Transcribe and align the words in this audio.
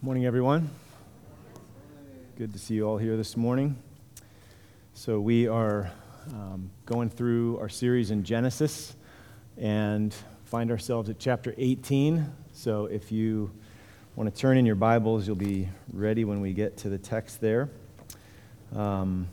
Morning, 0.00 0.26
everyone. 0.26 0.70
Good 2.36 2.52
to 2.52 2.58
see 2.60 2.74
you 2.74 2.84
all 2.86 2.98
here 2.98 3.16
this 3.16 3.36
morning. 3.36 3.76
So, 4.94 5.18
we 5.18 5.48
are 5.48 5.90
um, 6.28 6.70
going 6.86 7.10
through 7.10 7.58
our 7.58 7.68
series 7.68 8.12
in 8.12 8.22
Genesis 8.22 8.94
and 9.56 10.14
find 10.44 10.70
ourselves 10.70 11.10
at 11.10 11.18
chapter 11.18 11.52
18. 11.58 12.32
So, 12.52 12.86
if 12.86 13.10
you 13.10 13.50
want 14.14 14.32
to 14.32 14.40
turn 14.40 14.56
in 14.56 14.64
your 14.64 14.76
Bibles, 14.76 15.26
you'll 15.26 15.34
be 15.34 15.68
ready 15.92 16.24
when 16.24 16.40
we 16.40 16.52
get 16.52 16.76
to 16.76 16.88
the 16.88 16.98
text 16.98 17.40
there. 17.40 17.68
Um, 18.76 19.26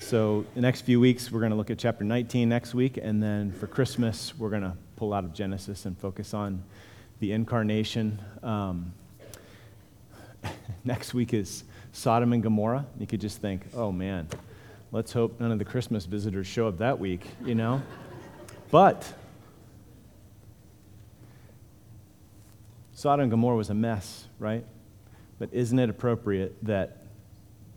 so, 0.00 0.46
the 0.56 0.62
next 0.62 0.80
few 0.80 0.98
weeks, 0.98 1.30
we're 1.30 1.38
going 1.38 1.52
to 1.52 1.56
look 1.56 1.70
at 1.70 1.78
chapter 1.78 2.02
19 2.02 2.48
next 2.48 2.74
week, 2.74 2.98
and 3.00 3.22
then 3.22 3.52
for 3.52 3.68
Christmas, 3.68 4.36
we're 4.36 4.50
going 4.50 4.62
to 4.62 4.76
pull 4.96 5.14
out 5.14 5.22
of 5.22 5.32
Genesis 5.32 5.86
and 5.86 5.96
focus 5.96 6.34
on 6.34 6.64
the 7.20 7.30
incarnation. 7.30 8.20
Um, 8.42 8.94
next 10.84 11.14
week 11.14 11.34
is 11.34 11.64
Sodom 11.92 12.32
and 12.32 12.42
Gomorrah. 12.42 12.86
You 12.98 13.06
could 13.06 13.20
just 13.20 13.38
think, 13.38 13.62
oh 13.74 13.92
man, 13.92 14.28
let's 14.92 15.12
hope 15.12 15.40
none 15.40 15.52
of 15.52 15.58
the 15.58 15.64
Christmas 15.64 16.06
visitors 16.06 16.46
show 16.46 16.68
up 16.68 16.78
that 16.78 16.98
week, 16.98 17.26
you 17.44 17.54
know? 17.54 17.82
but 18.70 19.12
Sodom 22.92 23.24
and 23.24 23.30
Gomorrah 23.30 23.56
was 23.56 23.70
a 23.70 23.74
mess, 23.74 24.26
right? 24.38 24.64
But 25.38 25.50
isn't 25.52 25.78
it 25.78 25.88
appropriate 25.88 26.62
that 26.64 26.98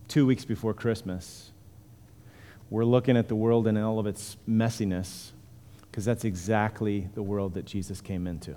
two 0.08 0.26
weeks 0.26 0.44
before 0.44 0.74
Christmas, 0.74 1.52
we're 2.70 2.86
looking 2.86 3.16
at 3.16 3.28
the 3.28 3.36
world 3.36 3.68
in 3.68 3.78
all 3.78 4.00
of 4.00 4.08
its 4.08 4.36
messiness, 4.50 5.32
because 5.84 6.04
that's 6.06 6.26
exactly 6.26 7.08
the 7.14 7.24
world 7.24 7.54
that 7.54 7.66
Jesus 7.66 8.02
came 8.02 8.28
into. 8.28 8.56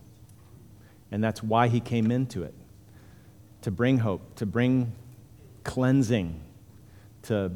And 1.12 1.22
that's 1.22 1.42
why 1.42 1.68
he 1.68 1.80
came 1.80 2.10
into 2.10 2.42
it 2.42 2.54
to 3.66 3.72
bring 3.72 3.98
hope, 3.98 4.36
to 4.36 4.46
bring 4.46 4.92
cleansing, 5.64 6.40
to 7.22 7.50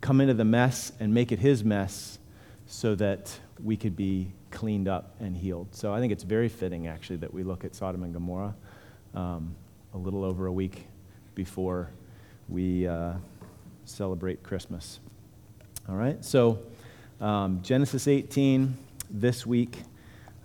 come 0.00 0.22
into 0.22 0.32
the 0.32 0.42
mess 0.42 0.90
and 0.98 1.12
make 1.12 1.32
it 1.32 1.38
his 1.38 1.62
mess 1.62 2.18
so 2.66 2.94
that 2.94 3.38
we 3.62 3.76
could 3.76 3.94
be 3.94 4.32
cleaned 4.50 4.88
up 4.88 5.14
and 5.20 5.36
healed. 5.36 5.68
So 5.72 5.92
I 5.92 6.00
think 6.00 6.14
it's 6.14 6.22
very 6.22 6.48
fitting, 6.48 6.86
actually, 6.86 7.16
that 7.16 7.34
we 7.34 7.42
look 7.42 7.66
at 7.66 7.74
Sodom 7.74 8.04
and 8.04 8.14
Gomorrah 8.14 8.54
um, 9.14 9.54
a 9.92 9.98
little 9.98 10.24
over 10.24 10.46
a 10.46 10.52
week 10.52 10.86
before 11.34 11.90
we 12.48 12.88
uh, 12.88 13.12
celebrate 13.84 14.42
Christmas. 14.42 14.98
All 15.90 15.96
right, 15.96 16.24
so 16.24 16.58
um, 17.20 17.60
Genesis 17.62 18.08
18 18.08 18.78
this 19.10 19.44
week. 19.44 19.82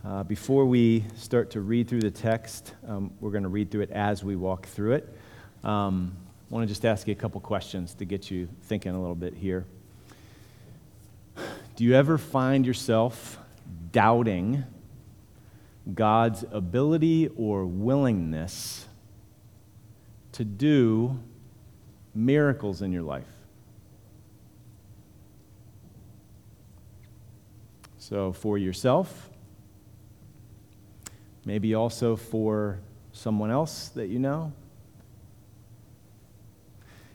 Uh, 0.05 0.21
before 0.21 0.67
we 0.67 1.03
start 1.15 1.49
to 1.49 1.61
read 1.61 1.87
through 1.87 2.01
the 2.01 2.11
text, 2.11 2.75
um, 2.87 3.11
we're 3.19 3.31
going 3.31 3.41
to 3.41 3.49
read 3.49 3.71
through 3.71 3.81
it 3.81 3.89
as 3.89 4.23
we 4.23 4.35
walk 4.35 4.67
through 4.67 4.91
it. 4.91 5.17
Um, 5.63 6.15
I 6.51 6.53
want 6.53 6.63
to 6.63 6.67
just 6.67 6.85
ask 6.85 7.07
you 7.07 7.13
a 7.13 7.15
couple 7.15 7.41
questions 7.41 7.95
to 7.95 8.05
get 8.05 8.29
you 8.29 8.47
thinking 8.65 8.93
a 8.93 8.99
little 8.99 9.15
bit 9.15 9.33
here. 9.33 9.65
Do 11.75 11.83
you 11.83 11.95
ever 11.95 12.19
find 12.19 12.67
yourself 12.67 13.39
doubting 13.91 14.63
God's 15.91 16.45
ability 16.51 17.29
or 17.35 17.65
willingness 17.65 18.85
to 20.33 20.45
do 20.45 21.19
miracles 22.13 22.83
in 22.83 22.91
your 22.91 23.01
life? 23.01 23.25
So, 27.97 28.33
for 28.33 28.59
yourself, 28.59 29.31
Maybe 31.45 31.75
also 31.75 32.15
for 32.15 32.79
someone 33.13 33.51
else 33.51 33.89
that 33.89 34.07
you 34.07 34.19
know. 34.19 34.51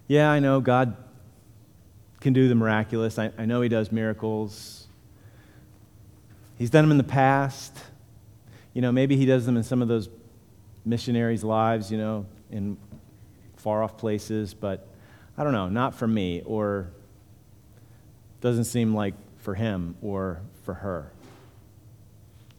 Yeah, 0.06 0.30
I 0.30 0.38
know 0.38 0.60
God 0.60 0.96
can 2.20 2.32
do 2.32 2.48
the 2.48 2.54
miraculous. 2.54 3.18
I, 3.18 3.32
I 3.36 3.44
know 3.44 3.60
He 3.60 3.68
does 3.68 3.92
miracles. 3.92 4.86
He's 6.56 6.70
done 6.70 6.84
them 6.84 6.92
in 6.92 6.98
the 6.98 7.04
past. 7.04 7.76
You 8.72 8.82
know, 8.82 8.92
maybe 8.92 9.16
He 9.16 9.26
does 9.26 9.46
them 9.46 9.56
in 9.56 9.62
some 9.62 9.82
of 9.82 9.88
those 9.88 10.08
missionaries' 10.84 11.44
lives, 11.44 11.90
you 11.90 11.98
know, 11.98 12.26
in 12.50 12.76
far 13.56 13.82
off 13.82 13.98
places, 13.98 14.54
but 14.54 14.86
I 15.36 15.44
don't 15.44 15.52
know, 15.52 15.68
not 15.68 15.94
for 15.94 16.06
me, 16.06 16.42
or 16.44 16.90
doesn't 18.40 18.64
seem 18.64 18.94
like 18.94 19.14
for 19.38 19.54
him 19.54 19.96
or 20.02 20.40
for 20.64 20.74
her. 20.74 21.12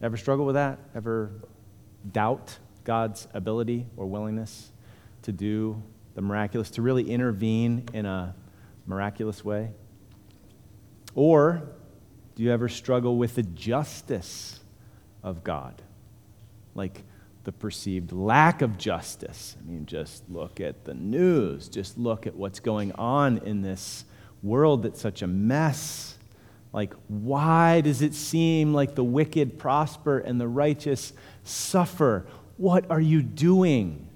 Ever 0.00 0.16
struggle 0.16 0.46
with 0.46 0.54
that? 0.54 0.78
Ever 0.94 1.30
doubt 2.10 2.58
God's 2.84 3.28
ability 3.34 3.86
or 3.96 4.06
willingness 4.06 4.70
to 5.22 5.32
do 5.32 5.82
the 6.14 6.22
miraculous, 6.22 6.70
to 6.72 6.82
really 6.82 7.10
intervene 7.10 7.86
in 7.92 8.06
a 8.06 8.34
miraculous 8.86 9.44
way? 9.44 9.70
Or 11.14 11.62
do 12.34 12.42
you 12.42 12.50
ever 12.50 12.68
struggle 12.68 13.16
with 13.16 13.34
the 13.34 13.42
justice 13.42 14.60
of 15.22 15.44
God? 15.44 15.82
Like 16.74 17.02
the 17.44 17.52
perceived 17.52 18.12
lack 18.12 18.62
of 18.62 18.78
justice. 18.78 19.56
I 19.60 19.68
mean, 19.68 19.86
just 19.86 20.28
look 20.30 20.60
at 20.60 20.84
the 20.84 20.94
news, 20.94 21.68
just 21.68 21.98
look 21.98 22.26
at 22.26 22.34
what's 22.34 22.60
going 22.60 22.92
on 22.92 23.38
in 23.38 23.62
this 23.62 24.04
world 24.42 24.82
that's 24.84 25.00
such 25.00 25.22
a 25.22 25.26
mess. 25.26 26.16
Like, 26.72 26.94
why 27.08 27.82
does 27.82 28.00
it 28.00 28.14
seem 28.14 28.72
like 28.72 28.94
the 28.94 29.04
wicked 29.04 29.58
prosper 29.58 30.18
and 30.18 30.40
the 30.40 30.48
righteous 30.48 31.12
suffer? 31.44 32.26
What 32.56 32.90
are 32.90 33.00
you 33.00 33.22
doing? 33.22 34.08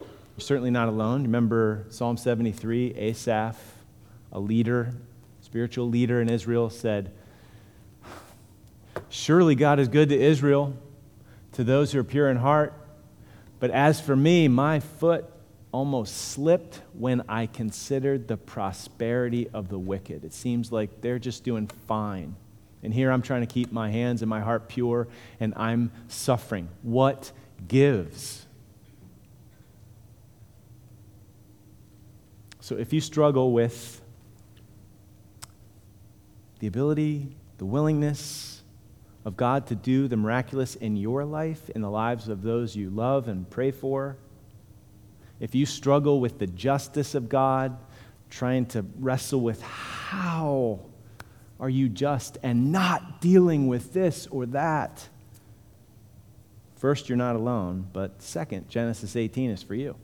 You're 0.00 0.40
certainly 0.40 0.70
not 0.70 0.88
alone. 0.88 1.22
Remember 1.22 1.86
Psalm 1.88 2.16
73, 2.16 2.94
Asaph, 2.96 3.56
a 4.32 4.38
leader, 4.38 4.94
spiritual 5.40 5.88
leader 5.88 6.20
in 6.20 6.28
Israel, 6.28 6.70
said, 6.70 7.12
Surely 9.08 9.54
God 9.54 9.80
is 9.80 9.88
good 9.88 10.08
to 10.08 10.20
Israel, 10.20 10.74
to 11.52 11.64
those 11.64 11.92
who 11.92 11.98
are 11.98 12.04
pure 12.04 12.30
in 12.30 12.36
heart. 12.36 12.74
But 13.60 13.70
as 13.70 14.00
for 14.00 14.14
me, 14.14 14.46
my 14.46 14.80
foot 14.80 15.24
almost 15.74 16.16
slipped 16.30 16.80
when 16.92 17.20
I 17.28 17.46
considered 17.46 18.28
the 18.28 18.36
prosperity 18.36 19.48
of 19.52 19.68
the 19.68 19.78
wicked. 19.78 20.24
It 20.24 20.32
seems 20.32 20.70
like 20.70 21.00
they're 21.00 21.18
just 21.18 21.42
doing 21.42 21.66
fine. 21.88 22.36
And 22.84 22.94
here 22.94 23.10
I'm 23.10 23.22
trying 23.22 23.40
to 23.40 23.52
keep 23.52 23.72
my 23.72 23.90
hands 23.90 24.22
and 24.22 24.30
my 24.30 24.38
heart 24.38 24.68
pure, 24.68 25.08
and 25.40 25.52
I'm 25.56 25.90
suffering. 26.06 26.68
What 26.82 27.32
gives? 27.66 28.46
So 32.60 32.76
if 32.76 32.92
you 32.92 33.00
struggle 33.00 33.52
with 33.52 34.00
the 36.60 36.68
ability, 36.68 37.34
the 37.58 37.66
willingness 37.66 38.62
of 39.24 39.36
God 39.36 39.66
to 39.66 39.74
do 39.74 40.06
the 40.06 40.16
miraculous 40.16 40.76
in 40.76 40.96
your 40.96 41.24
life, 41.24 41.68
in 41.70 41.80
the 41.80 41.90
lives 41.90 42.28
of 42.28 42.42
those 42.42 42.76
you 42.76 42.90
love 42.90 43.26
and 43.26 43.50
pray 43.50 43.72
for, 43.72 44.18
if 45.44 45.54
you 45.54 45.66
struggle 45.66 46.20
with 46.20 46.38
the 46.38 46.46
justice 46.46 47.14
of 47.14 47.28
God, 47.28 47.76
trying 48.30 48.64
to 48.64 48.82
wrestle 48.98 49.42
with 49.42 49.60
how 49.60 50.80
are 51.60 51.68
you 51.68 51.90
just 51.90 52.38
and 52.42 52.72
not 52.72 53.20
dealing 53.20 53.66
with 53.66 53.92
this 53.92 54.26
or 54.28 54.46
that, 54.46 55.06
first, 56.76 57.10
you're 57.10 57.18
not 57.18 57.36
alone, 57.36 57.86
but 57.92 58.22
second, 58.22 58.70
Genesis 58.70 59.16
18 59.16 59.50
is 59.50 59.62
for 59.62 59.74
you. 59.74 59.96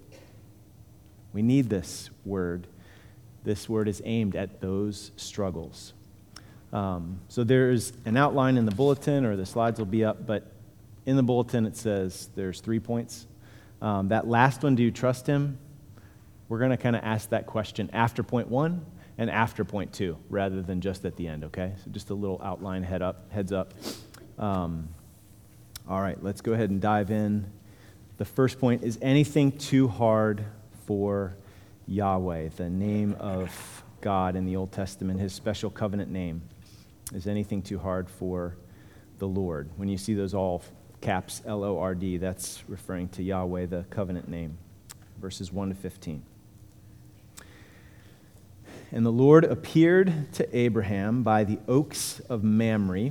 We 1.33 1.41
need 1.41 1.71
this 1.71 2.11
word. 2.27 2.67
This 3.43 3.67
word 3.67 3.89
is 3.89 4.03
aimed 4.05 4.37
at 4.37 4.61
those 4.61 5.11
struggles. 5.17 5.95
Um, 6.71 7.19
so 7.29 7.45
there's 7.45 7.95
an 8.05 8.19
outline 8.19 8.59
in 8.59 8.67
the 8.67 8.75
bulletin, 8.75 9.25
or 9.25 9.37
the 9.37 9.47
slides 9.47 9.79
will 9.79 9.87
be 9.87 10.05
up, 10.05 10.27
but 10.27 10.53
in 11.07 11.17
the 11.17 11.23
bulletin 11.23 11.65
it 11.65 11.79
says 11.79 12.29
there's 12.35 12.61
three 12.61 12.79
points. 12.79 13.27
Um, 13.83 14.09
that 14.09 14.29
last 14.29 14.63
one, 14.63 14.75
do 14.75 14.83
you 14.83 14.91
trust 14.91 15.27
him? 15.27 15.59
We're 16.49 16.59
going 16.59 16.73
to 16.73 16.77
kind 16.77 16.97
of 16.97 17.03
ask 17.05 17.31
that 17.31 17.47
question 17.47 17.91
after 17.93 18.23
point 18.23 18.49
one 18.49 18.85
and 19.17 19.31
after 19.31 19.65
point 19.65 19.93
two 19.93 20.19
rather 20.29 20.63
than 20.63 20.81
just 20.81 21.05
at 21.05 21.17
the 21.17 21.29
end, 21.29 21.45
okay? 21.45 21.75
So 21.85 21.91
just 21.91 22.11
a 22.11 22.15
little 22.15 22.41
outline 22.43 22.83
head 22.83 23.03
up, 23.03 23.31
heads 23.31 23.53
up. 23.53 23.73
Um, 24.39 24.89
all 25.89 26.01
right, 26.01 26.23
let's 26.23 26.41
go 26.41 26.53
ahead 26.53 26.71
and 26.71 26.81
dive 26.81 27.11
in. 27.11 27.51
The 28.19 28.25
first 28.25 28.59
point 28.59 28.83
is 28.83 28.99
anything 29.01 29.53
too 29.53 29.89
hard 29.89 30.45
for 30.87 31.37
Yahweh, 31.87 32.51
the 32.57 32.69
name 32.69 33.17
of 33.19 33.85
God 34.01 34.37
in 34.37 34.45
the 34.45 34.57
Old 34.57 34.73
Testament, 34.73 35.21
his 35.21 35.33
special 35.33 35.71
covenant 35.71 36.11
name. 36.11 36.43
Is 37.15 37.27
anything 37.27 37.63
too 37.63 37.79
hard 37.79 38.09
for 38.09 38.57
the 39.19 39.27
Lord? 39.27 39.71
When 39.77 39.89
you 39.89 39.99
see 39.99 40.15
those 40.15 40.35
all 40.35 40.63
caps 41.01 41.43
L 41.45 41.65
O 41.65 41.79
R 41.79 41.95
D. 41.95 42.17
That's 42.17 42.63
referring 42.69 43.09
to 43.11 43.23
Yahweh, 43.23 43.67
the 43.67 43.85
covenant 43.91 44.29
name. 44.29 44.59
Verses 45.21 45.53
1 45.53 45.69
to 45.71 45.75
15. 45.75 46.23
And 48.93 49.07
the 49.07 49.13
Lord 49.13 49.45
appeared 49.45 50.33
to 50.35 50.57
Abraham 50.57 51.23
by 51.23 51.45
the 51.45 51.59
oaks 51.69 52.21
of 52.29 52.43
Mamre 52.43 53.11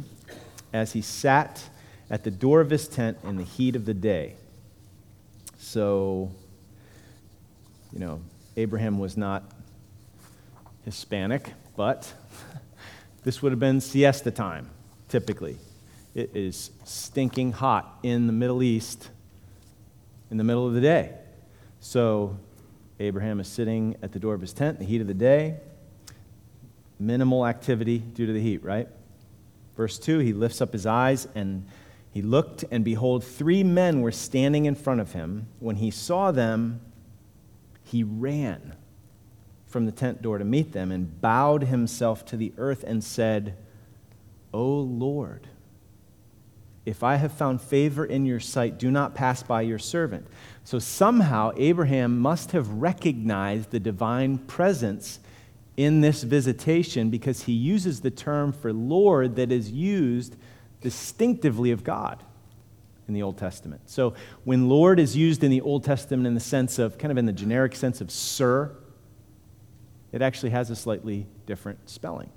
as 0.73 0.93
he 0.93 1.01
sat 1.01 1.69
at 2.09 2.23
the 2.23 2.31
door 2.31 2.61
of 2.61 2.69
his 2.69 2.87
tent 2.87 3.17
in 3.23 3.37
the 3.37 3.43
heat 3.43 3.75
of 3.75 3.85
the 3.85 3.93
day. 3.93 4.35
So, 5.57 6.31
you 7.93 7.99
know, 7.99 8.21
Abraham 8.57 8.99
was 8.99 9.15
not 9.15 9.43
Hispanic, 10.83 11.53
but 11.77 12.11
this 13.23 13.41
would 13.41 13.51
have 13.51 13.59
been 13.59 13.79
siesta 13.79 14.31
time, 14.31 14.69
typically. 15.07 15.57
It 16.19 16.31
is 16.33 16.71
stinking 16.83 17.53
hot 17.53 17.97
in 18.03 18.27
the 18.27 18.33
Middle 18.33 18.61
East 18.61 19.09
in 20.29 20.35
the 20.35 20.43
middle 20.43 20.67
of 20.67 20.73
the 20.73 20.81
day. 20.81 21.13
So 21.79 22.37
Abraham 22.99 23.39
is 23.39 23.47
sitting 23.47 23.95
at 24.01 24.11
the 24.11 24.19
door 24.19 24.33
of 24.33 24.41
his 24.41 24.51
tent 24.51 24.79
in 24.79 24.85
the 24.85 24.91
heat 24.91 24.99
of 24.99 25.07
the 25.07 25.13
day. 25.13 25.61
Minimal 26.99 27.47
activity 27.47 27.99
due 27.99 28.25
to 28.25 28.33
the 28.33 28.41
heat, 28.41 28.61
right? 28.65 28.89
Verse 29.77 29.97
2 29.97 30.19
he 30.19 30.33
lifts 30.33 30.59
up 30.59 30.73
his 30.73 30.85
eyes 30.85 31.25
and 31.35 31.65
he 32.11 32.21
looked, 32.21 32.65
and 32.69 32.83
behold, 32.83 33.23
three 33.23 33.63
men 33.63 34.01
were 34.01 34.11
standing 34.11 34.65
in 34.65 34.75
front 34.75 34.99
of 34.99 35.13
him. 35.13 35.47
When 35.59 35.77
he 35.77 35.89
saw 35.89 36.31
them, 36.31 36.81
he 37.81 38.03
ran 38.03 38.75
from 39.67 39.85
the 39.85 39.93
tent 39.93 40.21
door 40.21 40.37
to 40.37 40.43
meet 40.43 40.73
them 40.73 40.91
and 40.91 41.21
bowed 41.21 41.63
himself 41.63 42.25
to 42.25 42.35
the 42.35 42.51
earth 42.57 42.83
and 42.85 43.01
said, 43.01 43.55
O 44.53 44.65
Lord, 44.65 45.47
if 46.89 47.03
I 47.03 47.17
have 47.17 47.31
found 47.31 47.61
favor 47.61 48.03
in 48.03 48.25
your 48.25 48.39
sight, 48.39 48.79
do 48.79 48.89
not 48.89 49.13
pass 49.13 49.43
by 49.43 49.61
your 49.61 49.77
servant. 49.77 50.25
So 50.63 50.79
somehow 50.79 51.51
Abraham 51.55 52.19
must 52.19 52.51
have 52.53 52.67
recognized 52.67 53.69
the 53.69 53.79
divine 53.79 54.39
presence 54.39 55.19
in 55.77 56.01
this 56.01 56.23
visitation 56.23 57.11
because 57.11 57.43
he 57.43 57.53
uses 57.53 58.01
the 58.01 58.09
term 58.09 58.51
for 58.51 58.73
Lord 58.73 59.35
that 59.35 59.51
is 59.51 59.71
used 59.71 60.35
distinctively 60.81 61.69
of 61.69 61.83
God 61.83 62.23
in 63.07 63.13
the 63.13 63.21
Old 63.21 63.37
Testament. 63.37 63.81
So 63.85 64.15
when 64.43 64.67
Lord 64.67 64.99
is 64.99 65.15
used 65.15 65.43
in 65.43 65.51
the 65.51 65.61
Old 65.61 65.83
Testament 65.83 66.25
in 66.25 66.33
the 66.33 66.39
sense 66.39 66.79
of, 66.79 66.97
kind 66.97 67.11
of 67.11 67.19
in 67.19 67.27
the 67.27 67.33
generic 67.33 67.75
sense 67.75 68.01
of 68.01 68.09
sir, 68.09 68.75
it 70.11 70.23
actually 70.23 70.49
has 70.49 70.71
a 70.71 70.75
slightly 70.75 71.27
different 71.45 71.87
spelling. 71.87 72.31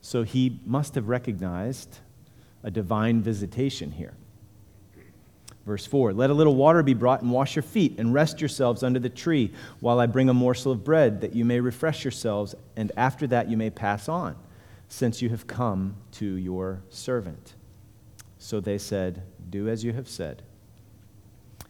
So 0.00 0.24
he 0.24 0.60
must 0.66 0.96
have 0.96 1.08
recognized 1.08 2.00
a 2.66 2.70
divine 2.70 3.22
visitation 3.22 3.92
here. 3.92 4.12
Verse 5.64 5.86
4 5.86 6.12
Let 6.12 6.30
a 6.30 6.34
little 6.34 6.54
water 6.54 6.82
be 6.82 6.94
brought 6.94 7.22
and 7.22 7.30
wash 7.30 7.56
your 7.56 7.62
feet, 7.62 7.94
and 7.98 8.12
rest 8.12 8.40
yourselves 8.40 8.82
under 8.82 8.98
the 8.98 9.08
tree 9.08 9.52
while 9.80 10.00
I 10.00 10.06
bring 10.06 10.28
a 10.28 10.34
morsel 10.34 10.72
of 10.72 10.84
bread, 10.84 11.22
that 11.22 11.34
you 11.34 11.44
may 11.44 11.60
refresh 11.60 12.04
yourselves, 12.04 12.54
and 12.76 12.92
after 12.96 13.26
that 13.28 13.48
you 13.48 13.56
may 13.56 13.70
pass 13.70 14.08
on, 14.08 14.36
since 14.88 15.22
you 15.22 15.28
have 15.30 15.46
come 15.46 15.96
to 16.12 16.26
your 16.26 16.82
servant. 16.90 17.54
So 18.38 18.60
they 18.60 18.78
said, 18.78 19.22
Do 19.48 19.68
as 19.68 19.84
you 19.84 19.92
have 19.92 20.08
said. 20.08 20.42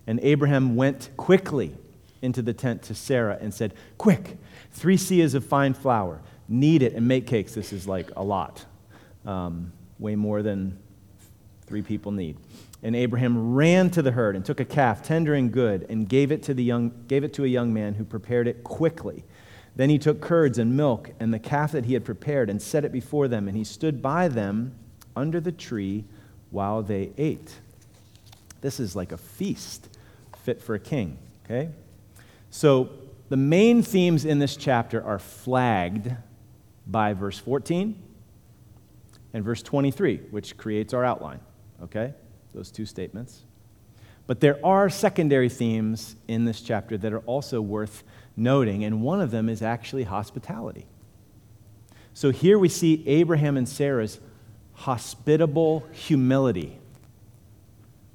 And 0.06 0.18
Abraham 0.22 0.76
went 0.76 1.10
quickly 1.16 1.74
into 2.22 2.40
the 2.40 2.54
tent 2.54 2.82
to 2.84 2.94
Sarah 2.94 3.36
and 3.40 3.52
said, 3.52 3.74
Quick, 3.98 4.38
three 4.72 4.96
seahs 4.96 5.34
of 5.34 5.44
fine 5.44 5.74
flour, 5.74 6.22
knead 6.48 6.82
it 6.82 6.94
and 6.94 7.06
make 7.06 7.26
cakes. 7.26 7.54
This 7.54 7.72
is 7.72 7.86
like 7.86 8.10
a 8.16 8.22
lot, 8.22 8.64
um, 9.26 9.72
way 9.98 10.16
more 10.16 10.42
than 10.42 10.78
three 11.66 11.82
people 11.82 12.12
need. 12.12 12.36
And 12.82 12.94
Abraham 12.94 13.54
ran 13.54 13.90
to 13.90 14.02
the 14.02 14.12
herd 14.12 14.36
and 14.36 14.44
took 14.44 14.60
a 14.60 14.64
calf, 14.64 15.02
tender 15.02 15.34
and 15.34 15.50
good, 15.50 15.86
and 15.88 16.08
gave 16.08 16.30
it 16.30 16.42
to, 16.44 16.54
the 16.54 16.62
young, 16.62 16.92
gave 17.08 17.24
it 17.24 17.32
to 17.34 17.44
a 17.44 17.48
young 17.48 17.72
man 17.72 17.94
who 17.94 18.04
prepared 18.04 18.46
it 18.46 18.62
quickly. 18.64 19.24
Then 19.74 19.90
he 19.90 19.98
took 19.98 20.20
curds 20.20 20.58
and 20.58 20.76
milk 20.76 21.10
and 21.20 21.34
the 21.34 21.38
calf 21.38 21.72
that 21.72 21.84
he 21.84 21.94
had 21.94 22.04
prepared 22.04 22.48
and 22.48 22.60
set 22.60 22.84
it 22.84 22.92
before 22.92 23.28
them, 23.28 23.48
and 23.48 23.56
he 23.56 23.64
stood 23.64 24.00
by 24.00 24.28
them 24.28 24.74
under 25.14 25.40
the 25.40 25.52
tree 25.52 26.04
while 26.50 26.82
they 26.82 27.12
ate. 27.18 27.54
This 28.60 28.80
is 28.80 28.96
like 28.96 29.12
a 29.12 29.18
feast 29.18 29.88
fit 30.44 30.62
for 30.62 30.74
a 30.74 30.80
king, 30.80 31.18
okay? 31.44 31.70
So 32.50 32.90
the 33.28 33.36
main 33.36 33.82
themes 33.82 34.24
in 34.24 34.38
this 34.38 34.56
chapter 34.56 35.02
are 35.02 35.18
flagged 35.18 36.12
by 36.86 37.12
verse 37.12 37.38
14 37.38 38.00
and 39.34 39.44
verse 39.44 39.62
23, 39.62 40.18
which 40.30 40.56
creates 40.56 40.94
our 40.94 41.04
outline. 41.04 41.40
Okay? 41.82 42.14
Those 42.54 42.70
two 42.70 42.86
statements. 42.86 43.42
But 44.26 44.40
there 44.40 44.58
are 44.64 44.90
secondary 44.90 45.48
themes 45.48 46.16
in 46.26 46.44
this 46.44 46.60
chapter 46.60 46.98
that 46.98 47.12
are 47.12 47.20
also 47.20 47.60
worth 47.60 48.02
noting, 48.36 48.84
and 48.84 49.02
one 49.02 49.20
of 49.20 49.30
them 49.30 49.48
is 49.48 49.62
actually 49.62 50.04
hospitality. 50.04 50.86
So 52.12 52.30
here 52.30 52.58
we 52.58 52.68
see 52.68 53.04
Abraham 53.06 53.56
and 53.56 53.68
Sarah's 53.68 54.18
hospitable 54.72 55.86
humility, 55.92 56.78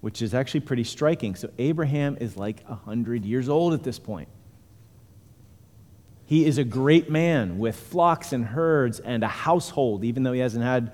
which 0.01 0.21
is 0.21 0.33
actually 0.33 0.61
pretty 0.61 0.83
striking. 0.83 1.35
So 1.35 1.49
Abraham 1.57 2.17
is 2.19 2.35
like 2.35 2.63
100 2.67 3.25
years 3.25 3.47
old 3.47 3.73
at 3.73 3.83
this 3.83 3.99
point. 3.99 4.27
He 6.25 6.45
is 6.45 6.57
a 6.57 6.63
great 6.63 7.09
man 7.09 7.57
with 7.57 7.75
flocks 7.75 8.31
and 8.31 8.45
herds 8.45 8.99
and 8.99 9.23
a 9.23 9.27
household, 9.27 10.03
even 10.03 10.23
though 10.23 10.31
he 10.31 10.39
hasn't 10.39 10.63
had 10.63 10.93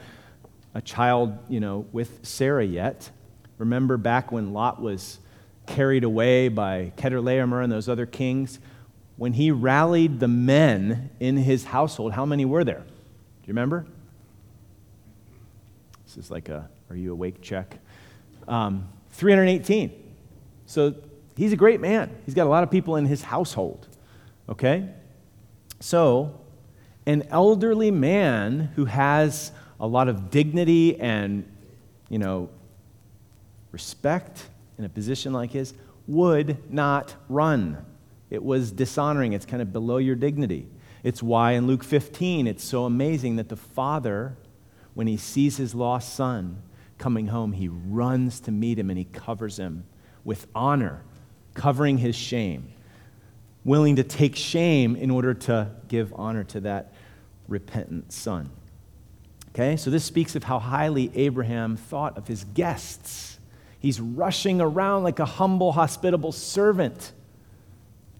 a 0.77 0.81
child, 0.81 1.35
you 1.49 1.59
know, 1.59 1.87
with 1.91 2.19
Sarah 2.21 2.63
yet. 2.63 3.09
Remember 3.57 3.97
back 3.97 4.31
when 4.31 4.53
Lot 4.53 4.79
was 4.79 5.17
carried 5.65 6.03
away 6.03 6.49
by 6.49 6.93
Chedorlaomer 6.97 7.63
and 7.63 7.71
those 7.71 7.89
other 7.89 8.05
kings? 8.05 8.59
When 9.15 9.33
he 9.33 9.49
rallied 9.49 10.19
the 10.19 10.27
men 10.27 11.09
in 11.19 11.35
his 11.35 11.65
household, 11.65 12.13
how 12.13 12.27
many 12.27 12.45
were 12.45 12.63
there? 12.63 12.81
Do 12.81 13.47
you 13.47 13.47
remember? 13.47 13.87
This 16.05 16.17
is 16.17 16.29
like 16.29 16.47
a 16.47 16.69
are 16.91 16.95
you 16.95 17.11
awake 17.11 17.41
check. 17.41 17.79
Um, 18.47 18.87
318. 19.13 19.91
So 20.67 20.93
he's 21.35 21.53
a 21.53 21.57
great 21.57 21.81
man. 21.81 22.15
He's 22.23 22.35
got 22.35 22.45
a 22.45 22.51
lot 22.51 22.61
of 22.61 22.69
people 22.69 22.97
in 22.97 23.07
his 23.07 23.23
household. 23.23 23.87
Okay? 24.47 24.87
So, 25.79 26.39
an 27.07 27.23
elderly 27.31 27.89
man 27.89 28.71
who 28.75 28.85
has 28.85 29.51
a 29.79 29.87
lot 29.87 30.07
of 30.07 30.29
dignity 30.29 30.99
and, 30.99 31.49
you 32.09 32.19
know, 32.19 32.49
respect 33.71 34.47
in 34.77 34.85
a 34.85 34.89
position 34.89 35.33
like 35.33 35.51
his 35.51 35.73
would 36.07 36.71
not 36.71 37.15
run. 37.29 37.85
It 38.29 38.43
was 38.43 38.71
dishonoring. 38.71 39.33
It's 39.33 39.45
kind 39.45 39.61
of 39.61 39.71
below 39.71 39.97
your 39.97 40.15
dignity. 40.15 40.67
It's 41.03 41.21
why 41.21 41.53
in 41.53 41.67
Luke 41.67 41.83
15 41.83 42.47
it's 42.47 42.63
so 42.63 42.85
amazing 42.85 43.35
that 43.37 43.49
the 43.49 43.55
father, 43.55 44.35
when 44.93 45.07
he 45.07 45.17
sees 45.17 45.57
his 45.57 45.75
lost 45.75 46.13
son 46.15 46.61
coming 46.97 47.27
home, 47.27 47.53
he 47.53 47.67
runs 47.67 48.39
to 48.41 48.51
meet 48.51 48.79
him 48.79 48.89
and 48.89 48.97
he 48.97 49.05
covers 49.05 49.57
him 49.57 49.85
with 50.23 50.47
honor, 50.55 51.01
covering 51.53 51.97
his 51.99 52.15
shame, 52.15 52.73
willing 53.63 53.95
to 53.97 54.03
take 54.03 54.35
shame 54.35 54.95
in 54.95 55.11
order 55.11 55.33
to 55.33 55.69
give 55.87 56.13
honor 56.15 56.43
to 56.45 56.59
that 56.61 56.93
repentant 57.47 58.11
son. 58.11 58.49
Okay, 59.49 59.75
so 59.77 59.89
this 59.89 60.03
speaks 60.03 60.35
of 60.35 60.43
how 60.43 60.59
highly 60.59 61.11
Abraham 61.15 61.77
thought 61.77 62.17
of 62.17 62.27
his 62.27 62.43
guests. 62.43 63.39
He's 63.79 63.99
rushing 63.99 64.61
around 64.61 65.03
like 65.03 65.19
a 65.19 65.25
humble, 65.25 65.71
hospitable 65.71 66.31
servant. 66.31 67.11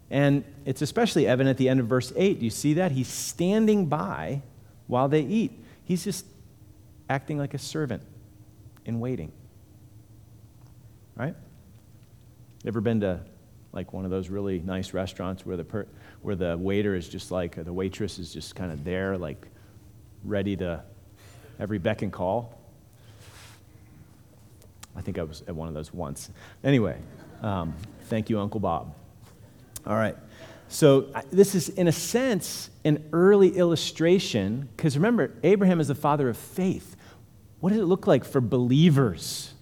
And 0.09 0.43
it's 0.65 0.81
especially 0.81 1.27
evident 1.27 1.51
at 1.51 1.57
the 1.57 1.69
end 1.69 1.79
of 1.79 1.87
verse 1.87 2.13
8. 2.15 2.39
Do 2.39 2.45
you 2.45 2.51
see 2.51 2.75
that? 2.75 2.91
He's 2.91 3.07
standing 3.07 3.87
by 3.87 4.41
while 4.87 5.09
they 5.09 5.21
eat. 5.21 5.51
He's 5.83 6.03
just 6.03 6.25
acting 7.09 7.37
like 7.37 7.53
a 7.53 7.57
servant 7.57 8.03
in 8.85 8.99
waiting. 8.99 9.31
Right? 11.15 11.35
Ever 12.65 12.81
been 12.81 13.01
to 13.01 13.19
like 13.73 13.93
one 13.93 14.05
of 14.05 14.11
those 14.11 14.29
really 14.29 14.59
nice 14.59 14.93
restaurants 14.93 15.45
where 15.45 15.57
the, 15.57 15.63
per, 15.63 15.87
where 16.21 16.35
the 16.35 16.57
waiter 16.57 16.95
is 16.95 17.07
just 17.07 17.31
like, 17.31 17.63
the 17.63 17.73
waitress 17.73 18.17
is 18.17 18.33
just 18.33 18.55
kind 18.55 18.71
of 18.71 18.83
there, 18.83 19.17
like 19.17 19.47
ready 20.23 20.55
to 20.55 20.83
every 21.59 21.77
beck 21.77 22.01
and 22.01 22.11
call. 22.11 22.57
I 24.95 25.01
think 25.01 25.19
I 25.19 25.23
was 25.23 25.43
at 25.47 25.55
one 25.55 25.67
of 25.67 25.73
those 25.73 25.93
once. 25.93 26.29
Anyway, 26.63 26.97
um, 27.41 27.75
thank 28.05 28.29
you, 28.29 28.39
Uncle 28.39 28.59
Bob. 28.59 28.95
All 29.85 29.95
right. 29.95 30.17
So, 30.69 31.07
this 31.31 31.55
is, 31.55 31.69
in 31.69 31.87
a 31.87 31.91
sense, 31.91 32.69
an 32.83 33.07
early 33.13 33.55
illustration, 33.55 34.67
because 34.75 34.97
remember, 34.97 35.33
Abraham 35.43 35.79
is 35.79 35.87
the 35.87 35.95
father 35.95 36.27
of 36.27 36.37
faith. 36.37 36.97
What 37.59 37.71
did 37.71 37.79
it 37.79 37.85
look 37.85 38.05
like 38.05 38.25
for 38.25 38.41
believers 38.41 39.53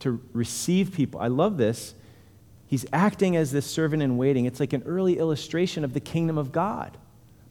to 0.00 0.22
receive 0.32 0.92
people? 0.92 1.20
I 1.20 1.28
love 1.28 1.58
this. 1.58 1.94
He's 2.66 2.86
acting 2.92 3.36
as 3.36 3.52
this 3.52 3.66
servant 3.66 4.02
in 4.02 4.16
waiting. 4.16 4.46
It's 4.46 4.58
like 4.58 4.72
an 4.72 4.82
early 4.86 5.18
illustration 5.18 5.84
of 5.84 5.92
the 5.92 6.00
kingdom 6.00 6.38
of 6.38 6.50
God. 6.50 6.96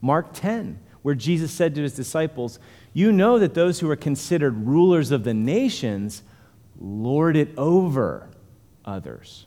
Mark 0.02 0.34
10, 0.34 0.80
where 1.06 1.14
Jesus 1.14 1.52
said 1.52 1.76
to 1.76 1.84
his 1.84 1.94
disciples, 1.94 2.58
You 2.92 3.12
know 3.12 3.38
that 3.38 3.54
those 3.54 3.80
who 3.80 3.88
are 3.92 3.96
considered 3.96 4.66
rulers 4.66 5.12
of 5.12 5.24
the 5.24 5.36
nations 5.36 6.24
lord 6.80 7.38
it 7.38 7.56
over 7.60 8.28
others. 8.84 9.46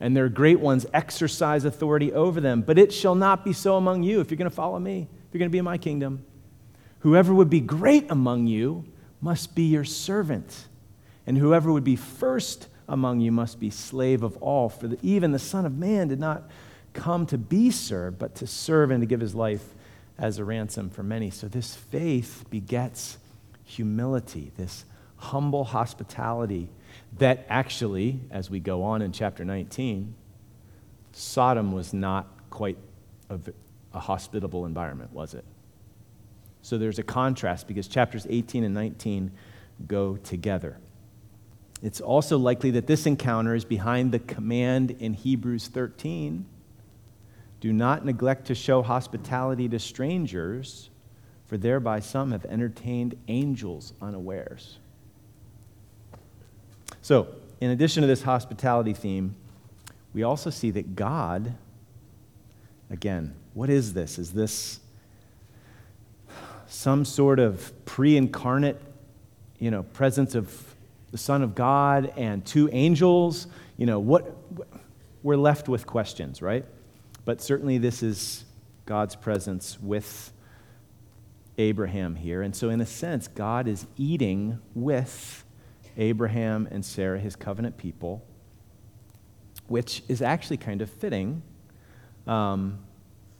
And 0.00 0.16
their 0.16 0.28
great 0.28 0.58
ones 0.58 0.84
exercise 0.92 1.64
authority 1.64 2.12
over 2.12 2.40
them. 2.40 2.60
But 2.60 2.76
it 2.76 2.92
shall 2.92 3.14
not 3.14 3.44
be 3.44 3.52
so 3.52 3.76
among 3.76 4.02
you 4.02 4.18
if 4.18 4.32
you're 4.32 4.36
going 4.36 4.50
to 4.50 4.56
follow 4.56 4.80
me, 4.80 5.06
if 5.28 5.32
you're 5.32 5.38
going 5.38 5.48
to 5.48 5.52
be 5.52 5.58
in 5.58 5.64
my 5.64 5.78
kingdom. 5.78 6.24
Whoever 6.98 7.32
would 7.32 7.50
be 7.50 7.60
great 7.60 8.10
among 8.10 8.48
you 8.48 8.84
must 9.20 9.54
be 9.54 9.62
your 9.62 9.84
servant. 9.84 10.66
And 11.24 11.38
whoever 11.38 11.70
would 11.70 11.84
be 11.84 11.94
first 11.94 12.66
among 12.88 13.20
you 13.20 13.30
must 13.30 13.60
be 13.60 13.70
slave 13.70 14.24
of 14.24 14.36
all, 14.38 14.68
for 14.68 14.88
the, 14.88 14.98
even 15.02 15.30
the 15.30 15.38
Son 15.38 15.66
of 15.66 15.78
Man 15.78 16.08
did 16.08 16.18
not 16.18 16.50
come 16.94 17.26
to 17.26 17.38
be 17.38 17.70
served, 17.70 18.18
but 18.18 18.34
to 18.34 18.48
serve 18.48 18.90
and 18.90 19.02
to 19.02 19.06
give 19.06 19.20
his 19.20 19.36
life 19.36 19.75
as 20.18 20.38
a 20.38 20.44
ransom 20.44 20.90
for 20.90 21.02
many. 21.02 21.30
So 21.30 21.48
this 21.48 21.74
faith 21.74 22.44
begets 22.50 23.18
humility, 23.64 24.52
this 24.56 24.84
humble 25.16 25.64
hospitality 25.64 26.68
that 27.18 27.46
actually, 27.48 28.20
as 28.30 28.50
we 28.50 28.60
go 28.60 28.82
on 28.82 29.02
in 29.02 29.12
chapter 29.12 29.44
19, 29.44 30.14
Sodom 31.12 31.72
was 31.72 31.94
not 31.94 32.26
quite 32.50 32.76
a, 33.30 33.38
a 33.92 34.00
hospitable 34.00 34.66
environment, 34.66 35.12
was 35.12 35.34
it? 35.34 35.44
So 36.62 36.78
there's 36.78 36.98
a 36.98 37.02
contrast 37.02 37.68
because 37.68 37.88
chapters 37.88 38.26
18 38.28 38.64
and 38.64 38.74
19 38.74 39.30
go 39.86 40.16
together. 40.16 40.78
It's 41.82 42.00
also 42.00 42.38
likely 42.38 42.72
that 42.72 42.86
this 42.86 43.06
encounter 43.06 43.54
is 43.54 43.64
behind 43.64 44.12
the 44.12 44.18
command 44.18 44.90
in 44.98 45.14
Hebrews 45.14 45.68
13 45.68 46.46
do 47.60 47.72
not 47.72 48.04
neglect 48.04 48.46
to 48.46 48.54
show 48.54 48.82
hospitality 48.82 49.68
to 49.68 49.78
strangers, 49.78 50.90
for 51.46 51.56
thereby 51.56 52.00
some 52.00 52.32
have 52.32 52.44
entertained 52.46 53.16
angels 53.28 53.92
unawares. 54.02 54.78
So, 57.02 57.28
in 57.60 57.70
addition 57.70 58.02
to 58.02 58.06
this 58.06 58.22
hospitality 58.22 58.92
theme, 58.92 59.34
we 60.12 60.22
also 60.22 60.50
see 60.50 60.70
that 60.72 60.96
God, 60.96 61.54
again, 62.90 63.34
what 63.54 63.70
is 63.70 63.94
this? 63.94 64.18
Is 64.18 64.32
this 64.32 64.80
some 66.66 67.04
sort 67.04 67.38
of 67.38 67.72
pre 67.84 68.16
incarnate 68.16 68.80
you 69.58 69.70
know, 69.70 69.82
presence 69.82 70.34
of 70.34 70.74
the 71.12 71.18
Son 71.18 71.42
of 71.42 71.54
God 71.54 72.12
and 72.16 72.44
two 72.44 72.68
angels? 72.72 73.46
You 73.76 73.86
know, 73.86 73.98
what, 73.98 74.36
we're 75.22 75.36
left 75.36 75.68
with 75.68 75.86
questions, 75.86 76.42
right? 76.42 76.64
But 77.26 77.42
certainly 77.42 77.76
this 77.76 78.02
is 78.02 78.44
God's 78.86 79.16
presence 79.16 79.78
with 79.80 80.32
Abraham 81.58 82.14
here. 82.14 82.40
And 82.40 82.54
so, 82.54 82.70
in 82.70 82.80
a 82.80 82.86
sense, 82.86 83.28
God 83.28 83.66
is 83.66 83.86
eating 83.98 84.60
with 84.74 85.44
Abraham 85.98 86.68
and 86.70 86.84
Sarah, 86.84 87.18
his 87.18 87.34
covenant 87.34 87.76
people, 87.76 88.24
which 89.66 90.02
is 90.08 90.22
actually 90.22 90.58
kind 90.58 90.80
of 90.80 90.88
fitting 90.88 91.42
um, 92.26 92.78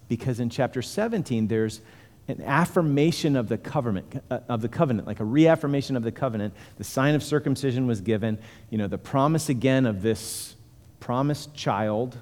because 0.09 0.41
in 0.41 0.51
chapter 0.51 0.83
17, 0.83 1.47
there's 1.47 1.81
an 2.29 2.43
affirmation 2.43 3.37
of 3.37 3.49
the 3.49 3.59
covenant, 3.59 4.21
uh, 4.31 4.41
of 4.49 4.63
the 4.63 4.69
covenant, 4.69 5.07
like 5.07 5.21
a 5.21 5.25
reaffirmation 5.25 5.97
of 5.97 6.03
the 6.03 6.11
covenant. 6.11 6.55
The 6.77 6.85
sign 6.85 7.15
of 7.15 7.23
circumcision 7.23 7.87
was 7.87 8.01
given. 8.01 8.39
You 8.69 8.79
know, 8.79 8.89
the 8.89 8.99
promise 8.99 9.49
again 9.49 9.87
of 9.87 10.03
this 10.03 10.57
promised 10.99 11.55
child 11.55 12.19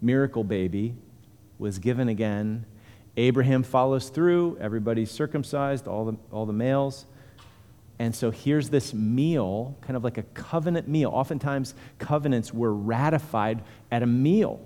miracle 0.00 0.44
baby 0.44 0.94
was 1.58 1.78
given 1.78 2.08
again. 2.08 2.64
Abraham 3.16 3.62
follows 3.62 4.10
through. 4.10 4.56
Everybody's 4.60 5.10
circumcised, 5.10 5.88
all 5.88 6.04
the, 6.04 6.16
all 6.30 6.46
the 6.46 6.52
males. 6.52 7.06
And 7.98 8.14
so 8.14 8.30
here's 8.30 8.70
this 8.70 8.94
meal, 8.94 9.76
kind 9.80 9.96
of 9.96 10.04
like 10.04 10.18
a 10.18 10.22
covenant 10.22 10.86
meal. 10.86 11.10
Oftentimes, 11.10 11.74
covenants 11.98 12.54
were 12.54 12.72
ratified 12.72 13.62
at 13.90 14.02
a 14.04 14.06
meal. 14.06 14.60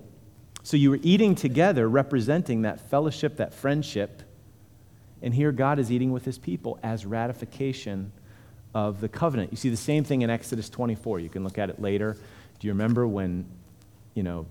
So 0.61 0.77
you 0.77 0.91
were 0.91 0.99
eating 1.01 1.33
together, 1.33 1.89
representing 1.89 2.61
that 2.61 2.79
fellowship, 2.89 3.37
that 3.37 3.53
friendship. 3.53 4.21
And 5.21 5.33
here 5.33 5.51
God 5.51 5.79
is 5.79 5.91
eating 5.91 6.11
with 6.11 6.25
his 6.25 6.37
people 6.37 6.79
as 6.83 7.05
ratification 7.05 8.11
of 8.75 9.01
the 9.01 9.09
covenant. 9.09 9.51
You 9.51 9.57
see 9.57 9.69
the 9.69 9.77
same 9.77 10.03
thing 10.03 10.21
in 10.21 10.29
Exodus 10.29 10.69
24. 10.69 11.19
You 11.19 11.29
can 11.29 11.43
look 11.43 11.57
at 11.57 11.69
it 11.69 11.81
later. 11.81 12.17
Do 12.59 12.67
you 12.67 12.73
remember 12.73 13.07
when, 13.07 13.45
you 14.13 14.23
know, 14.23 14.45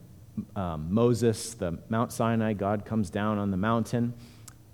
um, 0.56 0.92
Moses, 0.92 1.54
the 1.54 1.78
Mount 1.88 2.12
Sinai, 2.12 2.52
God 2.52 2.84
comes 2.84 3.10
down 3.10 3.38
on 3.38 3.50
the 3.50 3.56
mountain, 3.56 4.14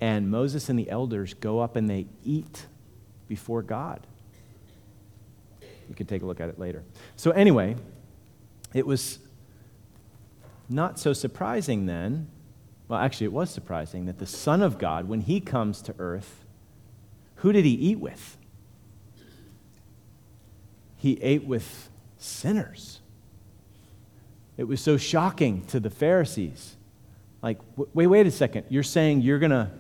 and 0.00 0.30
Moses 0.30 0.68
and 0.68 0.78
the 0.78 0.88
elders 0.90 1.34
go 1.34 1.60
up 1.60 1.76
and 1.76 1.88
they 1.88 2.06
eat 2.24 2.66
before 3.26 3.62
God. 3.62 4.06
You 5.88 5.94
can 5.94 6.06
take 6.06 6.22
a 6.22 6.26
look 6.26 6.40
at 6.40 6.48
it 6.48 6.58
later. 6.58 6.84
So, 7.16 7.30
anyway, 7.30 7.76
it 8.74 8.86
was 8.86 9.18
not 10.68 10.98
so 10.98 11.12
surprising 11.12 11.86
then. 11.86 12.28
Well, 12.88 13.00
actually, 13.00 13.26
it 13.26 13.32
was 13.32 13.50
surprising 13.50 14.06
that 14.06 14.18
the 14.18 14.26
Son 14.26 14.62
of 14.62 14.78
God, 14.78 15.08
when 15.08 15.22
he 15.22 15.40
comes 15.40 15.82
to 15.82 15.94
earth, 15.98 16.44
who 17.36 17.52
did 17.52 17.64
he 17.64 17.72
eat 17.72 17.98
with? 17.98 18.36
He 20.96 21.20
ate 21.22 21.44
with 21.44 21.90
sinners. 22.18 23.00
It 24.58 24.64
was 24.64 24.80
so 24.80 24.96
shocking 24.96 25.64
to 25.66 25.80
the 25.80 25.88
Pharisees. 25.88 26.76
Like, 27.40 27.58
wait, 27.94 28.08
wait 28.08 28.26
a 28.26 28.30
second. 28.30 28.66
You're 28.68 28.82
saying 28.82 29.22
you're 29.22 29.38
going 29.38 29.52
to 29.52 29.70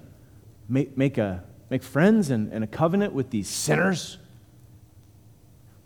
make, 0.68 0.96
make, 0.96 1.18
make 1.68 1.82
friends 1.82 2.30
and, 2.30 2.52
and 2.52 2.62
a 2.62 2.66
covenant 2.68 3.12
with 3.12 3.30
these 3.30 3.48
sinners? 3.48 4.18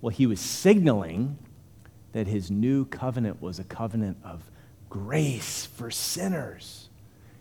Well, 0.03 0.11
he 0.11 0.27
was 0.27 0.41
signaling 0.41 1.39
that 2.13 2.27
his 2.27 2.51
new 2.51 2.85
covenant 2.85 3.41
was 3.41 3.59
a 3.59 3.65
covenant 3.65 4.19
of 4.23 4.43
grace 4.91 5.65
for 5.65 5.91
sinners. 5.91 6.91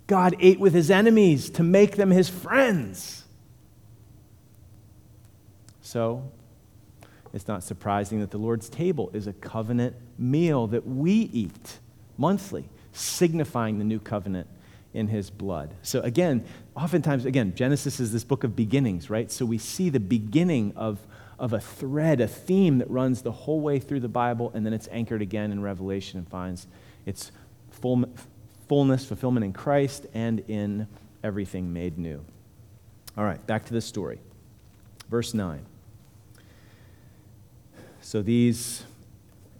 God 0.08 0.36
ate 0.40 0.60
with 0.60 0.74
his 0.74 0.90
enemies 0.90 1.50
to 1.52 1.64
make 1.64 1.98
them 1.98 2.12
his 2.12 2.30
friends. 2.30 3.26
So, 5.82 6.32
it's 7.34 7.48
not 7.48 7.64
surprising 7.64 8.20
that 8.20 8.32
the 8.32 8.38
Lord's 8.38 8.70
table 8.70 9.10
is 9.14 9.28
a 9.28 9.34
covenant 9.34 9.96
meal 10.18 10.68
that 10.68 10.86
we 10.86 11.14
eat 11.14 11.80
monthly, 12.18 12.70
signifying 12.92 13.80
the 13.80 13.86
new 13.86 14.00
covenant 14.00 14.48
in 14.94 15.08
his 15.08 15.30
blood. 15.30 15.74
So, 15.82 16.02
again, 16.02 16.46
oftentimes, 16.76 17.26
again, 17.26 17.54
Genesis 17.56 18.00
is 18.00 18.12
this 18.12 18.24
book 18.24 18.44
of 18.44 18.56
beginnings, 18.56 19.10
right? 19.10 19.32
So, 19.32 19.46
we 19.46 19.58
see 19.58 19.90
the 19.90 20.00
beginning 20.00 20.74
of, 20.76 21.00
of 21.40 21.54
a 21.54 21.60
thread, 21.60 22.20
a 22.20 22.28
theme 22.28 22.80
that 22.80 22.90
runs 22.90 23.22
the 23.22 23.32
whole 23.32 23.62
way 23.62 23.80
through 23.80 24.02
the 24.02 24.10
Bible, 24.10 24.52
and 24.54 24.66
then 24.66 24.74
it's 24.74 24.90
anchored 24.92 25.22
again 25.22 25.52
in 25.52 25.62
Revelation 25.62 26.20
and 26.20 26.28
finds 26.28 26.68
its 27.06 27.32
full, 27.70 28.04
fullness, 28.68 29.06
fulfillment 29.06 29.46
in 29.46 29.54
Christ, 29.54 30.06
and 30.14 30.42
in 30.50 30.88
everything 31.24 31.72
made 31.72 31.98
new. 31.98 32.26
All 33.18 33.24
right, 33.24 33.46
back 33.48 33.66
to 33.66 33.74
the 33.74 33.82
story. 33.82 34.20
Verse 35.10 35.34
9. 35.34 35.66
So 38.04 38.24
these 38.24 38.84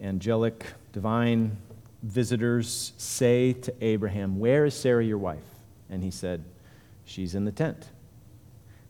angelic, 0.02 0.66
divine 0.94 1.58
visitors 2.02 2.94
say 2.98 3.54
to 3.54 3.74
Abraham, 3.82 4.40
Where 4.40 4.66
is 4.66 4.74
Sarah, 4.74 5.06
your 5.06 5.20
wife? 5.20 5.44
And 5.92 6.04
he 6.04 6.10
said, 6.10 6.44
She's 7.06 7.36
in 7.36 7.46
the 7.46 7.52
tent. 7.52 7.90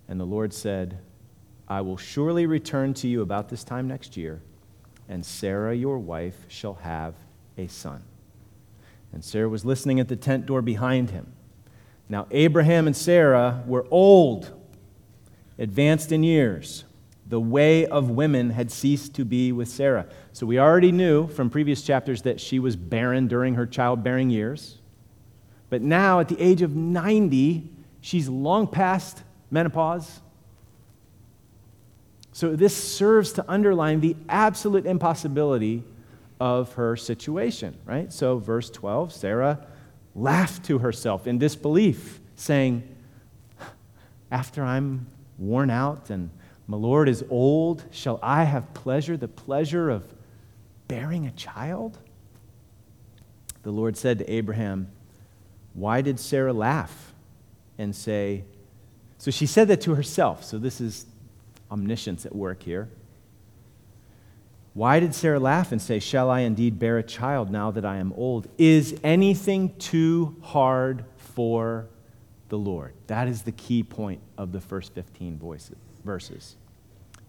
And 0.08 0.20
the 0.20 0.25
Lord 0.25 0.53
said, 0.53 1.00
I 1.67 1.81
will 1.81 1.98
surely 1.98 2.46
return 2.46 2.93
to 2.96 3.08
you 3.08 3.22
about 3.22 3.50
this 3.50 3.63
time 3.63 3.88
next 3.88 4.15
year, 4.15 4.41
and 5.10 5.25
Sarah, 5.25 5.75
your 5.75 6.00
wife, 6.00 6.46
shall 6.48 6.75
have 6.75 7.15
a 7.58 7.67
son. 7.67 8.03
And 9.12 9.24
Sarah 9.24 9.50
was 9.50 9.65
listening 9.65 10.00
at 10.00 10.08
the 10.08 10.15
tent 10.15 10.46
door 10.46 10.62
behind 10.62 11.10
him. 11.10 11.34
Now, 12.08 12.27
Abraham 12.31 12.88
and 12.88 12.96
Sarah 12.96 13.63
were 13.65 13.86
old, 13.91 14.51
advanced 15.58 16.12
in 16.13 16.24
years 16.24 16.86
the 17.32 17.40
way 17.40 17.86
of 17.86 18.10
women 18.10 18.50
had 18.50 18.70
ceased 18.70 19.14
to 19.14 19.24
be 19.24 19.54
with 19.54 19.70
Sarah. 19.70 20.06
So 20.34 20.46
we 20.46 20.60
already 20.60 20.92
knew 20.92 21.28
from 21.28 21.50
previous 21.50 21.82
chapters 21.82 22.24
that 22.24 22.42
she 22.42 22.60
was 22.60 22.76
barren 22.76 23.30
during 23.30 23.56
her 23.56 23.66
childbearing 23.66 24.30
years. 24.30 24.80
But 25.70 25.82
now, 25.82 26.20
at 26.20 26.28
the 26.28 26.38
age 26.42 26.62
of 26.62 26.76
90, 26.76 27.72
she's 28.02 28.28
long 28.28 28.68
past 28.68 29.24
menopause. 29.50 30.20
So 32.34 32.54
this 32.54 32.76
serves 32.76 33.32
to 33.34 33.46
underline 33.50 34.02
the 34.02 34.18
absolute 34.28 34.86
impossibility 34.86 35.86
of 36.42 36.74
her 36.74 36.98
situation, 36.98 37.78
right? 37.86 38.12
So, 38.12 38.40
verse 38.40 38.70
12 38.70 39.14
Sarah 39.14 39.66
laughed 40.16 40.66
to 40.66 40.80
herself 40.80 41.28
in 41.28 41.38
disbelief, 41.40 42.20
saying, 42.36 42.84
After 44.30 44.66
I'm 44.66 45.08
worn 45.38 45.70
out 45.70 46.10
and 46.10 46.30
my 46.72 46.78
Lord 46.78 47.10
is 47.10 47.22
old. 47.30 47.84
Shall 47.92 48.18
I 48.24 48.46
have 48.46 48.74
pleasure, 48.74 49.18
the 49.18 49.28
pleasure 49.28 49.90
of 49.90 50.06
bearing 50.88 51.25
a 51.25 51.32
child? 51.32 51.98
The 53.63 53.72
Lord 53.72 53.98
said 53.98 54.20
to 54.20 54.32
Abraham, 54.32 54.88
Why 55.74 56.00
did 56.00 56.18
Sarah 56.18 56.54
laugh 56.54 57.13
and 57.78 57.94
say, 57.94 58.46
So 59.18 59.32
she 59.32 59.48
said 59.48 59.68
that 59.68 59.82
to 59.82 59.96
herself. 59.96 60.46
So 60.46 60.58
this 60.58 60.80
is 60.80 61.08
omniscience 61.70 62.25
at 62.25 62.34
work 62.34 62.63
here. 62.63 62.88
Why 64.74 65.01
did 65.01 65.13
Sarah 65.13 65.42
laugh 65.42 65.74
and 65.74 65.82
say, 65.82 66.00
Shall 66.00 66.30
I 66.30 66.40
indeed 66.40 66.80
bear 66.80 66.98
a 66.98 67.04
child 67.04 67.51
now 67.51 67.72
that 67.72 67.84
I 67.84 67.98
am 67.98 68.13
old? 68.13 68.48
Is 68.58 68.98
anything 69.04 69.75
too 69.75 70.38
hard 70.42 71.04
for 71.18 71.90
the 72.48 72.58
Lord? 72.58 72.94
That 73.08 73.28
is 73.28 73.42
the 73.42 73.51
key 73.51 73.84
point 73.84 74.22
of 74.38 74.54
the 74.54 74.62
first 74.62 74.94
15 74.94 75.38
voices, 75.38 75.75
verses. 76.06 76.56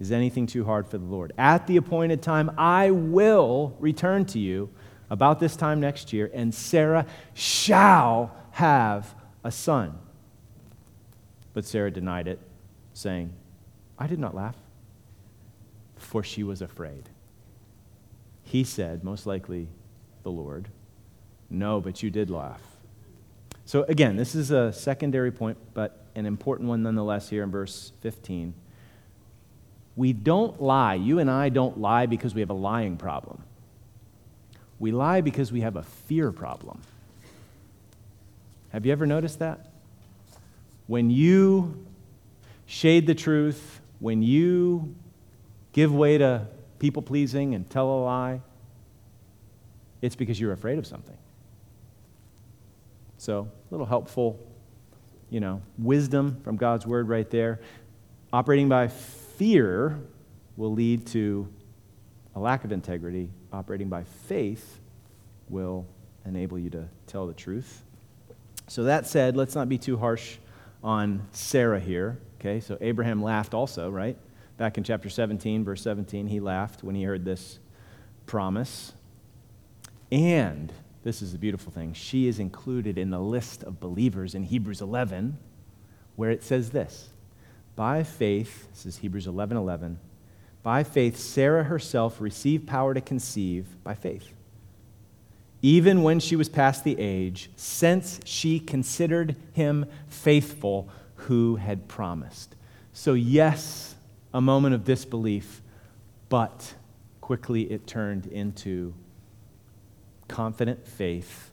Is 0.02 0.10
anything 0.10 0.48
too 0.48 0.64
hard 0.64 0.88
for 0.88 0.98
the 0.98 1.04
Lord? 1.04 1.32
At 1.38 1.68
the 1.68 1.76
appointed 1.76 2.22
time, 2.22 2.50
I 2.58 2.90
will 2.90 3.76
return 3.78 4.24
to 4.26 4.40
you 4.40 4.68
about 5.08 5.38
this 5.38 5.54
time 5.54 5.78
next 5.78 6.12
year, 6.12 6.28
and 6.34 6.52
Sarah 6.52 7.06
shall 7.34 8.34
have 8.50 9.14
a 9.44 9.52
son. 9.52 9.96
But 11.54 11.64
Sarah 11.64 11.92
denied 11.92 12.26
it, 12.26 12.40
saying, 12.92 13.32
I 13.96 14.08
did 14.08 14.18
not 14.18 14.34
laugh, 14.34 14.56
for 15.94 16.24
she 16.24 16.42
was 16.42 16.60
afraid. 16.62 17.08
He 18.42 18.64
said, 18.64 19.04
most 19.04 19.24
likely 19.24 19.68
the 20.24 20.32
Lord, 20.32 20.68
No, 21.48 21.80
but 21.80 22.02
you 22.02 22.10
did 22.10 22.28
laugh. 22.28 22.60
So 23.66 23.84
again, 23.84 24.16
this 24.16 24.34
is 24.34 24.50
a 24.50 24.72
secondary 24.72 25.30
point, 25.30 25.58
but 25.74 26.06
an 26.16 26.26
important 26.26 26.68
one 26.68 26.82
nonetheless 26.82 27.28
here 27.28 27.44
in 27.44 27.52
verse 27.52 27.92
15. 28.00 28.54
We 29.96 30.12
don't 30.12 30.60
lie. 30.60 30.94
You 30.94 31.18
and 31.18 31.30
I 31.30 31.48
don't 31.48 31.78
lie 31.78 32.06
because 32.06 32.34
we 32.34 32.40
have 32.40 32.50
a 32.50 32.54
lying 32.54 32.96
problem. 32.96 33.42
We 34.78 34.90
lie 34.90 35.20
because 35.20 35.52
we 35.52 35.60
have 35.60 35.76
a 35.76 35.82
fear 35.82 36.32
problem. 36.32 36.80
Have 38.70 38.86
you 38.86 38.92
ever 38.92 39.06
noticed 39.06 39.38
that? 39.40 39.68
When 40.86 41.10
you 41.10 41.86
shade 42.66 43.06
the 43.06 43.14
truth, 43.14 43.80
when 44.00 44.22
you 44.22 44.94
give 45.72 45.94
way 45.94 46.18
to 46.18 46.46
people 46.78 47.02
pleasing 47.02 47.54
and 47.54 47.68
tell 47.68 47.88
a 47.88 48.00
lie, 48.02 48.40
it's 50.00 50.16
because 50.16 50.40
you're 50.40 50.52
afraid 50.52 50.78
of 50.78 50.86
something. 50.86 51.16
So, 53.18 53.42
a 53.42 53.74
little 53.74 53.86
helpful, 53.86 54.40
you 55.30 55.38
know, 55.38 55.62
wisdom 55.78 56.40
from 56.42 56.56
God's 56.56 56.86
word 56.86 57.08
right 57.08 57.30
there. 57.30 57.60
Operating 58.32 58.68
by 58.68 58.88
fear 59.42 59.98
will 60.56 60.72
lead 60.72 61.04
to 61.04 61.48
a 62.36 62.38
lack 62.38 62.62
of 62.62 62.70
integrity. 62.70 63.28
Operating 63.52 63.88
by 63.88 64.04
faith 64.04 64.78
will 65.48 65.84
enable 66.24 66.56
you 66.56 66.70
to 66.70 66.86
tell 67.08 67.26
the 67.26 67.34
truth. 67.34 67.82
So, 68.68 68.84
that 68.84 69.04
said, 69.08 69.36
let's 69.36 69.56
not 69.56 69.68
be 69.68 69.78
too 69.78 69.96
harsh 69.96 70.36
on 70.84 71.26
Sarah 71.32 71.80
here. 71.80 72.20
Okay, 72.38 72.60
so 72.60 72.78
Abraham 72.80 73.20
laughed 73.20 73.52
also, 73.52 73.90
right? 73.90 74.16
Back 74.58 74.78
in 74.78 74.84
chapter 74.84 75.10
17, 75.10 75.64
verse 75.64 75.82
17, 75.82 76.28
he 76.28 76.38
laughed 76.38 76.84
when 76.84 76.94
he 76.94 77.02
heard 77.02 77.24
this 77.24 77.58
promise. 78.26 78.92
And 80.12 80.72
this 81.02 81.20
is 81.20 81.32
the 81.32 81.38
beautiful 81.38 81.72
thing 81.72 81.94
she 81.94 82.28
is 82.28 82.38
included 82.38 82.96
in 82.96 83.10
the 83.10 83.18
list 83.18 83.64
of 83.64 83.80
believers 83.80 84.36
in 84.36 84.44
Hebrews 84.44 84.80
11, 84.80 85.36
where 86.14 86.30
it 86.30 86.44
says 86.44 86.70
this 86.70 87.11
by 87.74 88.02
faith, 88.02 88.68
this 88.70 88.86
is 88.86 88.98
Hebrews 88.98 89.26
11 89.26 89.56
11, 89.56 89.98
by 90.62 90.84
faith, 90.84 91.18
Sarah 91.18 91.64
herself 91.64 92.20
received 92.20 92.68
power 92.68 92.94
to 92.94 93.00
conceive 93.00 93.66
by 93.82 93.94
faith. 93.94 94.32
Even 95.60 96.02
when 96.02 96.20
she 96.20 96.36
was 96.36 96.48
past 96.48 96.84
the 96.84 96.98
age, 96.98 97.50
since 97.56 98.20
she 98.24 98.60
considered 98.60 99.36
him 99.52 99.86
faithful 100.08 100.88
who 101.14 101.56
had 101.56 101.88
promised. 101.88 102.54
So, 102.92 103.14
yes, 103.14 103.94
a 104.34 104.40
moment 104.40 104.74
of 104.74 104.84
disbelief, 104.84 105.62
but 106.28 106.74
quickly 107.20 107.62
it 107.62 107.86
turned 107.86 108.26
into 108.26 108.94
confident 110.28 110.86
faith, 110.86 111.50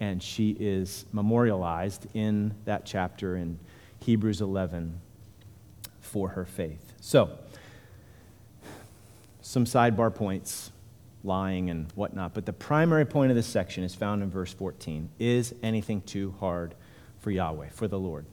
and 0.00 0.22
she 0.22 0.56
is 0.58 1.04
memorialized 1.12 2.06
in 2.14 2.54
that 2.64 2.84
chapter 2.84 3.36
in 3.36 3.58
Hebrews 4.00 4.40
11 4.40 5.00
for 6.12 6.28
her 6.28 6.44
faith. 6.44 6.92
So, 7.00 7.38
some 9.40 9.64
sidebar 9.64 10.14
points, 10.14 10.70
lying 11.24 11.70
and 11.70 11.90
whatnot, 11.92 12.34
but 12.34 12.44
the 12.44 12.52
primary 12.52 13.06
point 13.06 13.30
of 13.30 13.36
this 13.36 13.46
section 13.46 13.82
is 13.82 13.94
found 13.94 14.22
in 14.22 14.30
verse 14.30 14.52
14. 14.52 15.08
Is 15.18 15.54
anything 15.62 16.02
too 16.02 16.34
hard 16.38 16.74
for 17.18 17.30
Yahweh, 17.30 17.70
for 17.70 17.88
the 17.88 17.98
Lord? 17.98 18.26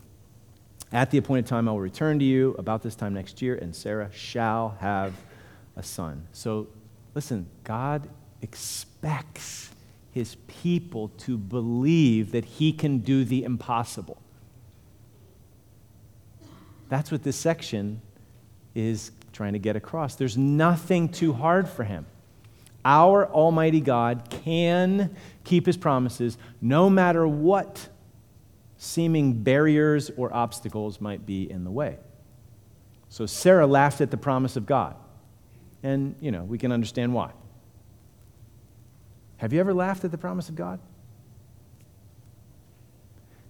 At 0.91 1.09
the 1.09 1.19
appointed 1.19 1.47
time, 1.47 1.69
I 1.69 1.71
will 1.71 1.79
return 1.79 2.19
to 2.19 2.25
you 2.25 2.53
about 2.59 2.81
this 2.81 2.95
time 2.95 3.13
next 3.13 3.41
year, 3.41 3.55
and 3.55 3.73
Sarah 3.73 4.09
shall 4.11 4.75
have 4.81 5.13
a 5.77 5.83
son. 5.83 6.27
So, 6.33 6.67
listen, 7.15 7.47
God 7.63 8.09
expects 8.41 9.69
his 10.11 10.35
people 10.47 11.09
to 11.19 11.37
believe 11.37 12.33
that 12.33 12.43
he 12.43 12.73
can 12.73 12.97
do 12.97 13.23
the 13.23 13.45
impossible. 13.45 14.21
That's 16.89 17.11
what 17.11 17.23
this 17.23 17.37
section 17.37 18.01
is 18.75 19.11
trying 19.31 19.53
to 19.53 19.59
get 19.59 19.75
across. 19.75 20.15
There's 20.15 20.37
nothing 20.37 21.09
too 21.09 21.33
hard 21.33 21.69
for 21.69 21.83
him. 21.83 22.05
Our 22.83 23.27
Almighty 23.27 23.81
God 23.81 24.29
can 24.29 25.15
keep 25.43 25.65
his 25.65 25.77
promises 25.77 26.37
no 26.61 26.89
matter 26.89 27.27
what 27.27 27.87
seeming 28.77 29.43
barriers 29.43 30.09
or 30.17 30.33
obstacles 30.33 30.99
might 30.99 31.25
be 31.25 31.49
in 31.49 31.63
the 31.63 31.71
way. 31.71 31.97
So 33.09 33.25
Sarah 33.25 33.67
laughed 33.67 34.01
at 34.01 34.11
the 34.11 34.17
promise 34.17 34.55
of 34.55 34.65
God. 34.65 34.95
And, 35.83 36.15
you 36.19 36.31
know, 36.31 36.43
we 36.43 36.57
can 36.57 36.71
understand 36.71 37.13
why. 37.13 37.31
Have 39.37 39.53
you 39.53 39.59
ever 39.59 39.73
laughed 39.73 40.03
at 40.03 40.11
the 40.11 40.17
promise 40.17 40.49
of 40.49 40.55
God? 40.55 40.79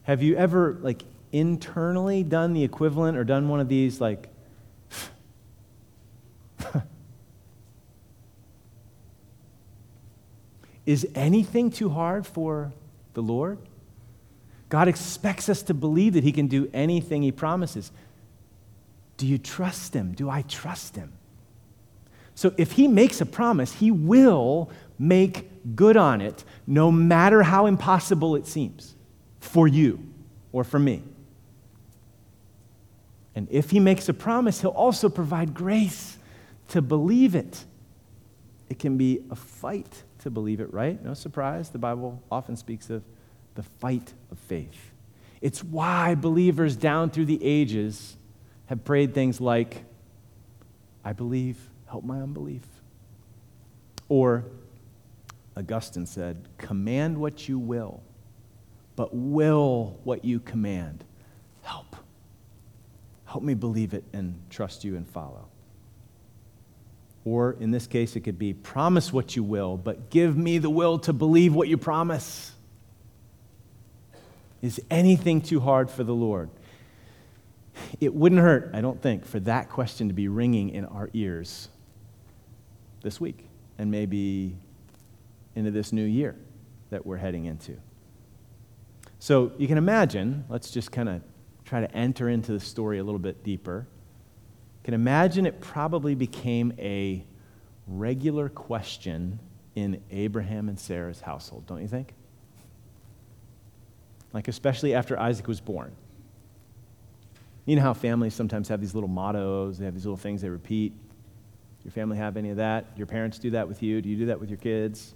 Have 0.04 0.24
you 0.24 0.36
ever, 0.36 0.78
like, 0.82 1.04
internally 1.32 2.24
done 2.24 2.54
the 2.54 2.64
equivalent 2.64 3.18
or 3.18 3.24
done 3.24 3.48
one 3.50 3.60
of 3.60 3.70
these 3.70 4.02
like 4.02 4.30
Is 10.86 11.08
anything 11.14 11.70
too 11.70 11.90
hard 11.90 12.26
for 12.26 12.74
the 13.14 13.22
Lord? 13.22 13.60
God 14.70 14.88
expects 14.88 15.50
us 15.50 15.62
to 15.64 15.74
believe 15.76 16.14
that 16.14 16.24
He 16.24 16.32
can 16.32 16.48
do 16.48 16.70
anything 16.74 17.22
He 17.22 17.32
promises. 17.32 17.92
Do 19.18 19.28
you 19.28 19.38
trust 19.38 19.94
Him? 19.94 20.14
Do 20.14 20.30
I 20.30 20.42
trust 20.44 20.96
Him? 20.96 21.14
So 22.34 22.54
if 22.58 22.72
He 22.72 22.88
makes 22.88 23.22
a 23.22 23.26
promise, 23.28 23.74
He 23.74 23.92
will 23.92 24.72
make 24.98 25.76
good 25.76 25.96
on 25.96 26.22
it, 26.22 26.44
no 26.66 26.92
matter 26.92 27.44
how 27.44 27.68
impossible 27.68 28.36
it 28.36 28.48
seems 28.48 28.96
for 29.40 29.68
you 29.68 30.00
or 30.52 30.64
for 30.64 30.80
me. 30.80 31.04
And 33.36 33.48
if 33.52 33.70
he 33.70 33.80
makes 33.80 34.10
a 34.10 34.14
promise, 34.14 34.62
he'll 34.62 34.72
also 34.72 35.10
provide 35.10 35.54
grace 35.54 36.18
to 36.70 36.82
believe 36.82 37.36
it. 37.36 37.66
It 38.70 38.80
can 38.80 38.98
be 38.98 39.22
a 39.30 39.36
fight 39.36 40.04
to 40.20 40.30
believe 40.30 40.60
it, 40.60 40.74
right? 40.74 41.04
No 41.04 41.14
surprise. 41.14 41.70
The 41.70 41.80
Bible 41.80 42.22
often 42.32 42.56
speaks 42.56 42.90
of 42.90 43.04
the 43.56 43.64
fight 43.64 44.14
of 44.32 44.38
faith. 44.40 44.92
It's 45.42 45.64
why 45.64 46.16
believers 46.16 46.76
down 46.76 47.10
through 47.10 47.26
the 47.26 47.44
ages 47.44 48.18
have 48.66 48.84
prayed 48.84 49.14
things 49.14 49.40
like, 49.40 49.84
I 51.04 51.14
believe, 51.14 51.58
help 51.88 52.04
my 52.04 52.22
unbelief. 52.22 52.64
Or, 54.10 54.46
Augustine 55.56 56.06
said, 56.06 56.48
command 56.58 57.18
what 57.18 57.48
you 57.48 57.58
will, 57.58 58.02
but 58.96 59.16
will 59.16 60.00
what 60.04 60.26
you 60.26 60.40
command. 60.40 61.04
Help. 63.30 63.44
Me 63.44 63.54
believe 63.54 63.94
it 63.94 64.04
and 64.12 64.42
trust 64.50 64.84
you 64.84 64.96
and 64.96 65.08
follow. 65.08 65.48
Or 67.26 67.56
in 67.60 67.70
this 67.70 67.86
case, 67.86 68.16
it 68.16 68.22
could 68.22 68.40
be 68.40 68.54
promise 68.54 69.14
what 69.14 69.36
you 69.36 69.44
will, 69.44 69.78
but 69.78 70.10
give 70.10 70.36
me 70.36 70.58
the 70.58 70.70
will 70.70 70.98
to 71.00 71.14
believe 71.14 71.54
what 71.54 71.68
you 71.68 71.78
promise. 71.78 72.54
Is 74.64 74.82
anything 74.90 75.42
too 75.42 75.60
hard 75.60 75.92
for 75.92 76.04
the 76.04 76.14
Lord? 76.14 76.50
It 78.02 78.16
wouldn't 78.16 78.42
hurt, 78.42 78.72
I 78.74 78.82
don't 78.82 79.00
think, 79.00 79.26
for 79.26 79.40
that 79.42 79.70
question 79.70 80.08
to 80.08 80.14
be 80.14 80.28
ringing 80.28 80.70
in 80.70 80.86
our 80.86 81.10
ears 81.14 81.70
this 83.04 83.22
week 83.22 83.46
and 83.78 83.92
maybe 83.92 84.58
into 85.56 85.70
this 85.70 85.94
new 85.94 86.04
year 86.04 86.36
that 86.90 87.06
we're 87.06 87.18
heading 87.18 87.46
into. 87.46 87.78
So 89.20 89.52
you 89.58 89.68
can 89.68 89.78
imagine, 89.78 90.46
let's 90.50 90.72
just 90.72 90.92
kind 90.92 91.10
of 91.10 91.22
try 91.70 91.82
to 91.82 91.96
enter 91.96 92.28
into 92.28 92.52
the 92.52 92.60
story 92.60 92.98
a 92.98 93.04
little 93.04 93.20
bit 93.20 93.44
deeper, 93.44 93.86
can 94.84 94.96
imagine 94.96 95.46
it 95.46 95.62
probably 95.62 96.16
became 96.16 96.74
a 96.80 97.24
regular 97.86 98.50
question 98.50 99.38
in 99.76 100.02
Abraham 100.10 100.68
and 100.68 100.80
Sarah's 100.80 101.22
household, 101.22 101.68
don't 101.68 101.80
you 101.80 101.88
think? 101.88 102.16
Like, 104.34 104.48
especially 104.48 104.96
after 104.96 105.20
Isaac 105.20 105.48
was 105.48 105.62
born. 105.62 105.96
You 107.68 107.76
know 107.76 107.84
how 107.84 107.94
families 107.94 108.34
sometimes 108.34 108.68
have 108.70 108.82
these 108.82 108.96
little 108.96 109.08
mottos, 109.08 109.78
they 109.78 109.86
have 109.86 109.94
these 109.94 110.06
little 110.06 110.18
things 110.18 110.42
they 110.42 110.50
repeat. 110.50 110.92
Your 111.84 111.92
family 111.92 112.18
have 112.18 112.36
any 112.36 112.50
of 112.50 112.58
that? 112.58 112.88
Your 112.96 113.06
parents 113.06 113.38
do 113.38 113.52
that 113.52 113.68
with 113.68 113.84
you? 113.84 114.02
Do 114.02 114.10
you 114.10 114.18
do 114.18 114.26
that 114.26 114.40
with 114.40 114.50
your 114.50 114.58
kids? 114.58 115.14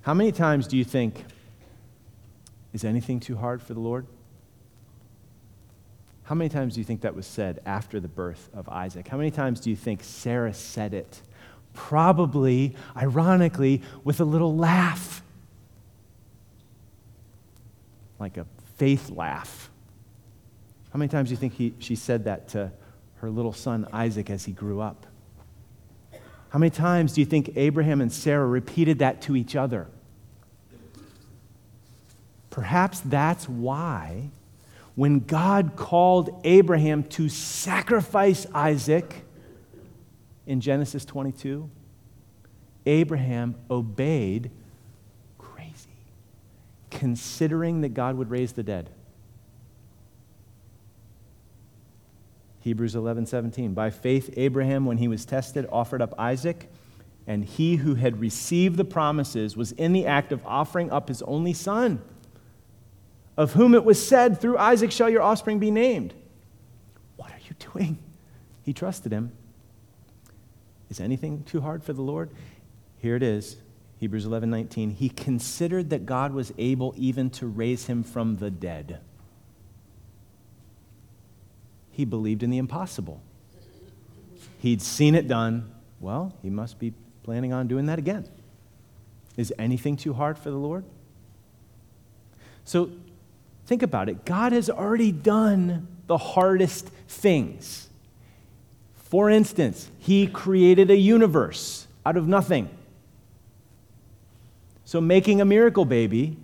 How 0.00 0.14
many 0.14 0.32
times 0.32 0.66
do 0.66 0.78
you 0.78 0.84
think, 0.84 1.26
is 2.72 2.84
anything 2.84 3.20
too 3.20 3.36
hard 3.36 3.62
for 3.62 3.74
the 3.74 3.80
Lord? 3.80 4.06
How 6.24 6.34
many 6.34 6.48
times 6.48 6.74
do 6.74 6.80
you 6.80 6.84
think 6.84 7.02
that 7.02 7.14
was 7.14 7.26
said 7.26 7.60
after 7.66 8.00
the 8.00 8.08
birth 8.08 8.48
of 8.54 8.68
Isaac? 8.68 9.08
How 9.08 9.18
many 9.18 9.30
times 9.30 9.60
do 9.60 9.68
you 9.68 9.76
think 9.76 10.02
Sarah 10.02 10.54
said 10.54 10.94
it? 10.94 11.20
Probably, 11.74 12.74
ironically, 12.96 13.82
with 14.04 14.20
a 14.20 14.24
little 14.24 14.56
laugh. 14.56 15.22
Like 18.18 18.38
a 18.38 18.46
faith 18.76 19.10
laugh. 19.10 19.70
How 20.92 20.98
many 20.98 21.08
times 21.08 21.28
do 21.28 21.32
you 21.32 21.36
think 21.36 21.54
he, 21.54 21.74
she 21.78 21.94
said 21.94 22.24
that 22.24 22.48
to 22.50 22.72
her 23.16 23.28
little 23.28 23.52
son 23.52 23.86
Isaac 23.92 24.30
as 24.30 24.44
he 24.44 24.52
grew 24.52 24.80
up? 24.80 25.06
How 26.48 26.58
many 26.58 26.70
times 26.70 27.12
do 27.12 27.20
you 27.20 27.26
think 27.26 27.52
Abraham 27.56 28.00
and 28.00 28.12
Sarah 28.12 28.46
repeated 28.46 29.00
that 29.00 29.20
to 29.22 29.36
each 29.36 29.56
other? 29.56 29.88
Perhaps 32.48 33.00
that's 33.00 33.48
why 33.48 34.30
when 34.94 35.20
God 35.20 35.74
called 35.76 36.40
Abraham 36.44 37.02
to 37.04 37.28
sacrifice 37.28 38.46
Isaac 38.54 39.24
in 40.46 40.60
Genesis 40.60 41.04
22, 41.04 41.68
Abraham 42.86 43.56
obeyed 43.70 44.50
crazy, 45.38 45.88
considering 46.90 47.80
that 47.80 47.94
God 47.94 48.16
would 48.16 48.30
raise 48.30 48.52
the 48.52 48.62
dead. 48.62 48.90
Hebrews 52.60 52.94
11, 52.94 53.26
17. 53.26 53.74
By 53.74 53.90
faith, 53.90 54.32
Abraham, 54.36 54.86
when 54.86 54.98
he 54.98 55.08
was 55.08 55.24
tested, 55.24 55.66
offered 55.70 56.00
up 56.00 56.14
Isaac, 56.18 56.70
and 57.26 57.44
he 57.44 57.76
who 57.76 57.96
had 57.96 58.20
received 58.20 58.76
the 58.76 58.84
promises 58.84 59.56
was 59.56 59.72
in 59.72 59.92
the 59.92 60.06
act 60.06 60.30
of 60.30 60.44
offering 60.46 60.90
up 60.90 61.08
his 61.08 61.20
only 61.22 61.52
son 61.52 62.00
of 63.36 63.52
whom 63.52 63.74
it 63.74 63.84
was 63.84 64.04
said, 64.04 64.40
Through 64.40 64.58
Isaac 64.58 64.92
shall 64.92 65.10
your 65.10 65.22
offspring 65.22 65.58
be 65.58 65.70
named. 65.70 66.14
What 67.16 67.30
are 67.30 67.40
you 67.48 67.54
doing? 67.72 67.98
He 68.62 68.72
trusted 68.72 69.12
him. 69.12 69.32
Is 70.90 71.00
anything 71.00 71.42
too 71.44 71.60
hard 71.60 71.82
for 71.82 71.92
the 71.92 72.02
Lord? 72.02 72.30
Here 72.98 73.16
it 73.16 73.22
is 73.22 73.56
Hebrews 73.98 74.26
11 74.26 74.50
19. 74.50 74.90
He 74.90 75.08
considered 75.08 75.90
that 75.90 76.06
God 76.06 76.32
was 76.32 76.52
able 76.58 76.94
even 76.96 77.30
to 77.30 77.46
raise 77.46 77.86
him 77.86 78.02
from 78.02 78.36
the 78.36 78.50
dead. 78.50 79.00
He 81.90 82.04
believed 82.04 82.42
in 82.42 82.50
the 82.50 82.58
impossible. 82.58 83.22
He'd 84.58 84.82
seen 84.82 85.14
it 85.14 85.28
done. 85.28 85.72
Well, 86.00 86.34
he 86.42 86.50
must 86.50 86.78
be 86.78 86.92
planning 87.22 87.52
on 87.52 87.68
doing 87.68 87.86
that 87.86 87.98
again. 87.98 88.28
Is 89.36 89.52
anything 89.58 89.96
too 89.96 90.12
hard 90.12 90.38
for 90.38 90.50
the 90.50 90.56
Lord? 90.56 90.84
So 92.64 92.90
Think 93.66 93.82
about 93.82 94.08
it. 94.08 94.24
God 94.24 94.52
has 94.52 94.68
already 94.68 95.12
done 95.12 95.88
the 96.06 96.18
hardest 96.18 96.88
things. 97.08 97.88
For 98.94 99.30
instance, 99.30 99.90
He 99.98 100.26
created 100.26 100.90
a 100.90 100.96
universe 100.96 101.86
out 102.04 102.16
of 102.16 102.28
nothing. 102.28 102.68
So 104.84 105.00
making 105.00 105.40
a 105.40 105.44
miracle 105.44 105.84
baby 105.84 106.36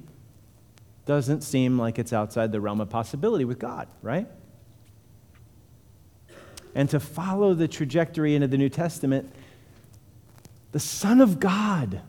doesn't 1.05 1.43
seem 1.43 1.79
like 1.79 1.99
it's 1.99 2.13
outside 2.13 2.53
the 2.53 2.61
realm 2.61 2.81
of 2.81 2.89
possibility 2.89 3.45
with 3.45 3.59
God, 3.59 3.89
right? 4.03 4.27
And 6.75 6.89
to 6.91 7.01
follow 7.01 7.53
the 7.53 7.69
trajectory 7.69 8.35
into 8.35 8.47
the 8.47 8.57
New 8.57 8.69
Testament, 8.69 9.31
the 10.73 10.81
Son 10.81 11.21
of 11.21 11.41
God, 11.41 12.01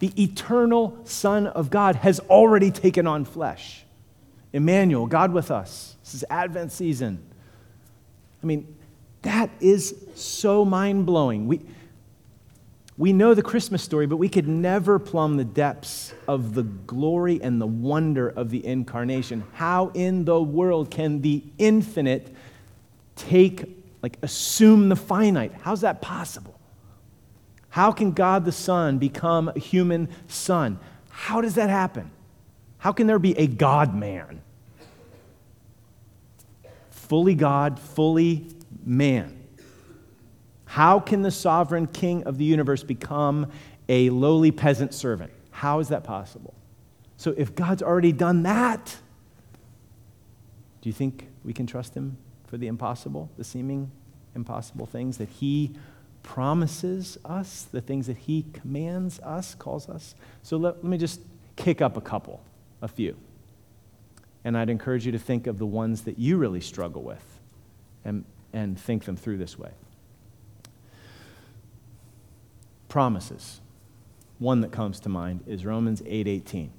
the 0.00 0.12
eternal 0.20 0.98
Son 1.04 1.46
of 1.46 1.70
God, 1.70 1.96
has 1.96 2.18
already 2.20 2.70
taken 2.70 3.06
on 3.06 3.24
flesh. 3.24 3.81
Emmanuel, 4.52 5.06
God 5.06 5.32
with 5.32 5.50
us. 5.50 5.96
This 6.04 6.14
is 6.14 6.24
Advent 6.28 6.72
season. 6.72 7.22
I 8.42 8.46
mean, 8.46 8.76
that 9.22 9.50
is 9.60 9.94
so 10.14 10.64
mind 10.64 11.06
blowing. 11.06 11.46
We, 11.46 11.60
we 12.98 13.12
know 13.12 13.34
the 13.34 13.42
Christmas 13.42 13.82
story, 13.82 14.06
but 14.06 14.16
we 14.16 14.28
could 14.28 14.48
never 14.48 14.98
plumb 14.98 15.36
the 15.36 15.44
depths 15.44 16.12
of 16.28 16.54
the 16.54 16.62
glory 16.62 17.40
and 17.42 17.60
the 17.60 17.66
wonder 17.66 18.28
of 18.28 18.50
the 18.50 18.64
incarnation. 18.66 19.44
How 19.54 19.90
in 19.94 20.24
the 20.24 20.42
world 20.42 20.90
can 20.90 21.22
the 21.22 21.42
infinite 21.56 22.34
take, 23.16 23.64
like, 24.02 24.18
assume 24.22 24.88
the 24.88 24.96
finite? 24.96 25.52
How's 25.62 25.80
that 25.80 26.02
possible? 26.02 26.58
How 27.70 27.90
can 27.90 28.12
God 28.12 28.44
the 28.44 28.52
Son 28.52 28.98
become 28.98 29.48
a 29.48 29.58
human 29.58 30.08
son? 30.28 30.78
How 31.08 31.40
does 31.40 31.54
that 31.54 31.70
happen? 31.70 32.10
How 32.82 32.90
can 32.90 33.06
there 33.06 33.20
be 33.20 33.38
a 33.38 33.46
God 33.46 33.94
man? 33.94 34.42
Fully 36.90 37.36
God, 37.36 37.78
fully 37.78 38.48
man. 38.84 39.40
How 40.64 40.98
can 40.98 41.22
the 41.22 41.30
sovereign 41.30 41.86
king 41.86 42.24
of 42.24 42.38
the 42.38 42.44
universe 42.44 42.82
become 42.82 43.52
a 43.88 44.10
lowly 44.10 44.50
peasant 44.50 44.94
servant? 44.94 45.30
How 45.52 45.78
is 45.78 45.90
that 45.90 46.02
possible? 46.02 46.54
So, 47.18 47.32
if 47.36 47.54
God's 47.54 47.84
already 47.84 48.10
done 48.10 48.42
that, 48.42 48.96
do 50.80 50.88
you 50.88 50.92
think 50.92 51.28
we 51.44 51.52
can 51.52 51.68
trust 51.68 51.94
him 51.94 52.16
for 52.48 52.56
the 52.56 52.66
impossible, 52.66 53.30
the 53.38 53.44
seeming 53.44 53.92
impossible 54.34 54.86
things 54.86 55.18
that 55.18 55.28
he 55.28 55.70
promises 56.24 57.16
us, 57.24 57.62
the 57.70 57.80
things 57.80 58.08
that 58.08 58.16
he 58.16 58.44
commands 58.52 59.20
us, 59.20 59.54
calls 59.54 59.88
us? 59.88 60.16
So, 60.42 60.56
let, 60.56 60.78
let 60.78 60.84
me 60.84 60.98
just 60.98 61.20
kick 61.54 61.80
up 61.80 61.96
a 61.96 62.00
couple 62.00 62.42
a 62.82 62.88
few. 62.88 63.16
And 64.44 64.58
I'd 64.58 64.68
encourage 64.68 65.06
you 65.06 65.12
to 65.12 65.18
think 65.18 65.46
of 65.46 65.58
the 65.58 65.66
ones 65.66 66.02
that 66.02 66.18
you 66.18 66.36
really 66.36 66.60
struggle 66.60 67.02
with 67.02 67.40
and, 68.04 68.24
and 68.52 68.78
think 68.78 69.04
them 69.04 69.16
through 69.16 69.38
this 69.38 69.58
way. 69.58 69.70
Promises. 72.88 73.60
One 74.38 74.60
that 74.60 74.72
comes 74.72 74.98
to 75.00 75.08
mind 75.08 75.44
is 75.46 75.64
Romans 75.64 76.02
8:18. 76.02 76.70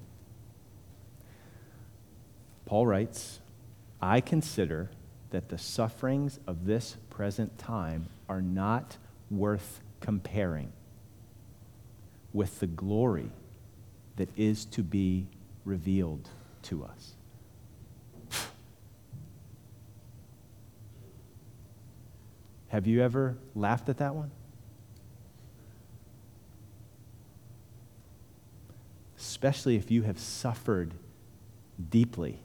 Paul 2.66 2.86
writes, 2.86 3.40
"I 4.02 4.20
consider 4.20 4.92
that 5.32 5.50
the 5.50 5.58
sufferings 5.58 6.40
of 6.46 6.66
this 6.66 6.98
present 7.10 7.58
time 7.58 8.08
are 8.28 8.42
not 8.42 8.98
worth 9.32 9.82
comparing 10.02 10.72
with 12.34 12.60
the 12.60 12.68
glory 12.68 13.32
that 14.18 14.30
is 14.38 14.66
to 14.66 14.84
be 14.84 15.28
revealed 15.66 16.30
to 16.64 16.84
us. 16.84 17.14
Have 22.70 22.88
you 22.88 23.02
ever 23.04 23.38
laughed 23.54 23.88
at 23.90 23.98
that 23.98 24.16
one? 24.16 24.32
Especially 29.18 29.76
if 29.76 29.92
you 29.92 30.02
have 30.02 30.18
suffered 30.18 30.96
deeply, 31.90 32.40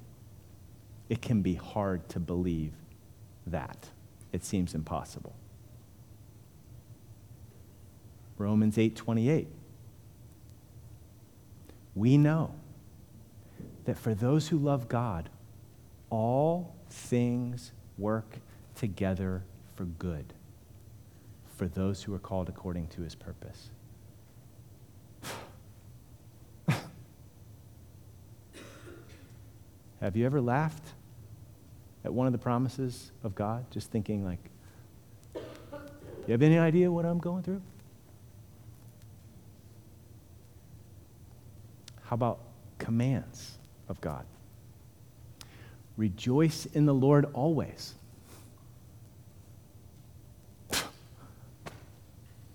it 1.09 1.23
can 1.23 1.41
be 1.41 1.55
hard 1.55 2.09
to 2.11 2.21
believe 2.21 2.73
that. 3.47 3.89
It 4.33 4.45
seems 4.45 4.75
impossible. 4.75 5.35
Romans 8.37 8.77
8:28 8.77 9.49
we 11.99 12.17
know 12.17 12.55
that 13.89 13.97
for 13.97 14.15
those 14.15 14.49
who 14.49 14.59
love 14.59 14.87
God, 14.87 15.31
all 16.11 16.77
things 16.91 17.73
work 17.97 18.37
together 18.75 19.43
for 19.77 19.85
good 19.85 20.35
for 21.57 21.67
those 21.67 22.03
who 22.03 22.13
are 22.13 22.19
called 22.19 22.51
according 22.51 22.89
to 22.89 23.01
his 23.01 23.15
purpose. 23.15 23.71
Have 30.03 30.19
you 30.19 30.27
ever 30.27 30.43
laughed 30.43 30.93
at 32.05 32.13
one 32.13 32.27
of 32.27 32.35
the 32.35 32.39
promises 32.39 33.11
of 33.25 33.35
God, 33.35 33.65
just 33.71 33.91
thinking, 33.91 34.23
like, 34.23 34.51
you 35.35 36.33
have 36.33 36.43
any 36.43 36.59
idea 36.59 36.93
what 36.93 37.07
I'm 37.07 37.21
going 37.21 37.43
through? 37.43 37.63
How 42.03 42.13
about 42.13 42.41
commands 42.77 43.58
of 43.89 44.01
God? 44.01 44.25
Rejoice 45.97 46.67
in 46.67 46.87
the 46.87 46.95
Lord 46.95 47.27
always. 47.35 47.95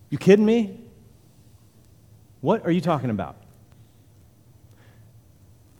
You 0.09 0.17
kidding 0.17 0.45
me? 0.45 0.79
What 2.41 2.65
are 2.65 2.71
you 2.71 2.81
talking 2.81 3.09
about? 3.09 3.35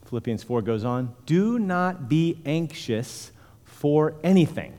Philippians 0.05 0.43
4 0.43 0.61
goes 0.61 0.83
on 0.83 1.15
Do 1.25 1.59
not 1.59 2.09
be 2.09 2.41
anxious 2.45 3.31
for 3.63 4.15
anything. 4.23 4.73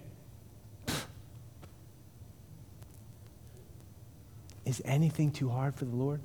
Is 4.64 4.80
anything 4.84 5.30
too 5.30 5.50
hard 5.50 5.74
for 5.74 5.84
the 5.84 5.94
Lord? 5.94 6.20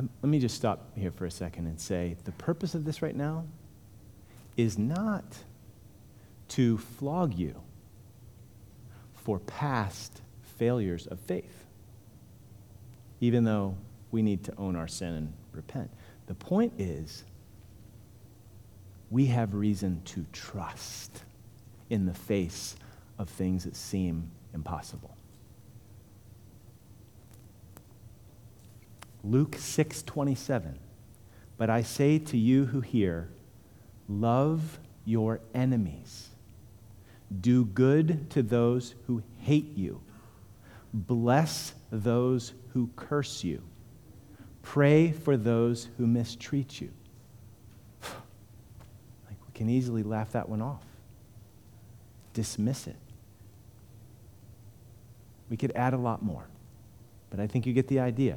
I'm, 0.00 0.08
let 0.22 0.30
me 0.30 0.38
just 0.38 0.56
stop 0.56 0.96
here 0.96 1.10
for 1.10 1.26
a 1.26 1.30
second 1.30 1.66
and 1.66 1.78
say 1.78 2.16
the 2.24 2.32
purpose 2.32 2.74
of 2.74 2.86
this 2.86 3.02
right 3.02 3.14
now 3.14 3.44
is 4.56 4.78
not 4.78 5.24
to 6.48 6.78
flog 6.78 7.34
you 7.34 7.60
for 9.12 9.40
past 9.40 10.22
failures 10.56 11.06
of 11.06 11.20
faith, 11.20 11.66
even 13.20 13.44
though 13.44 13.76
we 14.10 14.22
need 14.22 14.42
to 14.44 14.54
own 14.56 14.74
our 14.74 14.88
sin 14.88 15.12
and 15.12 15.32
repent. 15.52 15.90
The 16.28 16.34
point 16.34 16.72
is, 16.78 17.24
we 19.10 19.26
have 19.26 19.52
reason 19.52 20.00
to 20.06 20.24
trust 20.32 21.24
in 21.90 22.06
the 22.06 22.14
face 22.14 22.74
of 23.18 23.28
things 23.28 23.64
that 23.64 23.76
seem 23.76 24.30
impossible. 24.54 25.14
Luke 29.22 29.56
6:27 29.56 30.78
But 31.56 31.70
I 31.70 31.82
say 31.82 32.18
to 32.18 32.36
you 32.36 32.66
who 32.66 32.80
hear 32.80 33.30
love 34.08 34.78
your 35.04 35.40
enemies. 35.54 36.30
Do 37.40 37.64
good 37.64 38.28
to 38.30 38.42
those 38.42 38.94
who 39.06 39.22
hate 39.38 39.76
you. 39.76 40.02
Bless 40.92 41.74
those 41.92 42.54
who 42.72 42.90
curse 42.96 43.44
you. 43.44 43.62
Pray 44.62 45.12
for 45.12 45.36
those 45.36 45.88
who 45.96 46.06
mistreat 46.06 46.80
you. 46.80 46.90
Like 49.28 49.38
we 49.46 49.52
can 49.54 49.68
easily 49.68 50.02
laugh 50.02 50.32
that 50.32 50.48
one 50.48 50.60
off. 50.60 50.84
Dismiss 52.32 52.86
it. 52.86 52.96
We 55.48 55.56
could 55.56 55.72
add 55.72 55.94
a 55.94 55.98
lot 55.98 56.22
more 56.22 56.46
but 57.30 57.38
I 57.38 57.46
think 57.46 57.64
you 57.64 57.72
get 57.72 57.88
the 57.88 58.00
idea 58.00 58.36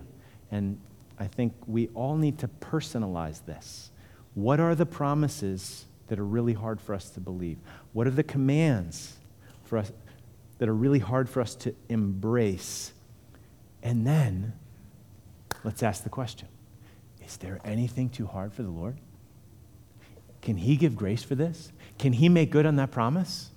and 0.53 0.79
I 1.17 1.25
think 1.25 1.53
we 1.65 1.87
all 1.95 2.15
need 2.15 2.37
to 2.39 2.47
personalize 2.47 3.43
this. 3.43 3.89
What 4.35 4.59
are 4.59 4.75
the 4.75 4.85
promises 4.85 5.85
that 6.07 6.19
are 6.19 6.25
really 6.25 6.53
hard 6.53 6.79
for 6.79 6.93
us 6.93 7.09
to 7.09 7.19
believe? 7.19 7.57
What 7.91 8.05
are 8.05 8.11
the 8.11 8.23
commands 8.23 9.17
for 9.63 9.79
us 9.79 9.91
that 10.59 10.69
are 10.69 10.75
really 10.75 10.99
hard 10.99 11.27
for 11.27 11.41
us 11.41 11.55
to 11.55 11.73
embrace? 11.89 12.93
And 13.81 14.05
then 14.05 14.53
let's 15.63 15.81
ask 15.81 16.03
the 16.03 16.09
question 16.09 16.47
Is 17.25 17.37
there 17.37 17.59
anything 17.65 18.09
too 18.09 18.27
hard 18.27 18.53
for 18.53 18.61
the 18.61 18.69
Lord? 18.69 18.99
Can 20.43 20.57
He 20.57 20.75
give 20.75 20.95
grace 20.95 21.23
for 21.23 21.33
this? 21.33 21.71
Can 21.97 22.13
He 22.13 22.29
make 22.29 22.51
good 22.51 22.67
on 22.67 22.75
that 22.75 22.91
promise? 22.91 23.49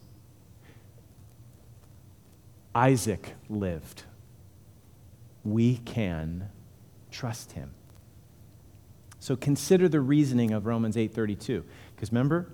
Isaac 2.74 3.34
lived. 3.50 4.04
We 5.44 5.76
can 5.76 6.48
trust 7.10 7.52
him. 7.52 7.70
So 9.18 9.36
consider 9.36 9.88
the 9.88 10.00
reasoning 10.00 10.52
of 10.52 10.66
Romans 10.66 10.96
8:32. 10.96 11.64
Because 11.94 12.12
remember, 12.12 12.52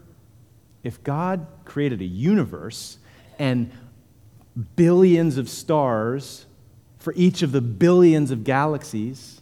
if 0.82 1.02
God 1.02 1.46
created 1.64 2.00
a 2.00 2.06
universe 2.06 2.98
and 3.38 3.70
billions 4.76 5.38
of 5.38 5.48
stars 5.48 6.46
for 6.98 7.12
each 7.16 7.42
of 7.42 7.52
the 7.52 7.60
billions 7.60 8.30
of 8.30 8.44
galaxies, 8.44 9.40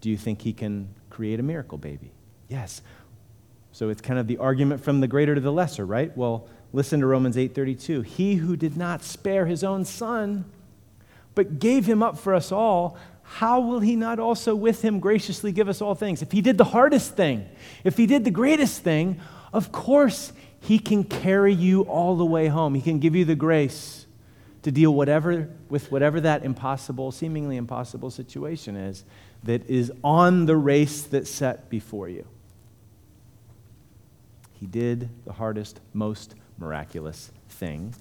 do 0.00 0.10
you 0.10 0.16
think 0.16 0.42
he 0.42 0.52
can 0.52 0.88
create 1.10 1.40
a 1.40 1.42
miracle 1.42 1.78
baby? 1.78 2.12
Yes. 2.48 2.82
So 3.72 3.90
it's 3.90 4.00
kind 4.00 4.18
of 4.18 4.26
the 4.26 4.38
argument 4.38 4.82
from 4.82 5.00
the 5.00 5.06
greater 5.06 5.34
to 5.34 5.40
the 5.40 5.52
lesser, 5.52 5.84
right? 5.84 6.16
Well, 6.16 6.48
listen 6.72 7.00
to 7.00 7.06
Romans 7.06 7.36
8:32. 7.36 8.02
He 8.02 8.36
who 8.36 8.56
did 8.56 8.76
not 8.76 9.02
spare 9.02 9.46
his 9.46 9.62
own 9.62 9.84
son, 9.84 10.46
but 11.38 11.60
gave 11.60 11.86
him 11.86 12.02
up 12.02 12.18
for 12.18 12.34
us 12.34 12.50
all, 12.50 12.98
how 13.22 13.60
will 13.60 13.78
he 13.78 13.94
not 13.94 14.18
also 14.18 14.56
with 14.56 14.82
him 14.82 14.98
graciously 14.98 15.52
give 15.52 15.68
us 15.68 15.80
all 15.80 15.94
things? 15.94 16.20
If 16.20 16.32
he 16.32 16.40
did 16.40 16.58
the 16.58 16.64
hardest 16.64 17.14
thing, 17.14 17.48
if 17.84 17.96
he 17.96 18.06
did 18.06 18.24
the 18.24 18.32
greatest 18.32 18.82
thing, 18.82 19.20
of 19.52 19.70
course 19.70 20.32
he 20.60 20.80
can 20.80 21.04
carry 21.04 21.54
you 21.54 21.82
all 21.82 22.16
the 22.16 22.24
way 22.24 22.48
home. 22.48 22.74
He 22.74 22.80
can 22.80 22.98
give 22.98 23.14
you 23.14 23.24
the 23.24 23.36
grace 23.36 24.06
to 24.62 24.72
deal 24.72 24.92
whatever, 24.92 25.48
with 25.68 25.92
whatever 25.92 26.20
that 26.22 26.44
impossible, 26.44 27.12
seemingly 27.12 27.56
impossible 27.56 28.10
situation 28.10 28.74
is 28.74 29.04
that 29.44 29.64
is 29.70 29.92
on 30.02 30.46
the 30.46 30.56
race 30.56 31.02
that's 31.02 31.30
set 31.30 31.70
before 31.70 32.08
you. 32.08 32.26
He 34.54 34.66
did 34.66 35.08
the 35.24 35.34
hardest, 35.34 35.78
most 35.92 36.34
miraculous 36.58 37.30
thing. 37.48 37.94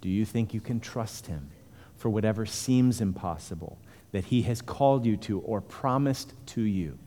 Do 0.00 0.08
you 0.08 0.24
think 0.24 0.54
you 0.54 0.60
can 0.60 0.78
trust 0.78 1.26
him? 1.26 1.50
For 1.98 2.08
whatever 2.08 2.46
seems 2.46 3.00
impossible 3.00 3.76
that 4.12 4.24
He 4.24 4.42
has 4.42 4.62
called 4.62 5.04
you 5.04 5.16
to 5.18 5.40
or 5.40 5.60
promised 5.60 6.32
to 6.46 6.62
you. 6.62 6.98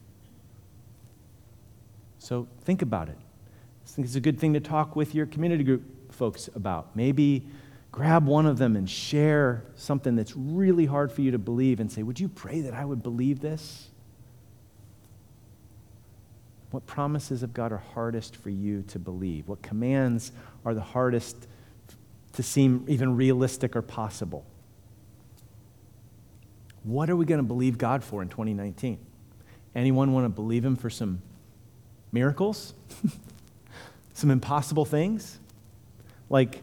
So 2.20 2.48
think 2.64 2.84
about 2.84 3.10
it. 3.10 3.18
I 3.18 3.90
think 3.90 4.06
it's 4.06 4.16
a 4.16 4.22
good 4.22 4.40
thing 4.40 4.54
to 4.54 4.60
talk 4.60 4.96
with 4.96 5.16
your 5.16 5.26
community 5.26 5.64
group 5.64 6.14
folks 6.14 6.50
about. 6.54 6.96
Maybe 6.96 7.48
grab 7.92 8.26
one 8.26 8.46
of 8.46 8.58
them 8.58 8.76
and 8.76 8.90
share 8.90 9.64
something 9.76 10.16
that's 10.16 10.36
really 10.36 10.86
hard 10.86 11.12
for 11.12 11.22
you 11.22 11.32
to 11.32 11.40
believe 11.40 11.80
and 11.80 11.92
say, 11.92 12.04
Would 12.04 12.20
you 12.20 12.30
pray 12.30 12.62
that 12.62 12.74
I 12.74 12.86
would 12.86 13.02
believe 13.02 13.40
this? 13.40 13.88
What 16.70 16.86
promises 16.86 17.44
of 17.44 17.54
God 17.54 17.72
are 17.72 17.78
hardest 17.94 18.36
for 18.36 18.50
you 18.50 18.84
to 18.84 19.00
believe? 19.00 19.48
What 19.48 19.62
commands 19.62 20.32
are 20.64 20.74
the 20.74 20.82
hardest 20.82 21.48
to 22.34 22.44
seem 22.44 22.86
even 22.88 23.18
realistic 23.18 23.76
or 23.76 23.82
possible? 23.82 24.46
What 26.84 27.10
are 27.10 27.16
we 27.16 27.26
going 27.26 27.40
to 27.40 27.48
believe 27.48 27.78
God 27.78 28.04
for 28.04 28.22
in 28.22 28.30
2019? 28.30 28.98
Anyone 29.76 30.14
want 30.14 30.26
to 30.26 30.30
believe 30.30 30.66
Him 30.66 30.76
for 30.76 30.90
some 30.90 31.22
miracles? 32.12 32.74
some 34.14 34.32
impossible 34.32 34.86
things? 34.86 35.40
Like, 36.30 36.62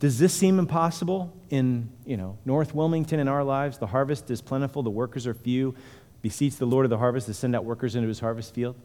does 0.00 0.18
this 0.18 0.32
seem 0.32 0.58
impossible 0.58 1.32
in, 1.50 1.88
you 2.04 2.16
know, 2.16 2.36
North 2.44 2.74
Wilmington 2.74 3.20
in 3.20 3.28
our 3.28 3.44
lives? 3.44 3.78
The 3.78 3.86
harvest 3.86 4.30
is 4.30 4.40
plentiful, 4.40 4.82
the 4.82 4.90
workers 4.90 5.26
are 5.26 5.34
few. 5.34 5.74
Beseech 6.22 6.56
the 6.56 6.66
Lord 6.66 6.86
of 6.86 6.90
the 6.90 6.98
harvest 6.98 7.26
to 7.26 7.34
send 7.34 7.56
out 7.56 7.64
workers 7.64 7.96
into 7.96 8.08
his 8.08 8.20
harvest 8.20 8.54
field. 8.54 8.76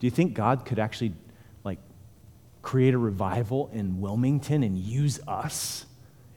Do 0.00 0.06
you 0.06 0.10
think 0.10 0.34
God 0.34 0.64
could 0.64 0.78
actually, 0.80 1.14
like, 1.64 1.78
create 2.60 2.92
a 2.92 2.98
revival 2.98 3.70
in 3.72 4.00
Wilmington 4.00 4.64
and 4.64 4.76
use 4.76 5.20
us 5.28 5.86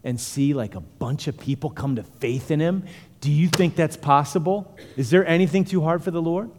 and 0.03 0.19
see, 0.19 0.53
like, 0.53 0.75
a 0.75 0.79
bunch 0.79 1.27
of 1.27 1.37
people 1.37 1.69
come 1.69 1.95
to 1.95 2.03
faith 2.03 2.51
in 2.51 2.59
him? 2.59 2.85
Do 3.21 3.31
you 3.31 3.47
think 3.47 3.75
that's 3.75 3.97
possible? 3.97 4.77
Is 4.95 5.09
there 5.09 5.25
anything 5.25 5.65
too 5.65 5.81
hard 5.81 6.03
for 6.03 6.11
the 6.11 6.21
Lord? 6.21 6.49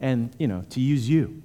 And, 0.00 0.34
you 0.38 0.46
know, 0.46 0.64
to 0.70 0.80
use 0.80 1.08
you. 1.08 1.42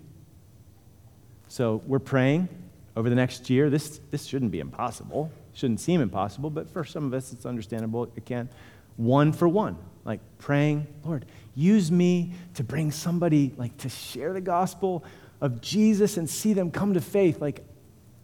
So 1.47 1.81
we're 1.85 1.99
praying 1.99 2.47
over 2.95 3.09
the 3.09 3.15
next 3.15 3.49
year. 3.49 3.69
This, 3.69 3.99
this 4.11 4.25
shouldn't 4.25 4.51
be 4.51 4.59
impossible. 4.59 5.31
Shouldn't 5.53 5.79
seem 5.79 6.01
impossible, 6.01 6.49
but 6.49 6.69
for 6.69 6.83
some 6.83 7.05
of 7.05 7.13
us, 7.13 7.33
it's 7.33 7.45
understandable. 7.45 8.11
It 8.15 8.25
can. 8.25 8.49
One 8.95 9.33
for 9.33 9.47
one. 9.47 9.77
Like 10.05 10.19
praying, 10.37 10.87
Lord, 11.03 11.25
use 11.55 11.91
me 11.91 12.33
to 12.55 12.63
bring 12.63 12.91
somebody, 12.91 13.53
like 13.57 13.77
to 13.77 13.89
share 13.89 14.33
the 14.33 14.41
gospel 14.41 15.03
of 15.39 15.61
Jesus 15.61 16.17
and 16.17 16.29
see 16.29 16.53
them 16.53 16.71
come 16.71 16.93
to 16.93 17.01
faith. 17.01 17.39
Like, 17.39 17.63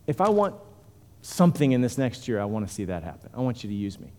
if 0.08 0.22
I 0.22 0.30
want 0.30 0.56
something 1.22 1.72
in 1.72 1.82
this 1.82 1.98
next 1.98 2.28
year, 2.28 2.40
I 2.40 2.46
want 2.46 2.68
to 2.68 2.74
see 2.74 2.86
that 2.86 3.04
happen. 3.04 3.30
I 3.34 3.40
want 3.40 3.64
you 3.64 3.70
to 3.70 3.76
use 3.76 4.00
me. 4.00 4.12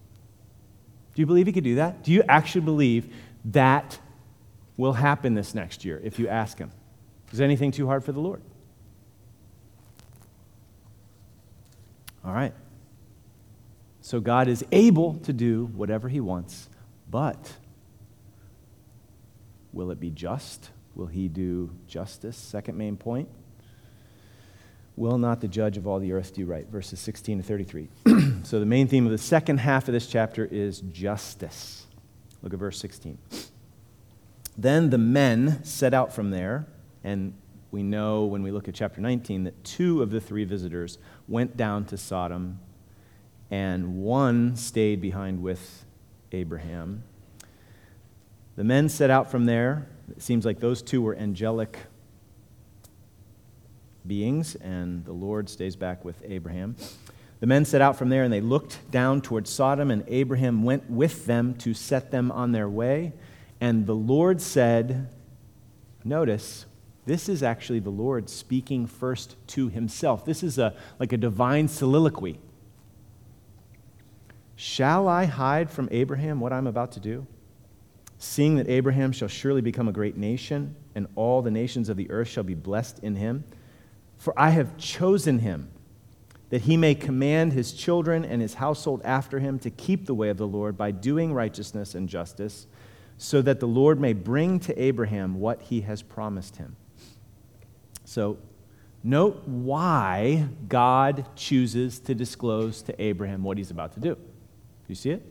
Do 1.15 1.23
you 1.23 1.27
believe 1.27 1.47
he 1.47 1.53
could 1.53 1.65
do 1.65 1.75
that? 1.77 2.03
Do 2.03 2.13
you 2.13 2.23
actually 2.29 2.63
believe 2.63 3.13
that 3.47 3.99
will 4.77 4.93
happen 4.95 5.35
this 5.35 5.55
next 5.55 5.85
year 5.85 6.01
if 6.03 6.19
you 6.19 6.29
ask 6.29 6.57
him? 6.57 6.71
Is 7.33 7.41
anything 7.41 7.71
too 7.71 7.87
hard 7.87 8.05
for 8.05 8.13
the 8.13 8.21
Lord? 8.21 8.41
All 12.25 12.33
right. 12.33 12.55
So 14.01 14.21
God 14.21 14.49
is 14.49 14.65
able 14.73 15.15
to 15.21 15.33
do 15.33 15.67
whatever 15.75 16.09
he 16.09 16.21
wants, 16.21 16.70
but 17.11 17.57
will 19.73 19.91
it 19.91 20.01
be 20.01 20.11
just? 20.11 20.71
Will 20.95 21.07
he 21.07 21.29
do 21.29 21.71
justice? 21.87 22.37
Second 22.37 22.77
main 22.77 22.97
point. 22.97 23.29
Will 24.97 25.19
not 25.19 25.41
the 25.41 25.49
judge 25.49 25.77
of 25.77 25.87
all 25.87 25.99
the 25.99 26.13
earth 26.13 26.35
do 26.35 26.45
right? 26.45 26.69
Verses 26.69 27.01
16 27.01 27.39
to 27.39 27.45
33. 27.45 27.89
so, 28.43 28.61
the 28.61 28.67
main 28.67 28.87
theme 28.87 29.07
of 29.07 29.13
the 29.13 29.19
second 29.19 29.59
half 29.59 29.89
of 29.89 29.95
this 29.95 30.07
chapter 30.07 30.45
is 30.45 30.81
justice. 30.81 31.87
Look 32.43 32.53
at 32.53 32.59
verse 32.59 32.79
16. 32.79 33.17
Then 34.59 34.91
the 34.91 34.99
men 34.99 35.65
set 35.65 35.95
out 35.95 36.13
from 36.13 36.31
there, 36.31 36.67
and 37.03 37.33
we 37.71 37.83
know 37.83 38.25
when 38.25 38.43
we 38.43 38.51
look 38.51 38.69
at 38.69 38.75
chapter 38.75 39.01
19 39.01 39.45
that 39.45 39.65
two 39.65 40.03
of 40.03 40.11
the 40.11 40.21
three 40.21 40.45
visitors 40.45 40.99
went 41.29 41.57
down 41.57 41.85
to 41.87 41.97
Sodom, 41.97 42.59
and 43.51 43.97
one 43.97 44.57
stayed 44.57 45.01
behind 45.01 45.43
with 45.43 45.87
Abraham. 46.33 47.03
The 48.57 48.65
men 48.65 48.89
set 48.89 49.11
out 49.11 49.31
from 49.31 49.47
there. 49.47 49.87
It 50.11 50.23
seems 50.23 50.45
like 50.45 50.61
those 50.61 50.83
two 50.83 51.03
were 51.03 51.17
angelic 51.17 51.79
beings, 54.07 54.55
and 54.57 55.05
the 55.05 55.13
Lord 55.13 55.49
stays 55.49 55.77
back 55.77 56.05
with 56.05 56.23
Abraham. 56.25 56.77
The 57.41 57.47
men 57.47 57.65
set 57.65 57.81
out 57.81 57.97
from 57.97 58.11
there 58.11 58.23
and 58.23 58.33
they 58.33 58.43
looked 58.43 58.91
down 58.91 59.23
towards 59.23 59.51
Sodom, 59.51 59.91
and 59.91 60.05
Abraham 60.09 60.63
went 60.63 60.91
with 60.91 61.27
them 61.27 61.55
to 61.57 61.73
set 61.73 62.11
them 62.11 62.31
on 62.31 62.53
their 62.53 62.69
way. 62.69 63.15
And 63.61 63.87
the 63.87 63.95
Lord 63.95 64.41
said, 64.41 65.09
Notice, 66.05 66.67
this 67.07 67.29
is 67.29 67.43
actually 67.43 67.81
the 67.81 67.91
Lord 67.91 68.29
speaking 68.29 68.87
first 68.87 69.37
to 69.49 69.69
himself. 69.69 70.25
This 70.25 70.43
is 70.43 70.59
a, 70.59 70.75
like 70.99 71.13
a 71.13 71.17
divine 71.17 71.69
soliloquy. 71.69 72.39
Shall 74.61 75.09
I 75.09 75.25
hide 75.25 75.71
from 75.71 75.89
Abraham 75.91 76.39
what 76.39 76.53
I'm 76.53 76.67
about 76.67 76.93
to 76.93 77.01
do? 77.01 77.27
Seeing 78.19 78.57
that 78.57 78.69
Abraham 78.69 79.11
shall 79.11 79.27
surely 79.27 79.63
become 79.63 79.89
a 79.89 79.93
great 79.93 80.19
nation, 80.19 80.77
and 80.95 81.07
all 81.15 81.41
the 81.41 81.51
nations 81.51 81.89
of 81.89 81.97
the 81.97 82.11
earth 82.11 82.29
shall 82.29 82.43
be 82.43 82.53
blessed 82.53 82.99
in 82.99 83.17
him. 83.17 83.45
For 84.19 84.39
I 84.39 84.51
have 84.51 84.77
chosen 84.77 85.39
him 85.39 85.71
that 86.51 86.61
he 86.61 86.77
may 86.77 86.95
command 86.95 87.55
his 87.55 87.73
children 87.73 88.23
and 88.23 88.43
his 88.43 88.53
household 88.53 89.01
after 89.03 89.39
him 89.39 89.59
to 89.61 89.71
keep 89.71 90.05
the 90.05 90.15
way 90.15 90.29
of 90.29 90.37
the 90.37 90.47
Lord 90.47 90.77
by 90.77 90.91
doing 90.91 91.33
righteousness 91.33 91.95
and 91.95 92.07
justice, 92.07 92.67
so 93.17 93.41
that 93.41 93.61
the 93.61 93.67
Lord 93.67 93.99
may 93.99 94.13
bring 94.13 94.61
to 94.61 94.79
Abraham 94.79 95.41
what 95.41 95.63
he 95.63 95.81
has 95.81 96.03
promised 96.03 96.57
him. 96.57 96.77
So, 98.05 98.37
note 99.03 99.43
why 99.47 100.49
God 100.69 101.35
chooses 101.35 101.99
to 102.01 102.15
disclose 102.15 102.83
to 102.83 103.03
Abraham 103.03 103.43
what 103.43 103.57
he's 103.57 103.71
about 103.71 103.95
to 103.95 104.01
do. 104.01 104.19
You 104.91 104.97
see 104.97 105.11
it? 105.11 105.23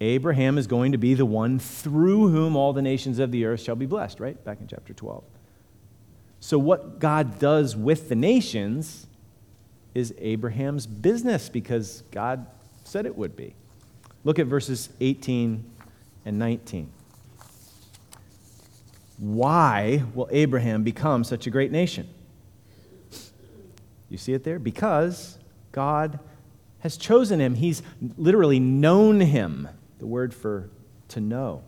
Abraham 0.00 0.58
is 0.58 0.66
going 0.66 0.92
to 0.92 0.98
be 0.98 1.14
the 1.14 1.26
one 1.26 1.58
through 1.58 2.30
whom 2.30 2.56
all 2.56 2.72
the 2.72 2.82
nations 2.82 3.18
of 3.18 3.30
the 3.30 3.44
earth 3.44 3.60
shall 3.60 3.76
be 3.76 3.86
blessed, 3.86 4.18
right? 4.18 4.42
Back 4.44 4.60
in 4.60 4.66
chapter 4.66 4.94
12. 4.94 5.22
So, 6.40 6.58
what 6.58 6.98
God 6.98 7.38
does 7.38 7.76
with 7.76 8.08
the 8.08 8.14
nations 8.14 9.06
is 9.94 10.14
Abraham's 10.18 10.86
business 10.86 11.48
because 11.48 12.02
God 12.12 12.46
said 12.84 13.06
it 13.06 13.16
would 13.16 13.36
be. 13.36 13.54
Look 14.24 14.38
at 14.38 14.46
verses 14.46 14.88
18 15.00 15.64
and 16.24 16.38
19. 16.38 16.88
Why 19.18 20.04
will 20.14 20.28
Abraham 20.30 20.84
become 20.84 21.24
such 21.24 21.46
a 21.46 21.50
great 21.50 21.72
nation? 21.72 22.08
You 24.08 24.16
see 24.16 24.32
it 24.32 24.44
there? 24.44 24.58
Because 24.58 25.38
God 25.72 26.20
has 26.80 26.96
chosen 26.96 27.40
him. 27.40 27.54
He's 27.54 27.82
literally 28.16 28.60
known 28.60 29.20
him. 29.20 29.68
The 29.98 30.06
word 30.06 30.34
for 30.34 30.70
to 31.08 31.20
know. 31.20 31.62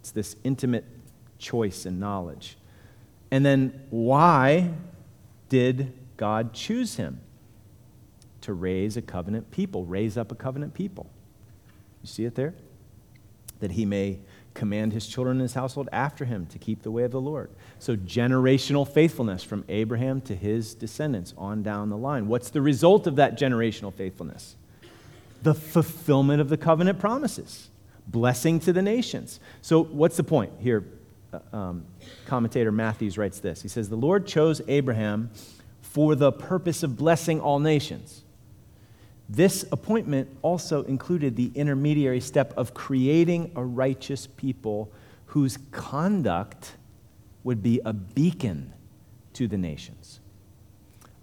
It's 0.00 0.10
this 0.10 0.36
intimate 0.44 0.84
choice 1.38 1.86
and 1.86 2.00
knowledge. 2.00 2.56
And 3.30 3.44
then 3.44 3.80
why 3.90 4.70
did 5.48 5.92
God 6.16 6.52
choose 6.52 6.96
him? 6.96 7.20
to 8.44 8.52
raise 8.52 8.98
a 8.98 9.02
covenant 9.02 9.50
people, 9.50 9.86
raise 9.86 10.18
up 10.18 10.30
a 10.30 10.34
covenant 10.34 10.74
people. 10.74 11.06
You 12.02 12.08
see 12.08 12.26
it 12.26 12.34
there? 12.34 12.52
That 13.60 13.70
he 13.70 13.86
may 13.86 14.18
command 14.54 14.92
his 14.92 15.06
children 15.06 15.36
and 15.36 15.42
his 15.42 15.54
household 15.54 15.88
after 15.92 16.24
him 16.24 16.46
to 16.46 16.58
keep 16.58 16.82
the 16.82 16.90
way 16.90 17.02
of 17.02 17.10
the 17.10 17.20
Lord. 17.20 17.50
So, 17.78 17.96
generational 17.96 18.88
faithfulness 18.88 19.42
from 19.42 19.64
Abraham 19.68 20.20
to 20.22 20.34
his 20.34 20.74
descendants 20.74 21.34
on 21.36 21.62
down 21.62 21.90
the 21.90 21.96
line. 21.96 22.28
What's 22.28 22.50
the 22.50 22.62
result 22.62 23.06
of 23.06 23.16
that 23.16 23.38
generational 23.38 23.92
faithfulness? 23.92 24.56
The 25.42 25.54
fulfillment 25.54 26.40
of 26.40 26.48
the 26.48 26.56
covenant 26.56 26.98
promises, 26.98 27.68
blessing 28.06 28.60
to 28.60 28.72
the 28.72 28.82
nations. 28.82 29.40
So, 29.60 29.82
what's 29.82 30.16
the 30.16 30.24
point? 30.24 30.52
Here, 30.60 30.84
uh, 31.32 31.56
um, 31.56 31.84
commentator 32.26 32.72
Mathews 32.72 33.18
writes 33.18 33.40
this 33.40 33.62
He 33.62 33.68
says, 33.68 33.88
The 33.88 33.96
Lord 33.96 34.26
chose 34.26 34.62
Abraham 34.68 35.30
for 35.80 36.14
the 36.14 36.32
purpose 36.32 36.82
of 36.82 36.96
blessing 36.96 37.40
all 37.40 37.58
nations. 37.60 38.23
This 39.28 39.64
appointment 39.72 40.28
also 40.42 40.82
included 40.84 41.36
the 41.36 41.50
intermediary 41.54 42.20
step 42.20 42.52
of 42.56 42.74
creating 42.74 43.52
a 43.56 43.64
righteous 43.64 44.26
people 44.26 44.92
whose 45.26 45.58
conduct 45.72 46.76
would 47.42 47.62
be 47.62 47.80
a 47.84 47.92
beacon 47.92 48.72
to 49.32 49.48
the 49.48 49.58
nations. 49.58 50.20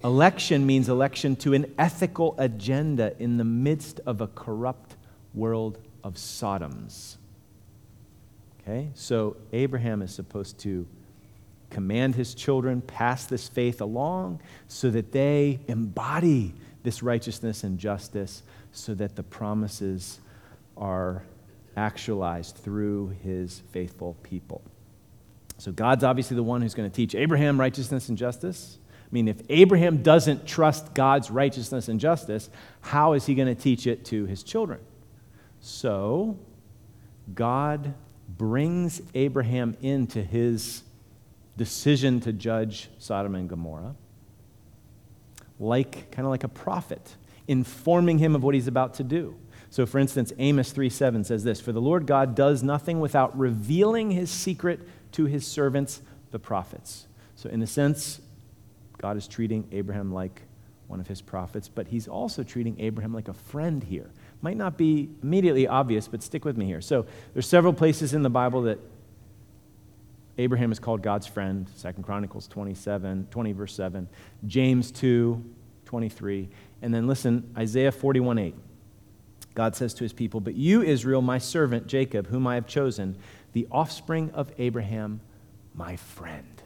Election 0.04 0.66
means 0.66 0.90
election 0.90 1.36
to 1.38 1.54
an 1.54 1.72
ethical 1.78 2.34
agenda 2.38 3.16
in 3.20 3.38
the 3.38 3.44
midst 3.44 4.00
of 4.06 4.20
a 4.20 4.28
corrupt 4.28 4.96
world 5.34 5.78
of 6.04 6.16
Sodoms. 6.16 7.18
Okay, 8.62 8.90
so 8.96 9.38
Abraham 9.54 10.02
is 10.02 10.14
supposed 10.14 10.60
to 10.60 10.88
command 11.70 12.16
his 12.16 12.34
children, 12.34 12.82
pass 12.82 13.26
this 13.26 13.48
faith 13.48 13.82
along 13.82 14.42
so 14.68 14.90
that 14.90 15.12
they 15.12 15.60
embody 15.68 16.54
this 16.84 17.04
righteousness 17.04 17.64
and 17.64 17.78
justice 17.78 18.44
so 18.72 18.94
that 18.96 19.16
the 19.16 19.24
promises 19.24 20.20
are 20.78 21.24
actualized 21.78 22.56
through 22.56 23.14
his 23.24 23.62
faithful 23.72 24.16
people. 24.24 24.62
So 25.58 25.72
God's 25.72 26.04
obviously 26.04 26.36
the 26.36 26.44
one 26.44 26.62
who's 26.62 26.74
going 26.74 26.90
to 26.90 26.96
teach 26.96 27.14
Abraham 27.14 27.60
righteousness 27.60 28.10
and 28.10 28.18
justice. 28.18 28.78
I 29.04 29.10
mean, 29.12 29.28
if 29.28 29.42
Abraham 29.50 30.02
doesn't 30.02 30.48
trust 30.48 30.94
God's 30.94 31.30
righteousness 31.30 31.88
and 31.88 32.00
justice, 32.00 32.50
how 32.82 33.14
is 33.14 33.26
he 33.26 33.36
going 33.36 33.54
to 33.54 33.62
teach 33.62 33.86
it 33.86 34.06
to 34.06 34.26
his 34.26 34.42
children? 34.42 34.80
So, 35.60 36.40
God 37.36 37.94
brings 38.28 39.02
Abraham 39.14 39.78
into 39.82 40.24
his 40.24 40.84
decision 41.58 42.20
to 42.22 42.34
judge 42.34 42.90
Sodom 42.98 43.36
and 43.36 43.48
Gomorrah 43.48 43.96
like 45.62 46.12
kind 46.12 46.26
of 46.26 46.32
like 46.32 46.44
a 46.44 46.50
prophet, 46.50 47.16
informing 47.48 48.18
him 48.18 48.36
of 48.36 48.44
what 48.44 48.56
he's 48.56 48.68
about 48.68 48.96
to 48.96 49.04
do. 49.04 49.36
So, 49.70 49.86
for 49.86 50.00
instance, 50.00 50.34
Amos 50.38 50.72
3 50.72 50.90
7 50.90 51.24
says 51.24 51.46
this 51.46 51.62
For 51.62 51.72
the 51.72 51.80
Lord 51.80 52.06
God 52.06 52.36
does 52.36 52.62
nothing 52.62 53.00
without 53.00 53.38
revealing 53.38 54.12
his 54.12 54.30
secret 54.30 54.82
to 55.14 55.26
his 55.26 55.48
servants, 55.48 56.02
the 56.32 56.40
prophets. 56.40 57.08
So, 57.36 57.50
in 57.50 57.62
a 57.62 57.68
sense, 57.68 58.20
God 58.98 59.16
is 59.16 59.28
treating 59.28 59.68
Abraham 59.72 60.14
like 60.14 60.42
one 60.88 61.00
of 61.00 61.08
his 61.08 61.22
prophets, 61.22 61.70
but 61.70 61.88
he's 61.88 62.08
also 62.08 62.44
treating 62.44 62.80
Abraham 62.82 63.14
like 63.14 63.30
a 63.30 63.34
friend 63.34 63.82
here. 63.82 64.10
Might 64.42 64.58
not 64.58 64.78
be 64.78 65.10
immediately 65.24 65.68
obvious, 65.68 66.08
but 66.08 66.22
stick 66.22 66.44
with 66.44 66.58
me 66.58 66.66
here. 66.66 66.82
So, 66.82 67.06
there's 67.34 67.48
several 67.48 67.72
places 67.72 68.14
in 68.14 68.24
the 68.24 68.30
Bible 68.30 68.64
that 68.64 68.80
Abraham 70.42 70.72
is 70.72 70.80
called 70.80 71.04
God's 71.04 71.28
friend, 71.28 71.70
2 71.82 72.02
Chronicles 72.02 72.48
27, 72.48 73.28
20, 73.30 73.52
verse 73.52 73.76
7. 73.76 74.10
James 74.48 74.92
2, 74.92 75.44
23. 75.86 76.50
And 76.82 76.94
then 76.94 77.06
listen, 77.08 77.54
Isaiah 77.56 77.92
41, 77.92 78.40
8. 78.40 78.56
God 79.54 79.76
says 79.76 79.94
to 79.96 80.04
his 80.04 80.14
people, 80.14 80.40
But 80.40 80.56
you, 80.56 80.82
Israel, 80.82 81.22
my 81.22 81.38
servant, 81.38 81.86
Jacob, 81.86 82.28
whom 82.28 82.48
I 82.48 82.56
have 82.56 82.66
chosen, 82.66 83.18
the 83.54 83.68
offspring 83.72 84.32
of 84.32 84.52
Abraham, 84.58 85.22
my 85.76 85.96
friend. 85.96 86.64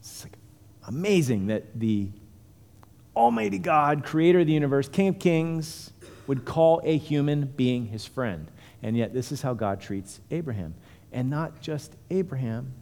It's 0.00 0.24
like 0.24 0.32
amazing 0.88 1.46
that 1.46 1.78
the 1.78 2.08
Almighty 3.14 3.58
God, 3.58 4.04
creator 4.04 4.40
of 4.40 4.46
the 4.46 4.52
universe, 4.52 4.88
King 4.88 5.08
of 5.08 5.18
kings, 5.20 5.92
would 6.26 6.44
call 6.44 6.80
a 6.82 6.96
human 6.96 7.46
being 7.46 7.86
his 7.86 8.04
friend. 8.04 8.50
And 8.82 8.96
yet, 8.96 9.12
this 9.12 9.30
is 9.30 9.42
how 9.42 9.54
God 9.54 9.80
treats 9.80 10.20
Abraham 10.30 10.74
and 11.12 11.30
not 11.30 11.60
just 11.60 11.94
Abraham. 12.10 12.72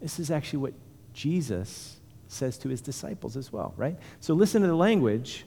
This 0.00 0.18
is 0.18 0.30
actually 0.30 0.60
what 0.60 0.74
Jesus 1.12 1.96
says 2.28 2.58
to 2.58 2.68
his 2.68 2.80
disciples 2.80 3.36
as 3.36 3.52
well, 3.52 3.74
right? 3.76 3.98
So 4.20 4.34
listen 4.34 4.62
to 4.62 4.68
the 4.68 4.76
language 4.76 5.44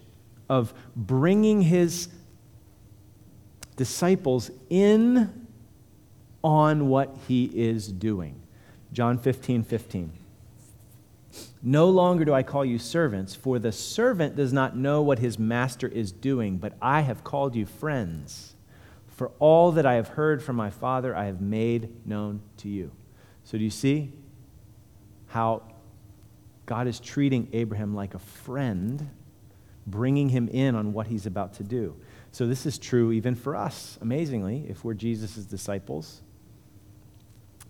of 0.49 0.73
bringing 0.95 1.61
his 1.61 2.09
disciples 3.75 4.51
in 4.69 5.47
on 6.43 6.89
what 6.89 7.15
he 7.27 7.45
is 7.45 7.87
doing. 7.87 8.41
John 8.91 9.17
15, 9.17 9.63
15. 9.63 10.11
No 11.63 11.89
longer 11.89 12.25
do 12.25 12.33
I 12.33 12.43
call 12.43 12.65
you 12.65 12.77
servants, 12.77 13.35
for 13.35 13.59
the 13.59 13.71
servant 13.71 14.35
does 14.35 14.51
not 14.51 14.75
know 14.75 15.01
what 15.01 15.19
his 15.19 15.39
master 15.39 15.87
is 15.87 16.11
doing, 16.11 16.57
but 16.57 16.73
I 16.81 17.01
have 17.01 17.23
called 17.23 17.55
you 17.55 17.65
friends. 17.65 18.55
For 19.11 19.31
all 19.39 19.71
that 19.73 19.85
I 19.85 19.95
have 19.95 20.09
heard 20.09 20.41
from 20.41 20.55
my 20.55 20.69
Father, 20.69 21.15
I 21.15 21.25
have 21.25 21.41
made 21.41 22.07
known 22.07 22.41
to 22.57 22.69
you. 22.69 22.91
So, 23.43 23.57
do 23.57 23.63
you 23.63 23.69
see 23.69 24.13
how 25.27 25.63
God 26.65 26.87
is 26.87 26.99
treating 26.99 27.49
Abraham 27.53 27.93
like 27.93 28.13
a 28.13 28.19
friend, 28.19 29.09
bringing 29.85 30.29
him 30.29 30.47
in 30.47 30.75
on 30.75 30.93
what 30.93 31.07
he's 31.07 31.25
about 31.25 31.53
to 31.55 31.63
do? 31.63 31.95
So, 32.31 32.47
this 32.47 32.65
is 32.65 32.77
true 32.77 33.11
even 33.11 33.35
for 33.35 33.55
us, 33.55 33.97
amazingly, 34.01 34.65
if 34.69 34.83
we're 34.83 34.93
Jesus' 34.93 35.35
disciples, 35.45 36.21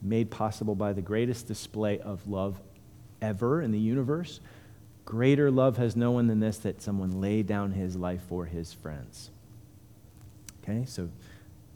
made 0.01 0.29
possible 0.29 0.75
by 0.75 0.93
the 0.93 1.01
greatest 1.01 1.47
display 1.47 1.99
of 1.99 2.27
love 2.27 2.59
ever 3.21 3.61
in 3.61 3.71
the 3.71 3.79
universe. 3.79 4.39
Greater 5.05 5.49
love 5.51 5.77
has 5.77 5.95
no 5.95 6.11
one 6.11 6.27
than 6.27 6.39
this 6.39 6.57
that 6.59 6.81
someone 6.81 7.19
lay 7.19 7.43
down 7.43 7.71
his 7.71 7.95
life 7.95 8.21
for 8.27 8.45
his 8.45 8.73
friends. 8.73 9.31
Okay, 10.63 10.85
so 10.85 11.09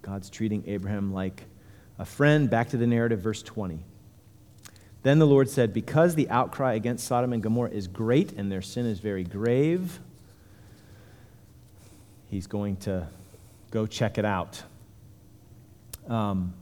God's 0.05 0.29
treating 0.29 0.63
Abraham 0.67 1.11
like 1.11 1.45
a 1.97 2.05
friend. 2.05 2.47
Back 2.47 2.69
to 2.69 2.77
the 2.77 2.85
narrative, 2.85 3.21
verse 3.21 3.41
20. 3.41 3.79
Then 5.01 5.17
the 5.17 5.25
Lord 5.25 5.49
said, 5.49 5.73
Because 5.73 6.13
the 6.13 6.29
outcry 6.29 6.73
against 6.73 7.07
Sodom 7.07 7.33
and 7.33 7.41
Gomorrah 7.41 7.71
is 7.71 7.87
great 7.87 8.33
and 8.33 8.51
their 8.51 8.61
sin 8.61 8.85
is 8.85 8.99
very 8.99 9.23
grave, 9.23 9.99
he's 12.29 12.45
going 12.45 12.75
to 12.77 13.07
go 13.71 13.87
check 13.87 14.19
it 14.19 14.25
out. 14.25 14.61
Um, 16.07 16.53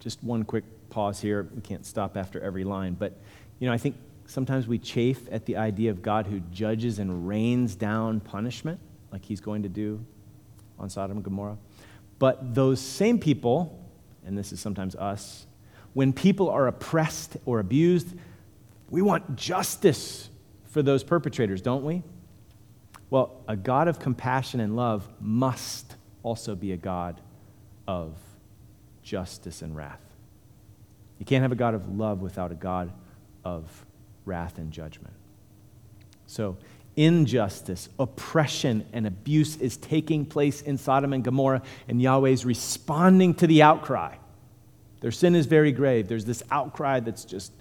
just 0.00 0.22
one 0.22 0.44
quick 0.44 0.64
pause 0.90 1.18
here. 1.18 1.48
We 1.54 1.62
can't 1.62 1.86
stop 1.86 2.14
after 2.14 2.42
every 2.42 2.64
line. 2.64 2.92
But, 2.92 3.18
you 3.58 3.66
know, 3.66 3.72
I 3.72 3.78
think 3.78 3.96
sometimes 4.26 4.66
we 4.66 4.78
chafe 4.78 5.28
at 5.32 5.46
the 5.46 5.56
idea 5.56 5.90
of 5.90 6.02
God 6.02 6.26
who 6.26 6.40
judges 6.52 6.98
and 6.98 7.26
rains 7.26 7.74
down 7.74 8.20
punishment, 8.20 8.80
like 9.12 9.24
he's 9.24 9.40
going 9.40 9.62
to 9.62 9.70
do 9.70 10.04
on 10.78 10.88
Sodom 10.88 11.18
and 11.18 11.24
Gomorrah. 11.24 11.58
But 12.20 12.54
those 12.54 12.80
same 12.80 13.18
people, 13.18 13.82
and 14.24 14.38
this 14.38 14.52
is 14.52 14.60
sometimes 14.60 14.94
us, 14.94 15.46
when 15.94 16.12
people 16.12 16.50
are 16.50 16.68
oppressed 16.68 17.38
or 17.46 17.58
abused, 17.58 18.14
we 18.90 19.02
want 19.02 19.34
justice 19.36 20.28
for 20.66 20.82
those 20.82 21.02
perpetrators, 21.02 21.62
don't 21.62 21.82
we? 21.82 22.04
Well, 23.08 23.42
a 23.48 23.56
God 23.56 23.88
of 23.88 23.98
compassion 23.98 24.60
and 24.60 24.76
love 24.76 25.08
must 25.18 25.96
also 26.22 26.54
be 26.54 26.72
a 26.72 26.76
God 26.76 27.20
of 27.88 28.14
justice 29.02 29.62
and 29.62 29.74
wrath. 29.74 30.02
You 31.18 31.24
can't 31.24 31.42
have 31.42 31.52
a 31.52 31.56
God 31.56 31.74
of 31.74 31.96
love 31.96 32.20
without 32.20 32.52
a 32.52 32.54
God 32.54 32.92
of 33.44 33.86
wrath 34.26 34.58
and 34.58 34.70
judgment. 34.70 35.14
So, 36.26 36.58
injustice, 37.00 37.88
oppression, 37.98 38.86
and 38.92 39.06
abuse 39.06 39.56
is 39.56 39.78
taking 39.78 40.26
place 40.26 40.60
in 40.60 40.76
Sodom 40.76 41.14
and 41.14 41.24
Gomorrah, 41.24 41.62
and 41.88 42.00
Yahweh 42.00 42.28
is 42.28 42.44
responding 42.44 43.32
to 43.36 43.46
the 43.46 43.62
outcry. 43.62 44.16
Their 45.00 45.10
sin 45.10 45.34
is 45.34 45.46
very 45.46 45.72
grave. 45.72 46.08
There's 46.08 46.26
this 46.26 46.42
outcry 46.50 47.00
that's 47.00 47.24
just, 47.24 47.52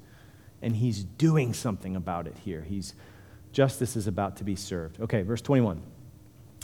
and 0.62 0.76
he's 0.76 1.06
doing 1.06 1.54
something 1.54 1.96
about 1.96 2.28
it 2.28 2.36
here. 2.44 2.62
He's, 2.62 2.94
justice 3.54 3.96
is 3.96 4.08
about 4.08 4.36
to 4.38 4.44
be 4.44 4.58
served. 4.58 5.00
Okay, 5.00 5.22
verse 5.22 5.42
21. 5.42 5.82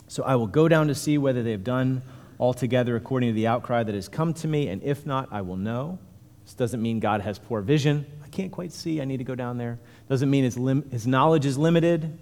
So 0.08 0.22
I 0.22 0.36
will 0.36 0.46
go 0.46 0.68
down 0.68 0.88
to 0.88 0.94
see 0.94 1.16
whether 1.16 1.42
they 1.42 1.52
have 1.52 1.64
done 1.64 2.02
altogether 2.38 2.94
according 2.94 3.30
to 3.30 3.34
the 3.34 3.46
outcry 3.46 3.84
that 3.84 3.94
has 3.94 4.06
come 4.06 4.34
to 4.34 4.48
me, 4.48 4.68
and 4.68 4.82
if 4.82 5.06
not, 5.06 5.30
I 5.32 5.40
will 5.40 5.56
know. 5.56 5.98
This 6.44 6.52
doesn't 6.52 6.82
mean 6.82 7.00
God 7.00 7.22
has 7.22 7.38
poor 7.38 7.62
vision. 7.62 8.04
I 8.22 8.28
can't 8.28 8.52
quite 8.52 8.70
see. 8.70 9.00
I 9.00 9.06
need 9.06 9.16
to 9.16 9.24
go 9.24 9.34
down 9.34 9.56
there. 9.56 9.78
Doesn't 10.10 10.28
mean 10.28 10.44
his, 10.44 10.58
lim- 10.58 10.90
his 10.90 11.06
knowledge 11.06 11.46
is 11.46 11.56
limited. 11.56 12.18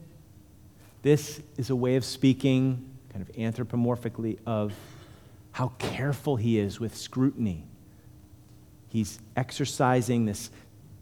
This 1.05 1.43
is 1.59 1.69
a 1.69 1.77
way 1.77 1.97
of 1.97 2.05
speaking, 2.05 2.83
kind 3.13 3.21
of 3.21 3.31
anthropomorphically, 3.37 4.39
of 4.47 4.73
how 5.53 5.69
careful 5.79 6.37
he 6.37 6.59
is 6.59 6.81
with 6.81 6.97
scrutiny. 6.97 7.67
He's 8.89 9.19
exercising 9.37 10.25
this 10.25 10.51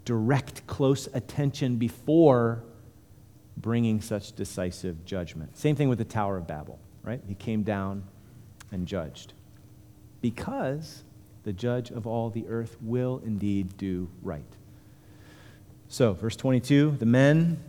direct, 0.04 0.66
close 0.66 1.08
attention 1.14 1.76
before 1.76 2.64
bringing 3.56 4.00
such 4.00 4.32
decisive 4.32 5.04
judgment. 5.04 5.56
Same 5.56 5.76
thing 5.76 5.88
with 5.88 5.98
the 5.98 6.04
Tower 6.04 6.36
of 6.36 6.48
Babel, 6.48 6.80
right? 7.04 7.20
He 7.28 7.36
came 7.36 7.62
down 7.62 8.02
and 8.72 8.88
judged. 8.88 9.34
Because 10.20 11.04
the 11.44 11.52
judge 11.52 11.92
of 11.92 12.08
all 12.08 12.28
the 12.28 12.48
earth 12.48 12.76
will 12.80 13.22
indeed 13.24 13.76
do 13.76 14.08
right. 14.20 14.42
So, 15.86 16.12
verse 16.12 16.34
22 16.34 16.96
the 16.98 17.06
men 17.06 17.62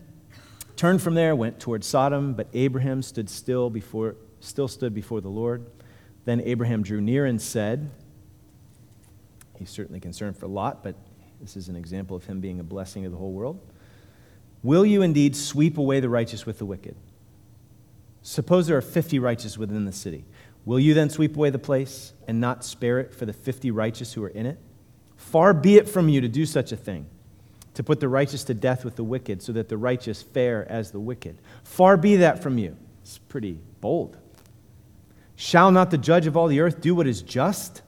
turned 0.76 1.02
from 1.02 1.16
there, 1.16 1.36
went 1.36 1.60
toward 1.60 1.84
Sodom, 1.84 2.34
but 2.34 2.48
Abraham 2.54 3.02
stood 3.02 3.30
still 3.30 3.70
before, 3.70 4.16
still 4.40 4.68
stood 4.68 4.94
before 4.94 5.22
the 5.22 5.30
Lord. 5.30 5.66
Then 6.26 6.42
Abraham 6.42 6.84
drew 6.84 7.02
near 7.02 7.26
and 7.26 7.42
said, 7.42 7.90
He's 9.58 9.70
certainly 9.70 10.00
concerned 10.00 10.38
for 10.38 10.48
Lot, 10.48 10.84
but 10.84 10.96
this 11.40 11.56
is 11.56 11.70
an 11.70 11.76
example 11.76 12.16
of 12.16 12.26
him 12.26 12.40
being 12.40 12.60
a 12.60 12.64
blessing 12.64 13.04
to 13.04 13.10
the 13.10 13.18
whole 13.18 13.32
world. 13.32 13.60
Will 14.64 14.86
you 14.86 15.02
indeed 15.02 15.36
sweep 15.36 15.78
away 15.78 16.00
the 16.00 16.10
righteous 16.10 16.46
with 16.46 16.58
the 16.58 16.66
wicked? 16.66 16.96
Suppose 18.22 18.68
there 18.68 18.78
are 18.78 18.82
50 18.82 19.20
righteous 19.20 19.58
within 19.58 19.86
the 19.86 19.92
city. 19.92 20.26
Will 20.66 20.80
you 20.80 20.94
then 20.94 21.10
sweep 21.10 21.36
away 21.36 21.50
the 21.50 21.60
place 21.60 22.14
and 22.28 22.40
not 22.40 22.64
spare 22.64 23.00
it 23.00 23.14
for 23.14 23.26
the 23.26 23.34
50 23.34 23.72
righteous 23.72 24.14
who 24.14 24.24
are 24.24 24.30
in 24.30 24.46
it? 24.46 24.58
Far 25.18 25.54
be 25.54 25.76
it 25.76 25.90
from 25.90 26.08
you 26.08 26.22
to 26.22 26.30
do 26.30 26.46
such 26.46 26.72
a 26.72 26.78
thing, 26.78 27.08
to 27.74 27.84
put 27.84 28.00
the 28.00 28.08
righteous 28.08 28.44
to 28.46 28.54
death 28.54 28.86
with 28.86 28.96
the 28.96 29.04
wicked, 29.04 29.42
so 29.42 29.52
that 29.54 29.70
the 29.70 29.78
righteous 29.78 30.22
fare 30.22 30.70
as 30.70 30.92
the 30.92 31.00
wicked. 31.00 31.38
Far 31.64 31.98
be 31.98 32.18
that 32.18 32.42
from 32.42 32.58
you. 32.58 32.78
It's 33.02 33.18
pretty 33.18 33.60
bold. 33.82 34.18
Shall 35.36 35.72
not 35.72 35.92
the 35.92 35.98
judge 35.98 36.28
of 36.28 36.38
all 36.38 36.48
the 36.48 36.60
earth 36.60 36.82
do 36.82 36.94
what 36.96 37.08
is 37.08 37.22
just? 37.22 37.82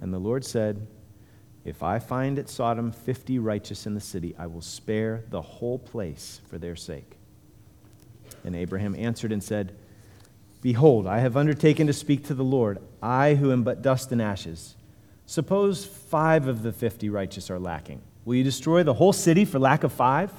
And 0.00 0.12
the 0.12 0.18
Lord 0.18 0.44
said, 0.44 0.86
If 1.64 1.82
I 1.82 1.98
find 1.98 2.38
at 2.38 2.50
Sodom 2.50 2.92
50 2.92 3.38
righteous 3.38 3.86
in 3.86 3.94
the 3.94 4.00
city, 4.00 4.34
I 4.38 4.46
will 4.46 4.60
spare 4.60 5.24
the 5.30 5.40
whole 5.42 5.78
place 5.78 6.40
for 6.46 6.58
their 6.58 6.76
sake. 6.76 7.16
And 8.44 8.54
Abraham 8.54 8.94
answered 8.94 9.32
and 9.32 9.42
said, 9.42 9.74
Behold, 10.60 11.06
I 11.06 11.18
have 11.18 11.36
undertaken 11.36 11.86
to 11.86 11.92
speak 11.92 12.26
to 12.26 12.34
the 12.34 12.44
Lord, 12.44 12.78
I 13.02 13.34
who 13.34 13.50
am 13.50 13.64
but 13.64 13.82
dust 13.82 14.12
and 14.12 14.20
ashes. 14.20 14.76
Suppose 15.26 15.84
five 15.84 16.46
of 16.46 16.62
the 16.62 16.72
fifty 16.72 17.08
righteous 17.08 17.50
are 17.50 17.58
lacking. 17.58 18.02
Will 18.24 18.36
you 18.36 18.44
destroy 18.44 18.82
the 18.82 18.94
whole 18.94 19.12
city 19.12 19.44
for 19.44 19.58
lack 19.58 19.84
of 19.84 19.92
five? 19.92 20.32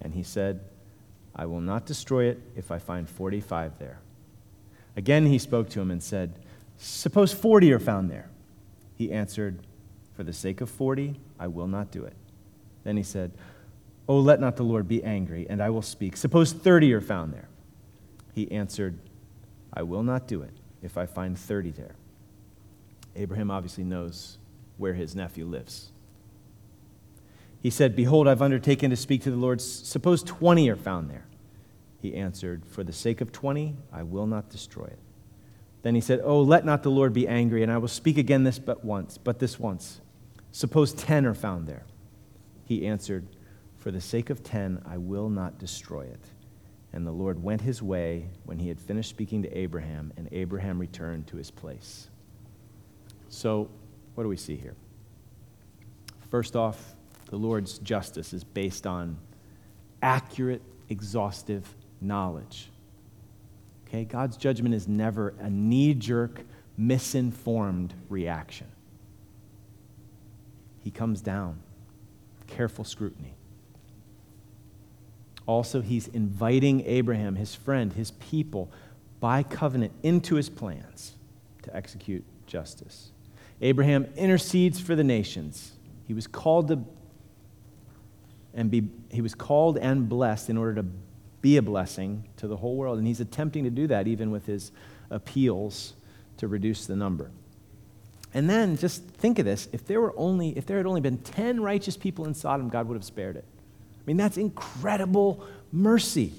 And 0.00 0.14
he 0.14 0.22
said, 0.22 0.60
I 1.34 1.46
will 1.46 1.60
not 1.60 1.86
destroy 1.86 2.26
it 2.26 2.40
if 2.56 2.70
I 2.70 2.78
find 2.78 3.08
45 3.08 3.78
there. 3.78 3.98
Again 4.96 5.26
he 5.26 5.38
spoke 5.38 5.70
to 5.70 5.80
him 5.80 5.90
and 5.90 6.02
said, 6.02 6.34
Suppose 6.76 7.32
40 7.32 7.72
are 7.72 7.78
found 7.78 8.10
there. 8.10 8.28
He 8.96 9.12
answered, 9.12 9.60
For 10.14 10.24
the 10.24 10.32
sake 10.32 10.60
of 10.60 10.68
40, 10.68 11.18
I 11.38 11.46
will 11.46 11.68
not 11.68 11.90
do 11.90 12.04
it. 12.04 12.14
Then 12.84 12.96
he 12.96 13.02
said, 13.02 13.32
Oh, 14.08 14.18
let 14.18 14.40
not 14.40 14.56
the 14.56 14.64
Lord 14.64 14.88
be 14.88 15.02
angry, 15.04 15.46
and 15.48 15.62
I 15.62 15.70
will 15.70 15.82
speak. 15.82 16.16
Suppose 16.16 16.52
30 16.52 16.92
are 16.92 17.00
found 17.00 17.32
there. 17.32 17.48
He 18.34 18.50
answered, 18.50 18.98
I 19.72 19.82
will 19.82 20.02
not 20.02 20.26
do 20.26 20.42
it 20.42 20.52
if 20.82 20.98
I 20.98 21.06
find 21.06 21.38
30 21.38 21.70
there. 21.70 21.94
Abraham 23.14 23.50
obviously 23.50 23.84
knows 23.84 24.38
where 24.76 24.94
his 24.94 25.14
nephew 25.14 25.46
lives. 25.46 25.92
He 27.62 27.70
said, 27.70 27.94
Behold, 27.94 28.26
I've 28.26 28.42
undertaken 28.42 28.90
to 28.90 28.96
speak 28.96 29.22
to 29.22 29.30
the 29.30 29.36
Lord. 29.36 29.60
Suppose 29.60 30.24
20 30.24 30.68
are 30.68 30.76
found 30.76 31.08
there. 31.08 31.26
He 32.00 32.16
answered, 32.16 32.66
For 32.66 32.82
the 32.82 32.92
sake 32.92 33.20
of 33.20 33.30
20, 33.30 33.76
I 33.92 34.02
will 34.02 34.26
not 34.26 34.50
destroy 34.50 34.86
it. 34.86 34.98
Then 35.82 35.94
he 35.94 36.00
said, 36.00 36.20
Oh, 36.24 36.42
let 36.42 36.64
not 36.64 36.82
the 36.82 36.90
Lord 36.90 37.12
be 37.12 37.28
angry, 37.28 37.62
and 37.62 37.70
I 37.70 37.78
will 37.78 37.86
speak 37.86 38.18
again 38.18 38.42
this 38.42 38.58
but 38.58 38.84
once, 38.84 39.16
but 39.16 39.38
this 39.38 39.60
once. 39.60 40.00
Suppose 40.50 40.92
10 40.92 41.24
are 41.24 41.34
found 41.34 41.68
there. 41.68 41.84
He 42.64 42.84
answered, 42.84 43.28
For 43.76 43.92
the 43.92 44.00
sake 44.00 44.28
of 44.28 44.42
10, 44.42 44.82
I 44.84 44.98
will 44.98 45.28
not 45.28 45.58
destroy 45.58 46.02
it. 46.02 46.24
And 46.92 47.06
the 47.06 47.12
Lord 47.12 47.40
went 47.40 47.60
his 47.60 47.80
way 47.80 48.28
when 48.44 48.58
he 48.58 48.68
had 48.68 48.80
finished 48.80 49.10
speaking 49.10 49.44
to 49.44 49.56
Abraham, 49.56 50.12
and 50.16 50.28
Abraham 50.32 50.80
returned 50.80 51.28
to 51.28 51.36
his 51.36 51.52
place. 51.52 52.08
So, 53.28 53.70
what 54.16 54.24
do 54.24 54.28
we 54.28 54.36
see 54.36 54.56
here? 54.56 54.74
First 56.28 56.56
off, 56.56 56.96
the 57.32 57.38
Lord's 57.38 57.78
justice 57.78 58.34
is 58.34 58.44
based 58.44 58.86
on 58.86 59.16
accurate, 60.02 60.60
exhaustive 60.90 61.66
knowledge. 61.98 62.68
Okay? 63.88 64.04
God's 64.04 64.36
judgment 64.36 64.74
is 64.74 64.86
never 64.86 65.32
a 65.40 65.48
knee 65.48 65.94
jerk, 65.94 66.42
misinformed 66.76 67.94
reaction. 68.10 68.66
He 70.80 70.90
comes 70.90 71.22
down, 71.22 71.60
careful 72.48 72.84
scrutiny. 72.84 73.32
Also, 75.46 75.80
he's 75.80 76.08
inviting 76.08 76.84
Abraham, 76.84 77.36
his 77.36 77.54
friend, 77.54 77.94
his 77.94 78.10
people, 78.10 78.70
by 79.20 79.42
covenant 79.42 79.94
into 80.02 80.34
his 80.34 80.50
plans 80.50 81.14
to 81.62 81.74
execute 81.74 82.24
justice. 82.46 83.10
Abraham 83.62 84.04
intercedes 84.16 84.80
for 84.80 84.94
the 84.94 85.04
nations. 85.04 85.72
He 86.06 86.12
was 86.12 86.26
called 86.26 86.68
to 86.68 86.84
and 88.54 88.70
be, 88.70 88.88
he 89.10 89.20
was 89.20 89.34
called 89.34 89.78
and 89.78 90.08
blessed 90.08 90.50
in 90.50 90.56
order 90.56 90.74
to 90.76 90.86
be 91.40 91.56
a 91.56 91.62
blessing 91.62 92.28
to 92.36 92.46
the 92.46 92.56
whole 92.56 92.76
world. 92.76 92.98
And 92.98 93.06
he's 93.06 93.20
attempting 93.20 93.64
to 93.64 93.70
do 93.70 93.86
that 93.88 94.06
even 94.06 94.30
with 94.30 94.46
his 94.46 94.72
appeals 95.10 95.94
to 96.38 96.48
reduce 96.48 96.86
the 96.86 96.96
number. 96.96 97.30
And 98.34 98.48
then 98.48 98.76
just 98.76 99.04
think 99.04 99.38
of 99.38 99.44
this 99.44 99.68
if 99.72 99.86
there 99.86 100.00
were 100.00 100.14
only 100.16 100.56
if 100.56 100.64
there 100.64 100.78
had 100.78 100.86
only 100.86 101.02
been 101.02 101.18
10 101.18 101.60
righteous 101.60 101.96
people 101.96 102.24
in 102.24 102.34
Sodom, 102.34 102.68
God 102.68 102.88
would 102.88 102.94
have 102.94 103.04
spared 103.04 103.36
it. 103.36 103.44
I 103.46 104.02
mean, 104.06 104.16
that's 104.16 104.36
incredible 104.36 105.44
mercy. 105.70 106.32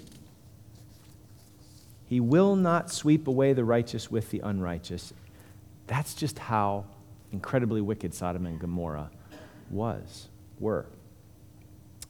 He 2.08 2.20
will 2.20 2.56
not 2.56 2.92
sweep 2.92 3.28
away 3.28 3.54
the 3.54 3.64
righteous 3.64 4.12
with 4.12 4.32
the 4.32 4.40
unrighteous. 4.40 5.14
That's 5.88 6.14
just 6.14 6.40
how 6.40 6.86
incredibly 7.32 7.82
wicked 7.82 8.14
Sodom 8.14 8.46
and 8.46 8.60
Gomorrah 8.60 9.10
was, 9.70 10.28
were. 10.60 10.86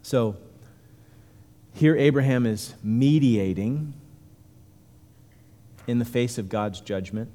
So 0.03 0.35
here 1.73 1.95
Abraham 1.97 2.45
is 2.45 2.75
mediating 2.83 3.93
in 5.87 5.97
the 5.97 6.05
face 6.05 6.37
of 6.37 6.49
God's 6.49 6.81
judgment. 6.81 7.31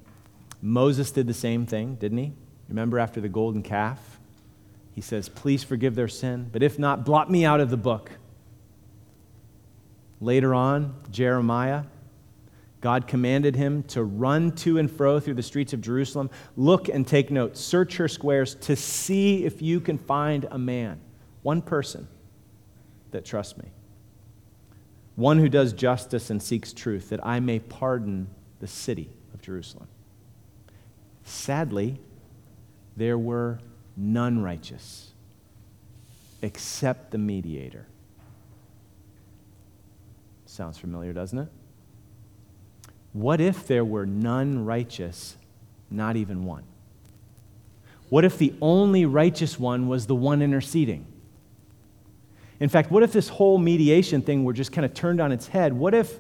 Moses 0.61 1.11
did 1.11 1.27
the 1.27 1.35
same 1.35 1.67
thing, 1.67 1.95
didn't 1.97 2.19
he? 2.19 2.33
Remember 2.69 2.99
after 2.99 3.21
the 3.21 3.29
golden 3.29 3.63
calf? 3.63 4.21
He 4.95 5.01
says, 5.01 5.29
Please 5.29 5.65
forgive 5.65 5.95
their 5.95 6.09
sin, 6.09 6.51
but 6.53 6.63
if 6.63 6.79
not, 6.79 7.05
blot 7.05 7.31
me 7.31 7.45
out 7.45 7.61
of 7.61 7.71
the 7.71 7.77
book. 7.77 8.11
Later 10.21 10.55
on, 10.55 10.95
Jeremiah, 11.11 11.85
God 12.81 13.07
commanded 13.07 13.57
him 13.57 13.83
to 13.85 14.05
run 14.05 14.53
to 14.57 14.79
and 14.79 14.91
fro 14.91 15.21
through 15.21 15.35
the 15.35 15.43
streets 15.43 15.73
of 15.73 15.81
Jerusalem. 15.81 16.29
Look 16.57 16.89
and 16.89 17.07
take 17.07 17.31
note. 17.31 17.57
Search 17.57 17.97
her 17.97 18.09
squares 18.09 18.57
to 18.57 18.77
see 18.77 19.45
if 19.45 19.63
you 19.63 19.81
can 19.81 19.97
find 19.97 20.47
a 20.51 20.59
man, 20.59 21.01
one 21.43 21.63
person 21.63 22.09
that 23.11 23.25
trust 23.25 23.59
me, 23.59 23.71
one 25.17 25.39
who 25.39 25.49
does 25.49 25.73
justice 25.73 26.31
and 26.31 26.43
seeks 26.43 26.73
truth, 26.73 27.09
that 27.09 27.25
I 27.27 27.41
may 27.41 27.59
pardon 27.59 28.29
the 28.61 28.67
city 28.67 29.11
of 29.35 29.43
Jerusalem. 29.43 29.89
Sadly, 31.25 31.99
there 32.97 33.19
were 33.19 33.59
none 33.97 34.43
righteous 34.43 35.13
except 36.41 37.11
the 37.11 37.19
mediator. 37.19 37.87
Sounds 40.47 40.79
familiar, 40.79 41.13
doesn't 41.13 41.39
it? 41.39 41.49
What 43.13 43.41
if 43.41 43.67
there 43.67 43.85
were 43.85 44.07
none 44.07 44.65
righteous, 44.65 45.37
not 45.91 46.17
even 46.17 46.45
one? 46.45 46.63
What 48.09 48.25
if 48.25 48.39
the 48.39 48.55
only 48.63 49.05
righteous 49.05 49.59
one 49.59 49.89
was 49.89 50.07
the 50.07 50.15
one 50.15 50.41
interceding? 50.41 51.07
In 52.61 52.69
fact, 52.69 52.91
what 52.91 53.03
if 53.03 53.13
this 53.13 53.29
whole 53.29 53.59
mediation 53.59 54.23
thing 54.23 54.45
were 54.45 54.53
just 54.53 54.73
kind 54.73 54.85
of 54.85 54.95
turned 54.95 55.21
on 55.21 55.33
its 55.33 55.49
head? 55.49 55.73
What 55.73 55.95
if 55.95 56.19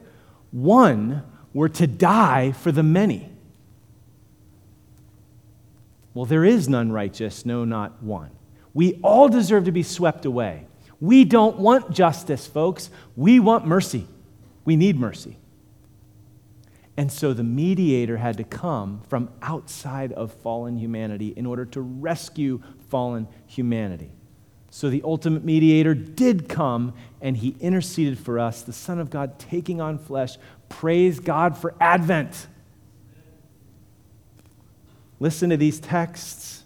one 0.50 1.22
were 1.52 1.68
to 1.68 1.86
die 1.86 2.52
for 2.52 2.70
the 2.70 2.82
many? 2.82 3.30
Well, 6.14 6.26
there 6.26 6.44
is 6.44 6.68
none 6.68 6.92
righteous, 6.92 7.44
no, 7.44 7.64
not 7.64 8.02
one. 8.02 8.30
We 8.74 9.00
all 9.02 9.28
deserve 9.28 9.64
to 9.64 9.72
be 9.72 9.82
swept 9.82 10.24
away. 10.24 10.66
We 11.00 11.24
don't 11.24 11.58
want 11.58 11.90
justice, 11.90 12.46
folks. 12.46 12.90
We 13.16 13.40
want 13.40 13.66
mercy. 13.66 14.06
We 14.64 14.76
need 14.76 14.98
mercy. 14.98 15.38
And 16.96 17.12
so 17.12 17.32
the 17.32 17.44
mediator 17.44 18.16
had 18.16 18.36
to 18.38 18.44
come 18.44 19.02
from 19.08 19.30
outside 19.40 20.12
of 20.12 20.32
fallen 20.32 20.76
humanity 20.76 21.28
in 21.36 21.46
order 21.46 21.64
to 21.66 21.80
rescue 21.80 22.60
fallen 22.90 23.28
humanity. 23.46 24.10
So 24.70 24.90
the 24.90 25.02
ultimate 25.04 25.44
mediator 25.44 25.94
did 25.94 26.48
come 26.48 26.94
and 27.20 27.36
he 27.36 27.56
interceded 27.60 28.18
for 28.18 28.38
us, 28.38 28.62
the 28.62 28.72
Son 28.72 28.98
of 28.98 29.10
God 29.10 29.38
taking 29.38 29.80
on 29.80 29.98
flesh. 29.98 30.36
Praise 30.68 31.20
God 31.20 31.56
for 31.56 31.74
Advent. 31.80 32.46
Listen 35.20 35.50
to 35.50 35.56
these 35.56 35.80
texts. 35.80 36.62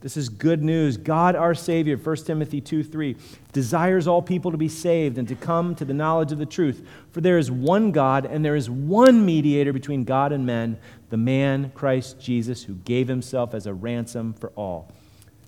This 0.00 0.16
is 0.16 0.28
good 0.28 0.62
news. 0.62 0.96
God, 0.96 1.34
our 1.36 1.54
Savior, 1.54 1.96
1 1.96 2.16
Timothy 2.18 2.60
2 2.60 2.84
3, 2.84 3.16
desires 3.52 4.06
all 4.06 4.22
people 4.22 4.50
to 4.50 4.56
be 4.56 4.68
saved 4.68 5.18
and 5.18 5.26
to 5.28 5.34
come 5.34 5.74
to 5.76 5.84
the 5.84 5.94
knowledge 5.94 6.32
of 6.32 6.38
the 6.38 6.46
truth. 6.46 6.86
For 7.10 7.20
there 7.20 7.38
is 7.38 7.50
one 7.50 7.92
God, 7.92 8.24
and 8.24 8.44
there 8.44 8.56
is 8.56 8.68
one 8.68 9.24
mediator 9.24 9.72
between 9.72 10.04
God 10.04 10.32
and 10.32 10.46
men, 10.46 10.78
the 11.10 11.16
man, 11.16 11.72
Christ 11.74 12.20
Jesus, 12.20 12.64
who 12.64 12.74
gave 12.74 13.08
himself 13.08 13.54
as 13.54 13.66
a 13.66 13.74
ransom 13.74 14.34
for 14.34 14.50
all. 14.50 14.92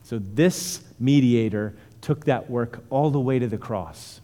So 0.09 0.19
this 0.19 0.81
mediator 0.99 1.77
took 2.01 2.25
that 2.25 2.49
work 2.49 2.83
all 2.89 3.11
the 3.11 3.21
way 3.21 3.39
to 3.39 3.47
the 3.47 3.59
cross. 3.59 4.23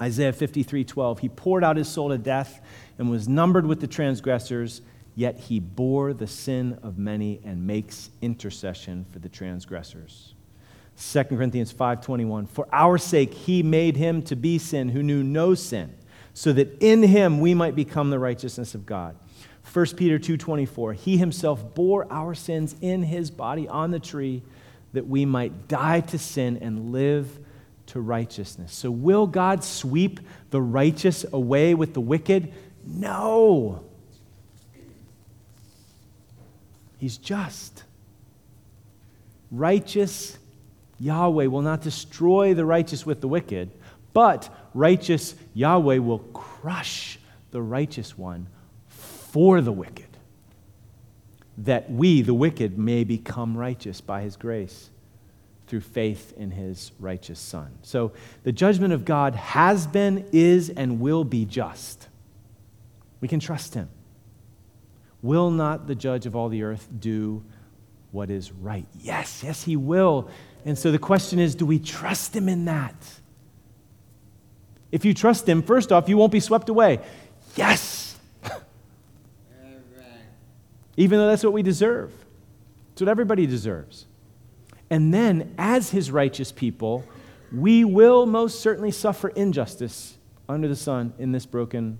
Isaiah 0.00 0.32
53 0.32 0.84
12, 0.84 1.18
he 1.18 1.28
poured 1.28 1.64
out 1.64 1.76
his 1.76 1.88
soul 1.88 2.10
to 2.10 2.18
death 2.18 2.60
and 2.96 3.10
was 3.10 3.26
numbered 3.26 3.66
with 3.66 3.80
the 3.80 3.88
transgressors 3.88 4.82
yet 5.16 5.36
he 5.36 5.58
bore 5.58 6.12
the 6.12 6.28
sin 6.28 6.78
of 6.84 6.96
many 6.96 7.40
and 7.44 7.66
makes 7.66 8.10
intercession 8.22 9.04
for 9.10 9.18
the 9.18 9.28
transgressors 9.28 10.34
2 10.98 11.24
corinthians 11.24 11.72
5.21 11.72 12.48
for 12.48 12.66
our 12.72 12.98
sake 12.98 13.32
he 13.32 13.62
made 13.62 13.96
him 13.96 14.22
to 14.22 14.34
be 14.34 14.58
sin 14.58 14.88
who 14.88 15.02
knew 15.02 15.22
no 15.22 15.54
sin 15.54 15.92
so 16.34 16.52
that 16.52 16.76
in 16.80 17.02
him 17.02 17.38
we 17.40 17.54
might 17.54 17.76
become 17.76 18.10
the 18.10 18.18
righteousness 18.18 18.74
of 18.74 18.86
god 18.86 19.16
1 19.72 19.86
peter 19.96 20.18
2.24 20.18 20.94
he 20.94 21.16
himself 21.16 21.74
bore 21.74 22.10
our 22.12 22.34
sins 22.34 22.74
in 22.80 23.04
his 23.04 23.30
body 23.30 23.68
on 23.68 23.92
the 23.92 24.00
tree 24.00 24.42
that 24.94 25.06
we 25.06 25.24
might 25.24 25.68
die 25.68 26.00
to 26.00 26.18
sin 26.18 26.58
and 26.60 26.90
live 26.90 27.38
to 27.86 28.00
righteousness. 28.00 28.72
So 28.72 28.90
will 28.90 29.26
god 29.26 29.62
sweep 29.62 30.20
the 30.50 30.60
righteous 30.60 31.24
away 31.32 31.74
with 31.74 31.94
the 31.94 32.00
wicked? 32.00 32.52
No. 32.86 33.84
He's 36.98 37.18
just. 37.18 37.84
Righteous 39.50 40.38
Yahweh 40.98 41.46
will 41.46 41.62
not 41.62 41.82
destroy 41.82 42.54
the 42.54 42.64
righteous 42.64 43.04
with 43.04 43.20
the 43.20 43.28
wicked, 43.28 43.70
but 44.12 44.48
righteous 44.72 45.34
Yahweh 45.54 45.98
will 45.98 46.20
crush 46.20 47.18
the 47.50 47.60
righteous 47.60 48.16
one 48.16 48.46
for 48.88 49.60
the 49.60 49.72
wicked, 49.72 50.03
that 51.58 51.90
we, 51.90 52.22
the 52.22 52.34
wicked, 52.34 52.78
may 52.78 53.04
become 53.04 53.56
righteous 53.56 54.00
by 54.00 54.22
his 54.22 54.36
grace 54.36 54.90
through 55.66 55.80
faith 55.80 56.34
in 56.36 56.50
his 56.50 56.92
righteous 56.98 57.38
Son. 57.38 57.70
So 57.82 58.12
the 58.42 58.52
judgment 58.52 58.92
of 58.92 59.04
God 59.04 59.34
has 59.34 59.86
been, 59.86 60.26
is, 60.32 60.70
and 60.70 61.00
will 61.00 61.24
be 61.24 61.44
just. 61.44 62.08
We 63.20 63.28
can 63.28 63.40
trust 63.40 63.74
him. 63.74 63.88
Will 65.22 65.50
not 65.50 65.86
the 65.86 65.94
judge 65.94 66.26
of 66.26 66.36
all 66.36 66.48
the 66.48 66.64
earth 66.64 66.88
do 66.98 67.42
what 68.10 68.30
is 68.30 68.52
right? 68.52 68.86
Yes, 69.00 69.42
yes, 69.42 69.62
he 69.64 69.74
will. 69.76 70.28
And 70.64 70.78
so 70.78 70.92
the 70.92 70.98
question 70.98 71.38
is 71.38 71.54
do 71.54 71.66
we 71.66 71.78
trust 71.78 72.36
him 72.36 72.48
in 72.48 72.66
that? 72.66 72.94
If 74.92 75.04
you 75.04 75.14
trust 75.14 75.48
him, 75.48 75.62
first 75.62 75.90
off, 75.90 76.08
you 76.08 76.16
won't 76.16 76.30
be 76.30 76.40
swept 76.40 76.68
away. 76.68 77.00
Yes. 77.56 78.03
Even 80.96 81.18
though 81.18 81.28
that's 81.28 81.44
what 81.44 81.52
we 81.52 81.62
deserve. 81.62 82.12
It's 82.92 83.02
what 83.02 83.08
everybody 83.08 83.46
deserves. 83.46 84.06
And 84.90 85.12
then, 85.12 85.54
as 85.58 85.90
his 85.90 86.10
righteous 86.10 86.52
people, 86.52 87.04
we 87.52 87.84
will 87.84 88.26
most 88.26 88.60
certainly 88.60 88.90
suffer 88.90 89.28
injustice 89.28 90.16
under 90.48 90.68
the 90.68 90.76
sun 90.76 91.12
in 91.18 91.32
this 91.32 91.46
broken 91.46 91.98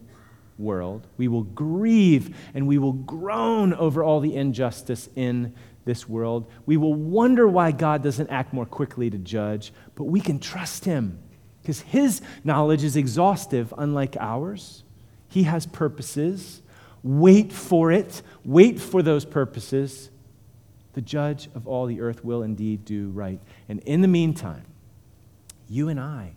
world. 0.58 1.06
We 1.16 1.28
will 1.28 1.42
grieve 1.42 2.36
and 2.54 2.66
we 2.66 2.78
will 2.78 2.92
groan 2.92 3.74
over 3.74 4.04
all 4.04 4.20
the 4.20 4.34
injustice 4.34 5.08
in 5.16 5.54
this 5.84 6.08
world. 6.08 6.50
We 6.66 6.76
will 6.76 6.94
wonder 6.94 7.46
why 7.46 7.72
God 7.72 8.02
doesn't 8.02 8.30
act 8.30 8.52
more 8.52 8.66
quickly 8.66 9.10
to 9.10 9.18
judge, 9.18 9.72
but 9.94 10.04
we 10.04 10.20
can 10.20 10.38
trust 10.38 10.84
Him 10.84 11.18
because 11.60 11.80
His 11.80 12.20
knowledge 12.42 12.84
is 12.84 12.96
exhaustive, 12.96 13.72
unlike 13.76 14.16
ours. 14.18 14.84
He 15.28 15.44
has 15.44 15.66
purposes. 15.66 16.62
Wait 17.04 17.52
for 17.52 17.92
it, 17.92 18.22
wait 18.44 18.80
for 18.80 19.02
those 19.02 19.26
purposes. 19.26 20.10
The 20.94 21.02
judge 21.02 21.48
of 21.54 21.68
all 21.68 21.86
the 21.86 22.00
earth 22.00 22.24
will 22.24 22.42
indeed 22.42 22.84
do 22.84 23.10
right. 23.10 23.40
And 23.68 23.80
in 23.80 24.00
the 24.00 24.08
meantime, 24.08 24.64
you 25.68 25.88
and 25.88 26.00
I, 26.00 26.32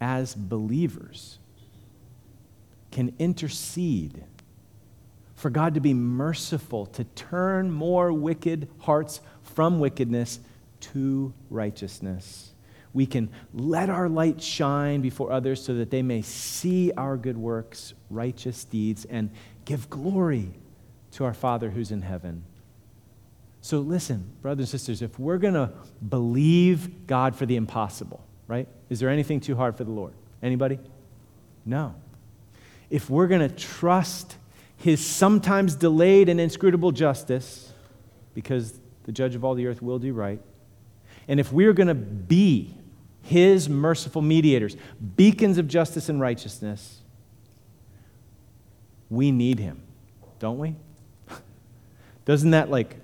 as 0.00 0.34
believers, 0.34 1.38
can 2.90 3.14
intercede 3.18 4.24
for 5.34 5.50
God 5.50 5.74
to 5.74 5.80
be 5.80 5.92
merciful, 5.92 6.86
to 6.86 7.04
turn 7.04 7.70
more 7.70 8.12
wicked 8.12 8.68
hearts 8.80 9.20
from 9.42 9.80
wickedness 9.80 10.40
to 10.80 11.34
righteousness. 11.50 12.52
We 12.92 13.06
can 13.06 13.30
let 13.52 13.90
our 13.90 14.08
light 14.08 14.40
shine 14.42 15.00
before 15.00 15.30
others 15.30 15.62
so 15.62 15.74
that 15.74 15.90
they 15.90 16.02
may 16.02 16.22
see 16.22 16.92
our 16.96 17.16
good 17.16 17.36
works, 17.36 17.94
righteous 18.10 18.64
deeds, 18.64 19.04
and 19.04 19.30
give 19.64 19.90
glory 19.90 20.50
to 21.12 21.24
our 21.24 21.34
Father 21.34 21.70
who's 21.70 21.90
in 21.90 22.02
heaven. 22.02 22.44
So, 23.60 23.80
listen, 23.80 24.30
brothers 24.40 24.72
and 24.72 24.80
sisters, 24.80 25.02
if 25.02 25.18
we're 25.18 25.38
going 25.38 25.54
to 25.54 25.72
believe 26.08 27.06
God 27.06 27.36
for 27.36 27.44
the 27.44 27.56
impossible, 27.56 28.24
right? 28.46 28.68
Is 28.88 29.00
there 29.00 29.10
anything 29.10 29.40
too 29.40 29.56
hard 29.56 29.76
for 29.76 29.84
the 29.84 29.90
Lord? 29.90 30.14
Anybody? 30.42 30.78
No 31.64 31.94
if 32.90 33.10
we're 33.10 33.26
going 33.26 33.46
to 33.46 33.54
trust 33.54 34.36
his 34.76 35.04
sometimes 35.04 35.74
delayed 35.74 36.28
and 36.28 36.40
inscrutable 36.40 36.92
justice, 36.92 37.72
because 38.34 38.78
the 39.04 39.12
judge 39.12 39.34
of 39.34 39.44
all 39.44 39.54
the 39.54 39.66
earth 39.66 39.82
will 39.82 39.98
do 39.98 40.12
right, 40.12 40.40
and 41.28 41.38
if 41.38 41.52
we're 41.52 41.74
going 41.74 41.88
to 41.88 41.94
be 41.94 42.74
his 43.22 43.68
merciful 43.68 44.22
mediators, 44.22 44.76
beacons 45.16 45.58
of 45.58 45.68
justice 45.68 46.08
and 46.08 46.18
righteousness, 46.18 47.02
we 49.10 49.30
need 49.30 49.58
him, 49.58 49.82
don't 50.38 50.58
we? 50.58 50.74
Doesn't 52.24 52.50
that 52.52 52.70
like 52.70 52.96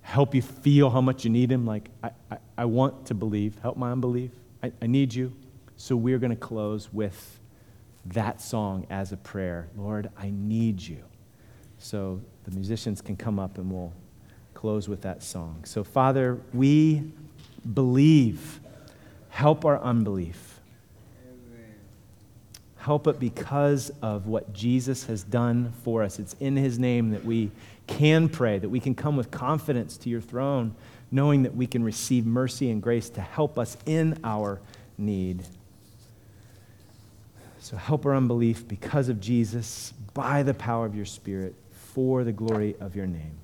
help 0.00 0.34
you 0.34 0.40
feel 0.40 0.88
how 0.88 1.02
much 1.02 1.24
you 1.24 1.30
need 1.30 1.52
him? 1.52 1.66
Like, 1.66 1.90
I, 2.02 2.10
I, 2.30 2.38
I 2.58 2.64
want 2.64 3.06
to 3.06 3.14
believe, 3.14 3.58
help 3.58 3.76
my 3.76 3.92
unbelief. 3.92 4.30
I, 4.62 4.72
I 4.80 4.86
need 4.86 5.12
you. 5.12 5.34
So 5.76 5.96
we're 5.96 6.18
going 6.18 6.30
to 6.30 6.36
close 6.36 6.90
with 6.92 7.40
that 8.06 8.40
song 8.40 8.86
as 8.90 9.12
a 9.12 9.16
prayer 9.16 9.68
Lord, 9.76 10.10
I 10.16 10.30
need 10.32 10.80
you. 10.80 11.02
So 11.78 12.20
the 12.44 12.50
musicians 12.52 13.02
can 13.02 13.16
come 13.16 13.38
up 13.38 13.58
and 13.58 13.70
we'll 13.70 13.92
close 14.64 14.88
with 14.88 15.02
that 15.02 15.22
song. 15.22 15.60
So, 15.64 15.84
Father, 15.84 16.40
we 16.54 17.02
believe. 17.74 18.60
Help 19.28 19.66
our 19.66 19.78
unbelief. 19.78 20.58
Help 22.78 23.06
it 23.06 23.20
because 23.20 23.92
of 24.00 24.26
what 24.26 24.54
Jesus 24.54 25.04
has 25.04 25.22
done 25.22 25.74
for 25.82 26.02
us. 26.02 26.18
It's 26.18 26.34
in 26.40 26.56
his 26.56 26.78
name 26.78 27.10
that 27.10 27.26
we 27.26 27.50
can 27.86 28.26
pray, 28.30 28.58
that 28.58 28.70
we 28.70 28.80
can 28.80 28.94
come 28.94 29.18
with 29.18 29.30
confidence 29.30 29.98
to 29.98 30.08
your 30.08 30.22
throne, 30.22 30.74
knowing 31.10 31.42
that 31.42 31.54
we 31.54 31.66
can 31.66 31.84
receive 31.84 32.24
mercy 32.24 32.70
and 32.70 32.80
grace 32.80 33.10
to 33.10 33.20
help 33.20 33.58
us 33.58 33.76
in 33.84 34.18
our 34.24 34.62
need. 34.96 35.44
So 37.60 37.76
help 37.76 38.06
our 38.06 38.14
unbelief 38.16 38.66
because 38.66 39.10
of 39.10 39.20
Jesus, 39.20 39.92
by 40.14 40.42
the 40.42 40.54
power 40.54 40.86
of 40.86 40.96
your 40.96 41.04
Spirit, 41.04 41.54
for 41.92 42.24
the 42.24 42.32
glory 42.32 42.76
of 42.80 42.96
your 42.96 43.06
name. 43.06 43.43